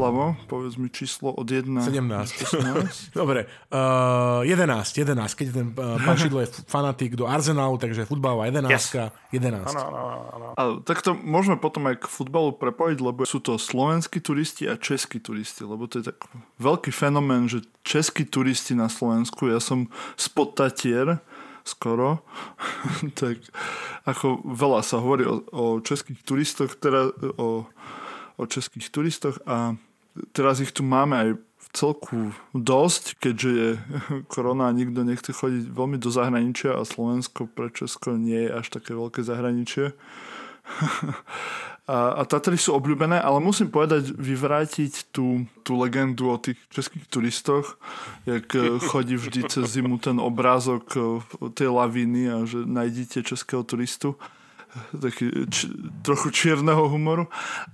[0.00, 2.56] Slavo, povedz mi číslo od 1 17.
[3.20, 8.48] Dobre, uh, 11, 11, keď ten uh, pán Šidlo je fanatik do Arsenalu, takže futbalová
[8.48, 8.96] 11, yes.
[9.28, 9.76] 11.
[9.76, 10.46] Ano, ano, ano.
[10.56, 14.80] A tak to môžeme potom aj k futbalu prepojiť, lebo sú to slovenskí turisti a
[14.80, 16.16] českí turisti, lebo to je tak
[16.56, 21.20] veľký fenomén, že českí turisti na Slovensku, ja som spod Tatier,
[21.60, 22.24] skoro,
[23.20, 23.36] tak
[24.08, 27.68] ako veľa sa hovorí o, o českých turistoch, teda o
[28.40, 29.76] o českých turistoch a
[30.32, 32.18] teraz ich tu máme aj v celku
[32.56, 33.68] dosť, keďže je
[34.32, 38.66] korona a nikto nechce chodiť veľmi do zahraničia a Slovensko pre Česko nie je až
[38.70, 39.94] také veľké zahraničie.
[41.90, 47.06] a, a Tatry sú obľúbené, ale musím povedať, vyvrátiť tú, tú legendu o tých českých
[47.10, 47.78] turistoch,
[48.26, 48.46] jak
[48.86, 50.94] chodí vždy cez zimu ten obrázok
[51.58, 54.14] tej laviny a že najdíte českého turistu
[54.94, 55.70] taký č,
[56.02, 57.26] trochu čierneho humoru,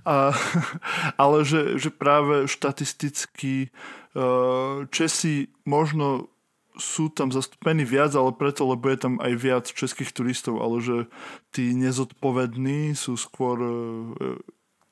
[0.05, 0.33] a,
[1.21, 3.69] ale že, že práve štatisticky
[4.17, 6.29] uh, Česi možno
[6.77, 10.97] sú tam zastúpení viac, ale preto, lebo je tam aj viac českých turistov, ale že
[11.49, 14.37] tí nezodpovední sú skôr uh,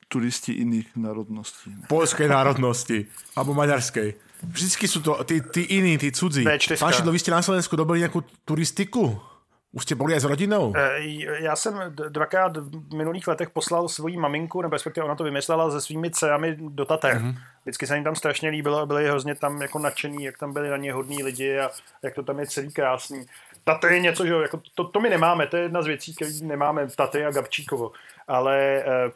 [0.10, 1.74] turisti iných národností.
[1.90, 4.18] Polskej národnosti, alebo maďarskej.
[4.46, 6.46] Vždycky sú to tí, tí iní, tí cudzí.
[6.78, 9.35] Pán Šidlo, vy ste na Slovensku dobili nejakú turistiku?
[9.76, 10.74] Už jste byli s rodinou?
[10.76, 11.00] Eh,
[11.40, 15.82] já jsem dvakrát v minulých letech poslal svoji maminku, nebo respektive ona to vymyslela se
[15.82, 17.18] svými dcerami do Tater.
[17.18, 17.36] Mm-hmm.
[17.64, 20.70] Vždycky se jim tam strašně líbilo a byli hrozně tam jako nadšení, jak tam byli
[20.70, 21.70] na ně hodní lidi a
[22.04, 23.26] jak to tam je celý krásný.
[23.64, 26.32] Tatry je něco, že jako to, to, my nemáme, to je jedna z věcí, které
[26.42, 27.92] nemáme Tatry a Gabčíkovo,
[28.28, 29.12] ale e, e,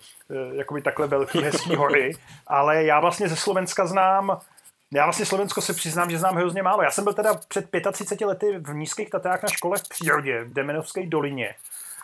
[0.56, 2.12] jakoby takhle velký, hezký hory,
[2.48, 4.40] ale já vlastně ze Slovenska znám
[4.94, 6.84] já vlastně Slovensko se přiznám, že znám hrozně málo.
[6.84, 10.54] Já jsem byl teda před 35 lety v Nízkých Tatrách na škole v přírodě, v
[10.54, 11.56] Demenovské dolině.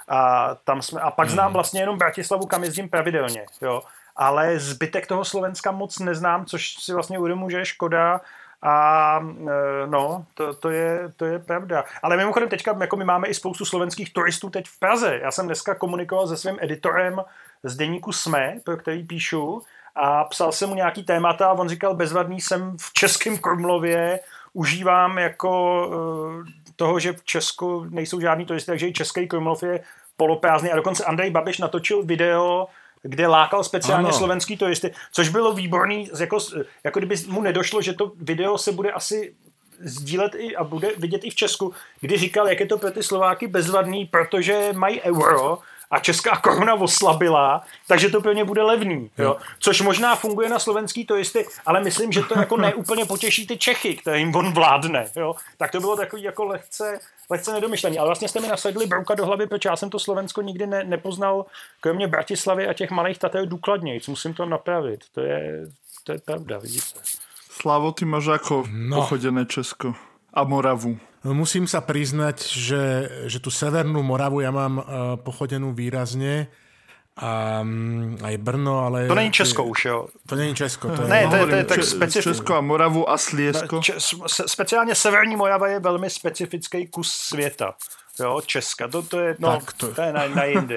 [0.08, 1.54] A, tam jsme, a pak znám hmm.
[1.54, 3.46] vlastně jenom Bratislavu, kam jezdím pravidelně.
[3.62, 3.82] Jo.
[4.16, 8.22] Ale zbytek toho Slovenska moc neznám, což si vlastně uvědomuji, že je škoda.
[8.62, 11.84] A e, no, to, to, je, to je pravda.
[12.04, 15.20] Ale mimochodem teďka, jako my máme i spoustu slovenských turistů teď v Praze.
[15.24, 17.22] Já jsem dneska komunikoval se svým editorem
[17.64, 19.64] z deníku SME, pro který píšu,
[19.96, 24.20] a psal jsem mu nějaký témata a on říkal, bezvadný jsem v Českém Krumlově,
[24.54, 25.52] užívám jako
[25.88, 29.84] uh, toho, že v Česku nejsou žádný turisty, takže i Český Krumlov je
[30.18, 32.68] poloprázdný a dokonce Andrej Babiš natočil video,
[33.02, 34.18] kde lákal speciálně ano.
[34.18, 36.38] slovenský turisty, což bylo výborný, jako,
[36.84, 39.36] jako kdyby mu nedošlo, že to video se bude asi
[39.80, 43.04] sdílet i a bude vidět i v Česku, kdy říkal, jak je to pro ty
[43.04, 45.60] Slováky bezvadný, protože mají euro
[45.92, 49.12] a česká koruna oslabila, takže to plně bude levný.
[49.18, 49.38] Jo?
[49.60, 53.96] Což možná funguje na slovenský turisty, ale myslím, že to jako neúplně potěší ty Čechy,
[53.96, 55.08] kterým on vládne.
[55.16, 55.36] Jo?
[55.58, 58.00] Tak to bylo takový jako lehce, lehce nedomyšlený.
[58.00, 60.84] Ale vlastně jste mi nasadili brouka do hlavy, protože já jsem to Slovensko nikdy ne,
[60.84, 61.46] nepoznal,
[61.80, 64.02] kromě Bratislavy a těch malých tatel důkladněji.
[64.08, 65.00] Musím to napravit.
[65.14, 65.68] To je,
[66.04, 67.00] to je pravda, vidíte.
[67.52, 68.96] Slavo, ty máš jako no.
[68.96, 69.94] pochodené Česko
[70.34, 71.00] a Moravu.
[71.26, 72.84] No, musím sa priznať, že,
[73.26, 74.86] že tú Severnú Moravu ja mám uh,
[75.18, 76.54] pochodenú výrazne
[77.18, 79.10] a um, aj Brno, ale...
[79.10, 80.08] To není Česko už, jo?
[80.30, 80.88] To není Česko.
[80.88, 81.10] To je...
[81.10, 82.30] Ne, to je, to je tak specifické.
[82.30, 83.82] Česko a Moravu a Sliesko.
[83.82, 83.94] Če,
[84.46, 87.74] speciálně Severní Morava je velmi specifický kus světa.
[88.20, 89.94] Jo, Česka, to, to je, no, tak to...
[89.94, 90.76] to je na, na jinde.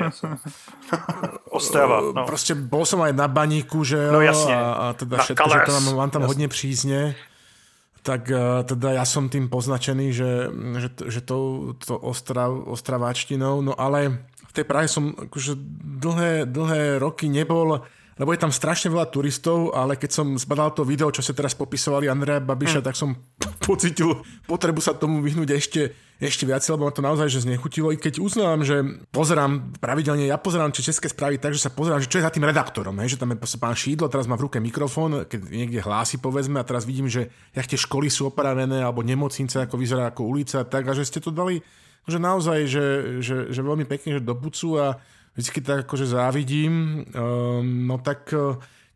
[1.51, 2.27] Ostrava, no.
[2.27, 4.57] Prostě bol som aj na baníku, že jo, no, jasně.
[4.57, 6.27] a, a teda na všetko, že to mám, mám tam jasně.
[6.27, 7.15] hodně přízně
[8.09, 10.49] tak eh, teda ja som tým poznačený, že,
[10.81, 15.53] že, že tou to ostrav, ostraváčtinou, no ale v tej Prahe som akože
[16.01, 17.85] dlhé, dlhé roky nebol,
[18.17, 21.53] lebo je tam strašne veľa turistov, ale keď som zbadal to video, čo sa teraz
[21.53, 22.87] popisovali Andreja Babiša, mm.
[22.89, 23.13] tak som
[23.69, 27.95] pocitil potrebu sa tomu vyhnúť ešte, ešte viac, lebo ma to naozaj že znechutilo.
[27.95, 28.83] I keď uznám, že
[29.15, 32.35] pozerám pravidelne, ja pozerám či české správy tak, že sa pozerám, že čo je za
[32.35, 35.79] tým redaktorom, hej, že tam je pán Šídlo, teraz má v ruke mikrofón, keď niekde
[35.79, 40.11] hlási povedzme a teraz vidím, že jak tie školy sú opravené, alebo nemocnice, ako vyzerá
[40.11, 41.63] ako ulica, tak a že ste to dali
[42.09, 42.87] že naozaj, že,
[43.21, 44.97] že, že veľmi pekne, že do pucu a
[45.37, 48.33] vždycky tak akože závidím, um, no tak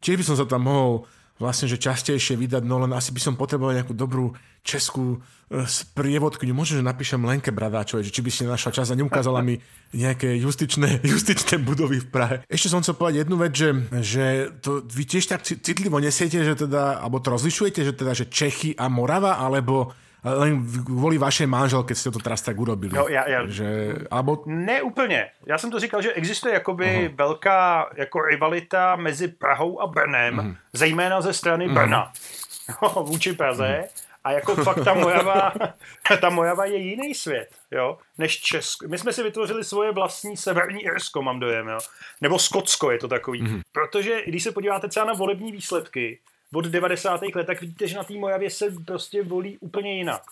[0.01, 1.05] tiež by som sa tam mohol
[1.43, 4.31] vlastne, že častejšie vydať, no len asi by som potreboval nejakú dobrú
[4.63, 6.55] českú uh, sprievodkyňu.
[6.55, 9.59] Možno, že napíšem Lenke Bradáčovej, že či by si našla čas a neukázala mi
[9.91, 12.37] nejaké justičné, justičné budovy v Prahe.
[12.47, 14.25] Ešte som chcel povedať jednu vec, že, že
[14.63, 18.79] to vy tiež tak citlivo nesiete, že teda, alebo to rozlišujete, že teda, že Čechy
[18.79, 19.91] a Morava, alebo
[20.25, 22.97] len kvůli vašej manželke jste to teraz tak urobili.
[22.97, 24.43] No, já, já, že, alebo...
[24.47, 25.31] Ne úplně.
[25.47, 27.17] Já jsem to říkal, že existuje jakoby uh-huh.
[27.17, 30.57] velká jako rivalita mezi Prahou a Brnem, uh-huh.
[30.73, 31.75] zejména ze strany uh-huh.
[31.75, 32.13] Brna
[33.03, 33.85] vůči Praze.
[33.85, 35.53] Uh-huh A jako fakt ta Mojava,
[36.21, 38.89] ta Mojava je jiný svět, jo, než Česko.
[38.89, 41.79] My jsme si vytvořili svoje vlastní severní Irsko, mám dojem, jo.
[42.21, 43.43] Nebo Skotsko je to takový.
[43.43, 43.63] Mm-hmm.
[43.73, 46.21] Protože když se podíváte třeba na volební výsledky
[46.53, 47.21] od 90.
[47.35, 50.23] let, tak vidíte, že na té Mojavě se prostě volí úplně jinak.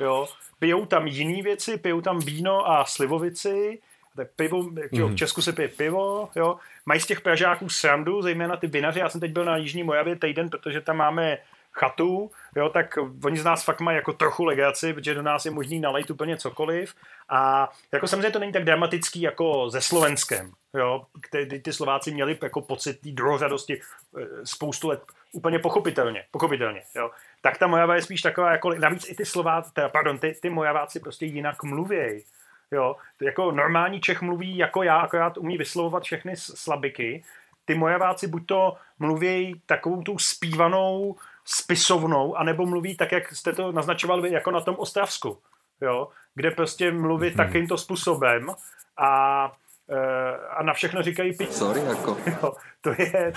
[0.00, 0.28] Jo.
[0.58, 3.78] Pijou tam jiné věci, pijou tam víno a slivovici,
[4.16, 5.12] tak pivo, mm-hmm.
[5.12, 6.56] v Česku se pije pivo, jo.
[6.86, 8.98] Mají z těch Pražáků srandu, zejména ty vinaři.
[8.98, 11.38] Já jsem teď byl na Jižní Mojavě týden, protože tam máme
[11.72, 15.50] chatu, jo, tak oni z nás fakt mají jako trochu legaci, protože do nás je
[15.50, 16.94] možný nalejt úplně cokoliv.
[17.28, 22.38] A jako samozřejmě to není tak dramatický jako ze Slovenskem, jo, kdy ty Slováci měli
[22.42, 25.02] jako pocit té druhořadosti eh, spoustu let
[25.32, 27.10] úplně pochopitelně, pochopitelně, jo.
[27.42, 31.00] Tak ta Mojava je spíš taková, jako, navíc i ty Slováci, pardon, ty, ty Mojaváci
[31.00, 32.24] prostě jinak mluvějí.
[32.70, 37.24] Jo, jako normální Čech mluví jako já, akorát umí vyslovovat všechny slabiky.
[37.64, 43.72] Ty Mojaváci buď to mluví takovou tu zpívanou spisovnou, anebo mluví tak, jak jste to
[43.72, 45.38] naznačoval vy, jako na tom Ostravsku,
[45.80, 47.36] jo, kde prostě mluví mm-hmm.
[47.36, 48.50] takýmto způsobem
[48.96, 49.52] a
[50.56, 51.50] a na všechno říkají pič.
[51.50, 52.16] Sorry, jako.
[52.42, 53.32] Jo, to je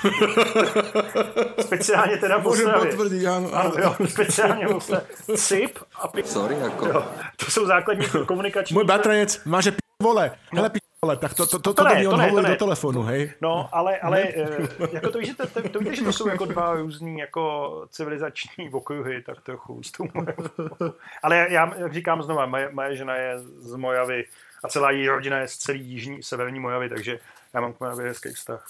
[1.60, 3.50] speciálně teda v Můžu potvrdit, ano.
[3.54, 6.26] ano jo, speciálně v Cip a pič.
[6.26, 6.88] Sorry, jako.
[6.88, 7.06] Jo,
[7.36, 8.74] to jsou základní komunikační...
[8.74, 10.32] Můj bratranec má, že p*** vole.
[10.54, 12.50] Hele, p*** vole, tak to, to, to, to, ne, mi to on ne, to ne.
[12.50, 13.34] do telefonu, hej.
[13.42, 16.28] No, ale, ale eh, jako to víš, že to, to, to, víte, že to jsou
[16.28, 20.94] jako dva různý jako civilizační okruhy, tak trochu s tou Mojavou.
[21.24, 24.26] Ale já, jak říkám znova, moje, moje žena je z Mojavy
[24.64, 27.20] a celá její rodina je z celé jižní, severní Mojavy, takže
[27.54, 28.66] já mám k Mojavě hezký vztah.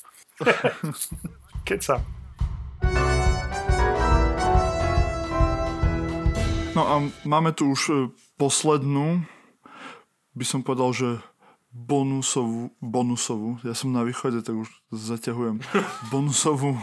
[1.64, 2.06] Keca.
[6.76, 7.94] No a máme tu už e,
[8.40, 9.28] poslednú,
[10.32, 11.10] by som povedal, že
[11.76, 15.60] bonusovú, bonusovú, ja som na východe, tak už zaťahujem,
[16.12, 16.80] bonusovú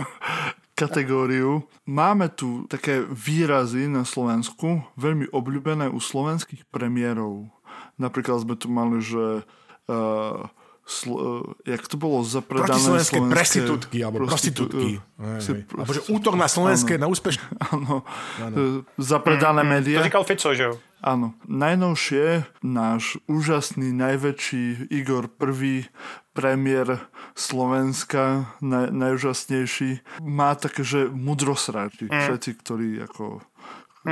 [0.80, 1.68] kategóriu.
[1.84, 7.52] Máme tu také výrazy na Slovensku, veľmi obľúbené u slovenských premiérov.
[7.98, 9.42] Napríklad sme tu mali, že
[9.90, 10.46] uh,
[10.88, 13.20] sl, uh, jak to bolo zapredané slovenské...
[13.28, 15.04] prestitútky, alebo prostitu- prostitútky.
[15.20, 15.62] Hej, si- hej.
[15.68, 17.44] Alebo že útok na slovenské, na úspešné.
[17.76, 18.08] Áno,
[18.40, 20.00] e, zapredané médiá.
[20.00, 20.74] To říkal Fico, že jo?
[21.04, 21.36] Áno.
[21.44, 25.86] Najnovšie náš úžasný, najväčší Igor I,
[26.32, 27.04] premiér
[27.36, 32.08] Slovenska, naj, najúžasnejší, má také, že mudrosráči.
[32.08, 32.16] Mm.
[32.16, 33.44] Všetci, ktorí ako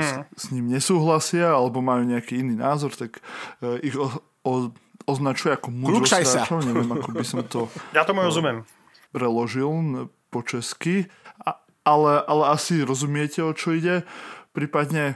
[0.01, 3.19] s, s ním nesúhlasia alebo majú nejaký iný názor, tak
[3.61, 4.09] uh, ich o,
[4.43, 4.71] o,
[5.07, 6.67] označuje ako mudrosráčov.
[6.67, 8.63] Neviem, ako by som to Já tomu rozumím.
[9.11, 11.07] preložil n- po česky,
[11.45, 14.03] a, ale, ale asi rozumiete, o čo ide.
[14.51, 15.15] Prípadne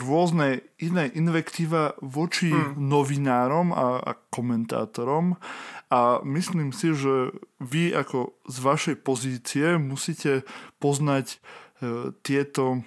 [0.00, 2.80] rôzne iné invektíva voči hmm.
[2.80, 5.36] novinárom a, a komentátorom.
[5.92, 10.42] A myslím si, že vy ako z vašej pozície musíte
[10.80, 12.80] poznať e, tieto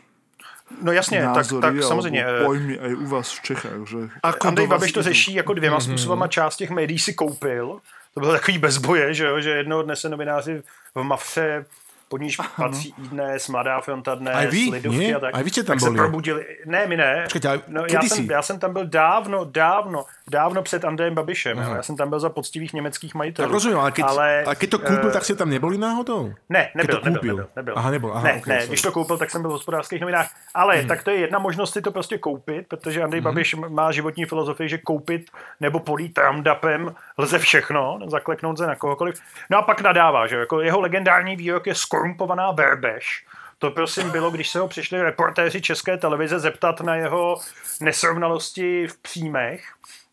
[0.81, 2.26] No jasně, tak, názory tak alebo samozřejmě.
[2.26, 3.88] eh, pojmy aj u vás v Čechách.
[3.88, 5.03] Že ako Andrej Babiš to idú.
[5.03, 6.27] řeší jako dvěma způsobama.
[6.27, 7.80] Část těch médií si koupil.
[8.14, 9.39] To bylo takový bezboje, že, jo?
[9.41, 10.64] že jednoho dne se novináři
[10.95, 11.65] v Mafře
[12.10, 14.69] pod níž patří i dnes, Mladá fronta dnes, Aj vy?
[14.72, 15.15] Lidovky Nie?
[15.15, 15.36] a tak.
[15.36, 16.45] Aj vy tam tak se probudili.
[16.65, 17.22] Ne, my ne.
[17.23, 18.10] Počkejte, ale no, já, si?
[18.10, 21.57] jsem, já jsem tam byl dávno, dávno, dávno před Andrejem Babišem.
[21.57, 21.73] Jo?
[21.76, 23.48] Já jsem tam byl za poctivých německých majitelů.
[23.48, 26.34] Tak rozumiem, ale keď, ale, ale keď to eh, tak ste tam neboli náhodou?
[26.49, 27.36] ne, nebyl, to nebyl, koupil.
[27.36, 27.73] nebyl, nebyl.
[27.77, 28.68] Aha, nebyl, aha, ne, ok, ne, sorry.
[28.68, 30.30] když to koupil, tak jsem byl v hospodářských novinách.
[30.53, 30.88] Ale Mhm.
[30.88, 34.69] tak to je jedna možnost si to prostě koupit, protože Andrej Babiš má životní filozofii,
[34.69, 39.15] že koupit nebo polít roundupem lze všechno, zakleknout se na kohokoliv.
[39.49, 43.26] No a pak nadává, že jako jeho legendární výrok je skorumpovaná verbež.
[43.60, 47.40] To prosím bylo, když se ho přišli reportéři České televize zeptat na jeho
[47.82, 49.64] nesrovnalosti v příjmech,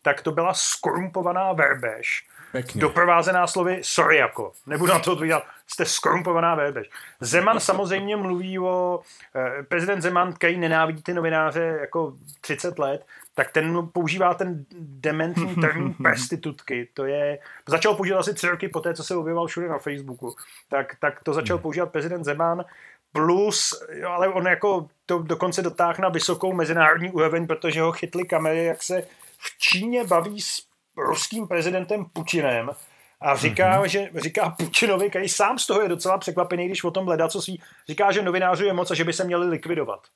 [0.01, 2.27] tak to byla skorumpovaná verbež.
[2.51, 2.81] Pekne.
[2.81, 4.51] Doprovázená slovy sorry jako.
[4.65, 5.43] Nebudu na to odpovídat.
[5.67, 6.89] Jste skorumpovaná verbež.
[7.19, 8.99] Zeman samozřejmě mluví o...
[9.35, 13.05] Eh, prezident Zeman, který nenávidí ty novináře jako 30 let,
[13.35, 16.89] tak ten používá ten dementní termín prostitutky.
[16.93, 17.39] To je...
[17.67, 20.35] Začal používat asi tři roky poté, co se objevoval všude na Facebooku.
[20.69, 22.65] Tak, tak to začal používat prezident Zeman.
[23.11, 28.25] Plus, jo, ale on jako to dokonce dotáhl na vysokou mezinárodní úroveň, protože ho chytly
[28.25, 29.01] kamery, jak se
[29.37, 30.63] v Číně baví s
[30.97, 32.69] ruským prezidentem Putinem
[33.21, 33.85] a říká, mm-hmm.
[33.85, 37.41] že říká Putinovi, který sám z toho je docela překvapený, když o tom hledá, co
[37.41, 40.07] svý, říká, že novinářů je moc a že by se měli likvidovat.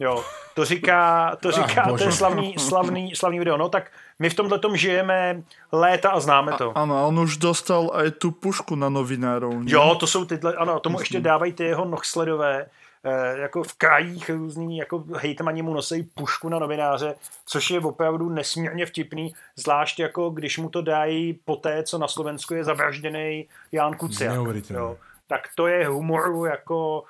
[0.00, 3.56] Jo, to říká, to říká, Ah, to je slavný, slavný, slavný video.
[3.56, 5.42] No tak my v tomhle tom žijeme
[5.72, 6.78] léta a známe to.
[6.78, 9.54] A on už dostal aj tú pušku na novinárov.
[9.64, 9.74] nie?
[9.74, 12.66] Jo, to jsou tyhle, ano, tomu ještě dávají ty jeho nohsledové,
[13.04, 17.14] eh, jako v krajích různý, jako hejtmani mu nosí pušku na novináře,
[17.46, 22.08] což je opravdu nesmírně vtipný, zvlášť jako když mu to dají po té, co na
[22.08, 24.36] Slovensku je zavražděný Jan Kuciak.
[24.70, 24.96] Jo.
[25.26, 27.04] Tak to je humoru jako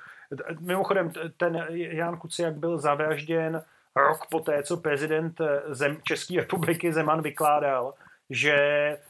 [0.60, 3.62] Mimochodem, ten Jan Kuciak byl zavražděn
[3.96, 7.94] rok poté, co prezident Zem, České republiky Zeman vykládal,
[8.30, 8.55] že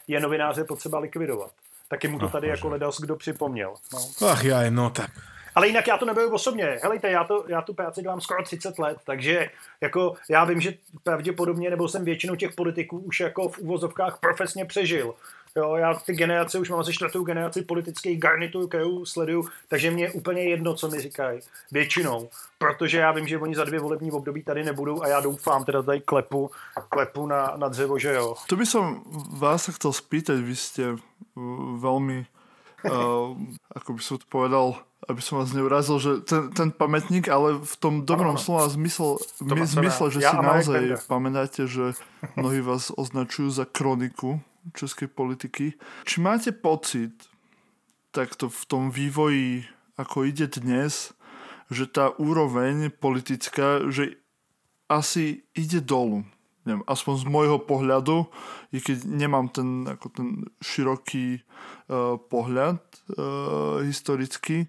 [0.09, 1.51] je novináře potřeba likvidovat.
[1.89, 3.75] Taky mu to tady jako ledos kdo připomněl.
[3.93, 4.29] No.
[4.29, 5.11] Ach já, no tak.
[5.55, 6.79] Ale jinak já to neberu osobně.
[6.83, 9.51] Helejte, já, to, já tu práci dělám skoro 30 let, takže
[9.81, 14.65] jako já vím, že pravděpodobně, nebo jsem většinu těch politiků už jako v úvozovkách profesně
[14.65, 15.15] přežil.
[15.57, 20.05] Jo, já ty generace už mám asi čtvrtou generaci politických garnitur, kterou sleduju, takže mě
[20.05, 21.41] je úplně jedno, co mi říkají.
[21.73, 22.29] Většinou.
[22.59, 25.83] Protože já vím, že oni za dvě volební období tady nebudou a já doufám, teda
[25.83, 26.51] tady klepu,
[26.89, 28.35] klepu na, na dřevo, že jo.
[28.47, 30.83] To by som vás chtěl spýtať, vy jste
[31.77, 32.27] velmi,
[32.85, 33.37] uh,
[33.77, 34.75] ako by som to povedal,
[35.09, 39.23] aby som vás neurazil, že ten, ten pamätník, ale v tom dobrom ano, slova zmysle,
[39.41, 41.95] my, zmysle, že ja si naozaj pamätáte, že
[42.39, 44.43] mnohí vás označujú za kroniku
[44.75, 45.77] českej politiky.
[46.05, 47.15] Či máte pocit,
[48.11, 49.69] takto v tom vývoji,
[50.01, 51.13] ako ide dnes,
[51.69, 54.17] že tá úroveň politická, že
[54.89, 56.25] asi ide dolu.
[56.65, 58.29] Neviem, aspoň z môjho pohľadu,
[58.73, 60.29] i keď nemám ten, ako ten
[60.61, 62.81] široký uh, pohľad
[63.17, 64.69] uh, historický,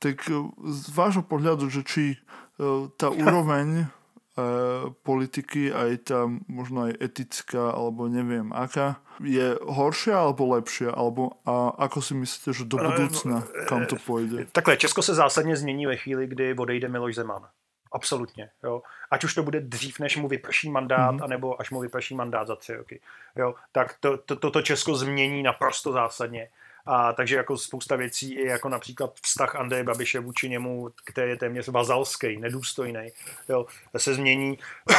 [0.00, 2.18] tak e, z vášho pohľadu, že či e,
[2.96, 3.86] tá úroveň e,
[5.02, 10.90] politiky, aj tá možno aj etická, alebo neviem aká, je horšia alebo lepšia?
[10.90, 14.46] Alebo a ako si myslíte, že do budoucna kam to půjde?
[14.52, 17.48] Takhle, Česko se zásadně změní ve chvíli, kdy odejde Miloš Zeman.
[17.92, 18.50] Absolutně.
[18.64, 18.82] Jo.
[19.10, 21.24] Ať už to bude dřív, než mu vyprší mandát, mm-hmm.
[21.24, 23.00] anebo až mu vyprší mandát za tři roky.
[23.36, 23.54] Jo.
[23.72, 26.48] Tak to, to, toto Česko změní naprosto zásadně.
[26.92, 31.36] A takže jako spousta věcí, i jako například vztah Andreje Babiše vůči němu, který je
[31.36, 33.08] téměř vazalský, nedůstojný,
[33.48, 34.58] jo, se změní.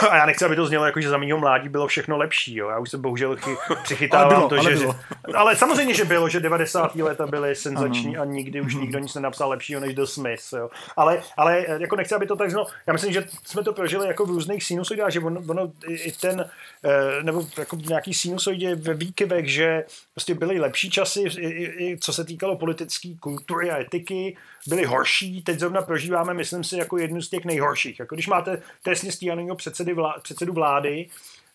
[0.09, 2.55] A já nechci, aby to znělo jako, že za mého mládí bylo všechno lepší.
[2.55, 2.69] Jo.
[2.69, 3.37] Já už jsem bohužel
[3.83, 4.95] přichytával ale bylo, to, ale že, bylo.
[5.35, 6.95] ale samozřejmě, že bylo, že 90.
[6.95, 8.21] leta byly senzační ano.
[8.21, 10.53] a nikdy už nikdo nic nenapsal lepšího než The Smith.
[10.57, 10.69] Jo.
[10.97, 12.67] Ale, ale jako nechci, aby to tak znělo.
[12.87, 16.49] Já myslím, že jsme to prožili jako v různých sinusoidách, že ono, ono i ten,
[16.83, 22.13] eh, nebo jako nějaký sinusoidě ve výkyvech, že prostě byly lepší časy, i, i co
[22.13, 24.37] se týkalo politické kultury a etiky,
[24.67, 25.41] byly horší.
[25.41, 27.99] Teď zrovna prožíváme, myslím si, jako jednu z těch nejhorších.
[27.99, 31.07] Jako když máte trestně stíhaného předsedy vlá, předsedu vlády,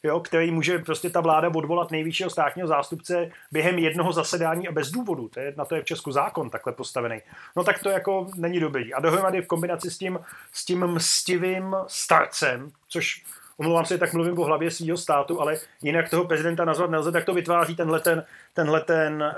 [0.02, 4.90] jo, který může prostě ta vláda odvolat nejvyššího státního zástupce během jednoho zasedání a bez
[4.90, 5.28] důvodu.
[5.28, 7.20] To je, na to je v Česku zákon takhle postavený.
[7.56, 8.94] No tak to jako není dobrý.
[8.94, 10.18] A dohromady v kombinaci s tím,
[10.52, 13.24] s tím mstivým starcem, což
[13.56, 17.24] omlouvám se, tak mluvím o hlavě svého státu, ale jinak toho prezidenta nazvat nelze, tak
[17.24, 18.24] to vytváří tenhle ten,
[18.54, 19.34] tenhle ten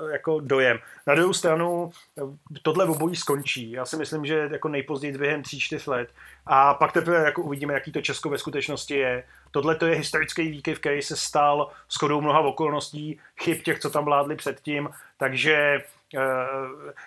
[0.00, 0.78] uh, jako dojem.
[1.06, 2.22] Na druhou stranu eh,
[2.62, 3.70] tohle obojí skončí.
[3.70, 6.08] Já si myslím, že jako nejpozději během 3-4 let.
[6.46, 9.24] A pak teprve jako uvidíme, jaký to Česko ve skutečnosti je.
[9.50, 14.04] Tohle to je historický výkyv, který se stal shodou mnoha okolností, chyb těch, co tam
[14.04, 14.88] vládli předtím.
[15.18, 15.82] Takže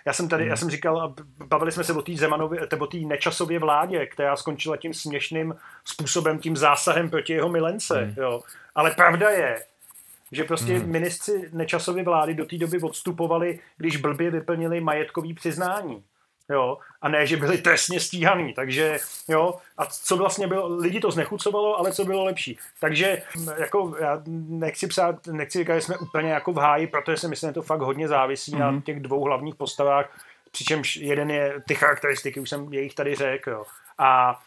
[0.06, 0.56] já jsem tady, já hmm.
[0.56, 1.14] jsem říkal,
[1.46, 5.54] bavili jsme se o té Zemanově, o té nečasově vládě, která skončila tím směšným
[5.84, 8.14] způsobem, tím zásahem proti jeho milence, hmm.
[8.16, 8.40] jo.
[8.74, 9.64] Ale pravda je,
[10.32, 10.90] že prostě hmm.
[10.90, 16.04] ministři nečasově vlády do té doby odstupovali, když blbě vyplnili majetkový přiznání
[16.50, 18.98] jo, a ne, že byli trestně stíhaný, takže,
[19.28, 22.58] jo, a co vlastně bylo, lidi to znechucovalo, ale co bylo lepší.
[22.80, 23.22] Takže,
[23.58, 27.50] jako, já nechci psát, nechci říkat, že jsme úplně jako v háji, protože si myslím,
[27.50, 28.58] že to fakt hodně závisí mm-hmm.
[28.58, 28.82] na mhm.
[28.82, 33.64] těch dvou hlavních postavách, přičemž jeden je ty charakteristiky, už jsem jejich tady řekl, jo.
[33.98, 34.40] A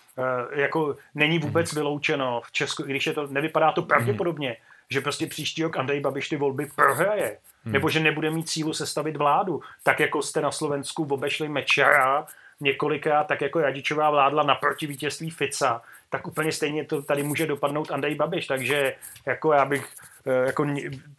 [0.54, 1.80] e, jako není vůbec mhm.
[1.80, 5.78] vyloučeno v Česku, i když je to, nevypadá to pravděpodobně, mm-hmm že prostě příští rok
[5.78, 7.74] Andrej Babiš ty volby prohraje, hmm.
[7.74, 12.26] nebo že nebude mít sílu sestavit vládu, tak jako jste na Slovensku obešli Mečera
[12.60, 17.92] několikrát, tak jako Radičová vládla naproti vítězství Fica, tak úplně stejně to tady může dopadnout
[17.92, 18.94] Andrej Babiš, takže
[19.26, 19.88] jako já bych
[20.26, 20.68] eh, jako,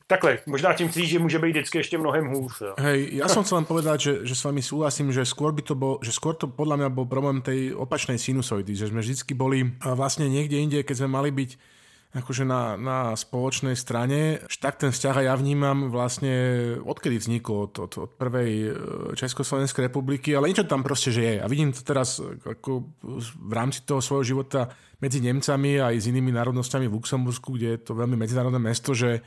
[0.07, 2.61] takhle, možná tím chci, že může být vždycky ještě mnohem hůř.
[2.61, 2.75] Jo.
[2.79, 5.75] Hej, já jsem chcel len povedať, že, že s vami súhlasím, že skôr by to
[5.75, 9.77] bol, že skôr to podľa mňa bol problém tej opačnej sinusoidy, že sme vždycky boli
[9.85, 11.78] vlastne niekde inde, keď sme mali byť
[12.09, 14.41] akože na, na spoločnej strane.
[14.49, 16.33] Tak ten vzťah ja vnímam vlastne
[16.81, 18.71] odkedy vznikol, od, od, od prvej e,
[19.13, 21.35] Československej republiky, ale niečo tam proste, že je.
[21.45, 22.89] A vidím to teraz ako
[23.21, 24.73] v rámci toho svojho života
[25.05, 28.97] medzi Nemcami a aj s inými národnosťami v Luxembursku, kde je to veľmi medzinárodné mesto,
[28.97, 29.21] že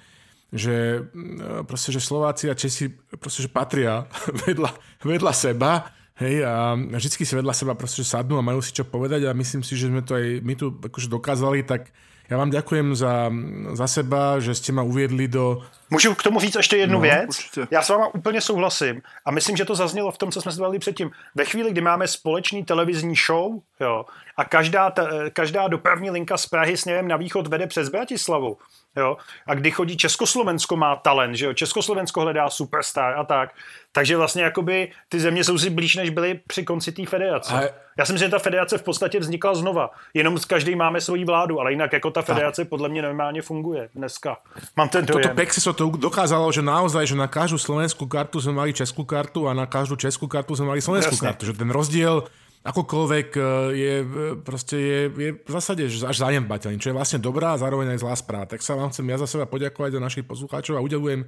[0.51, 4.03] že e, proste, že Slováci a Česi proste, že patria
[4.43, 5.87] vedľa, vedľa seba
[6.21, 9.65] Hej, a vždycky si vedľa seba proste sadnú a majú si čo povedať a myslím
[9.65, 11.89] si, že sme to aj my tu akože dokázali, tak
[12.31, 13.31] já vám děkuji za,
[13.73, 15.61] za seba, že jste ma uvědli do...
[15.89, 17.27] Můžu k tomu říct ještě jednu no, věc?
[17.27, 17.67] Určitě.
[17.71, 20.61] Já s váma úplně souhlasím a myslím, že to zaznělo v tom, co jsme se
[20.79, 21.11] předtím.
[21.35, 24.05] Ve chvíli, kdy máme společný televizní show jo,
[24.37, 24.93] a každá,
[25.33, 28.57] každá dopravní linka z Prahy směrem na východ vede přes Bratislavu,
[28.95, 29.17] Jo?
[29.47, 31.53] A kdy chodí Československo má talent, že jo?
[31.53, 33.49] Československo hledá superstar a tak.
[33.91, 37.53] Takže vlastně jakoby ty země jsou si blíž, než byly při konci té federace.
[37.53, 37.61] A...
[37.97, 39.89] Já si myslím, že ta federace v podstatě vznikla znova.
[40.13, 44.37] Jenom každý máme svoji vládu, ale jinak jako ta federace podle mě normálně funguje dneska.
[44.77, 45.23] Mám ten dojem.
[45.23, 49.47] Toto Pexiso to dokázalo, že naozaj, že na každou slovenskou kartu jsme mali českou kartu
[49.47, 51.27] a na každou českou kartu jsme mali slovenskou Jasne.
[51.27, 51.45] kartu.
[51.45, 52.23] Že ten rozdíl
[52.61, 53.41] akokoľvek e,
[53.73, 54.05] je, e,
[54.37, 58.13] proste je, je v zásade až zanedbateľný, čo je vlastne dobrá a zároveň aj zlá
[58.13, 58.45] správa.
[58.49, 61.25] Tak sa vám chcem ja za seba poďakovať za našich poslucháčov a udelujem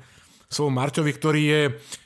[0.54, 1.62] slovo Marťovi, ktorý je,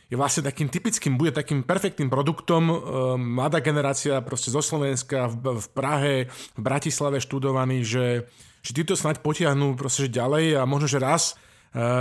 [0.07, 2.71] je vlastne takým typickým, bude takým perfektným produktom.
[2.71, 2.75] E,
[3.19, 6.15] mladá generácia proste zo Slovenska v, v Prahe,
[6.55, 8.31] v Bratislave študovaný, že,
[8.63, 11.35] že títo snáď potiahnú proste že ďalej a možno, že raz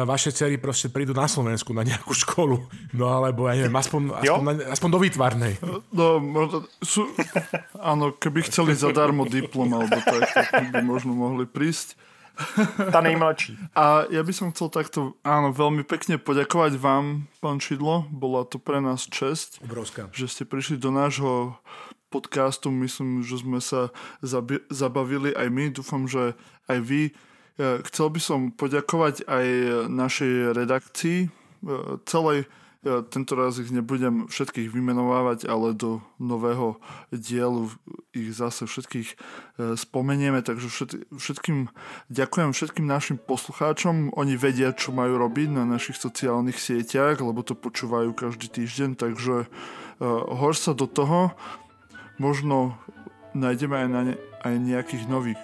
[0.07, 2.65] vaše cery proste prídu na Slovensku na nejakú školu,
[2.95, 5.55] no alebo ja neviem, aspoň, aspoň, na, aspoň do výtvarnej.
[5.93, 7.11] No, možno, sú,
[7.77, 11.99] áno, keby chceli zadarmo diplom alebo tak, tak by možno mohli prísť.
[12.93, 13.57] Tá nejmladší.
[13.73, 18.05] A ja by som chcel takto, áno, veľmi pekne poďakovať vám, pán Šidlo.
[18.13, 19.57] Bola to pre nás čest.
[19.65, 20.13] Obrovská.
[20.13, 21.57] Že ste prišli do nášho
[22.13, 22.69] podcastu.
[22.69, 23.89] Myslím, že sme sa
[24.69, 25.65] zabavili aj my.
[25.73, 26.37] Dúfam, že
[26.69, 27.03] aj vy
[27.57, 29.47] Chcel by som poďakovať aj
[29.89, 31.29] našej redakcii, e,
[32.05, 32.47] celej e,
[33.09, 36.77] tento raz ich nebudem všetkých vymenovávať, ale do nového
[37.09, 37.73] dielu
[38.13, 39.17] ich zase všetkých
[39.73, 40.69] spomenieme, takže
[41.17, 41.73] všetkým
[42.13, 44.13] ďakujem všetkým našim poslucháčom.
[44.13, 49.49] Oni vedia, čo majú robiť na našich sociálnych sieťach, lebo to počúvajú každý týždeň, takže
[50.29, 51.33] hor sa do toho.
[52.21, 52.77] Možno
[53.33, 54.15] nájdeme aj, na ne,
[54.45, 55.41] aj nejakých nových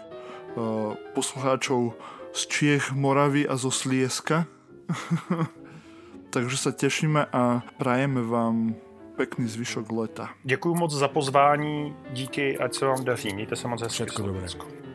[1.15, 1.97] poslucháčov
[2.33, 4.49] z Čiech, Moravy a zo Slieska.
[6.35, 8.73] Takže sa tešíme a prajeme vám
[9.17, 10.31] pekný zvyšok leta.
[10.45, 13.35] Děkuji moc za pozvání, díky, ať se vám daří.
[13.35, 13.95] Mějte se moc hezky.
[13.95, 14.47] Všetko dobré.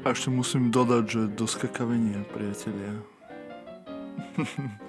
[0.06, 2.96] A ešte musím dodať, že do skakavenia, priatelia.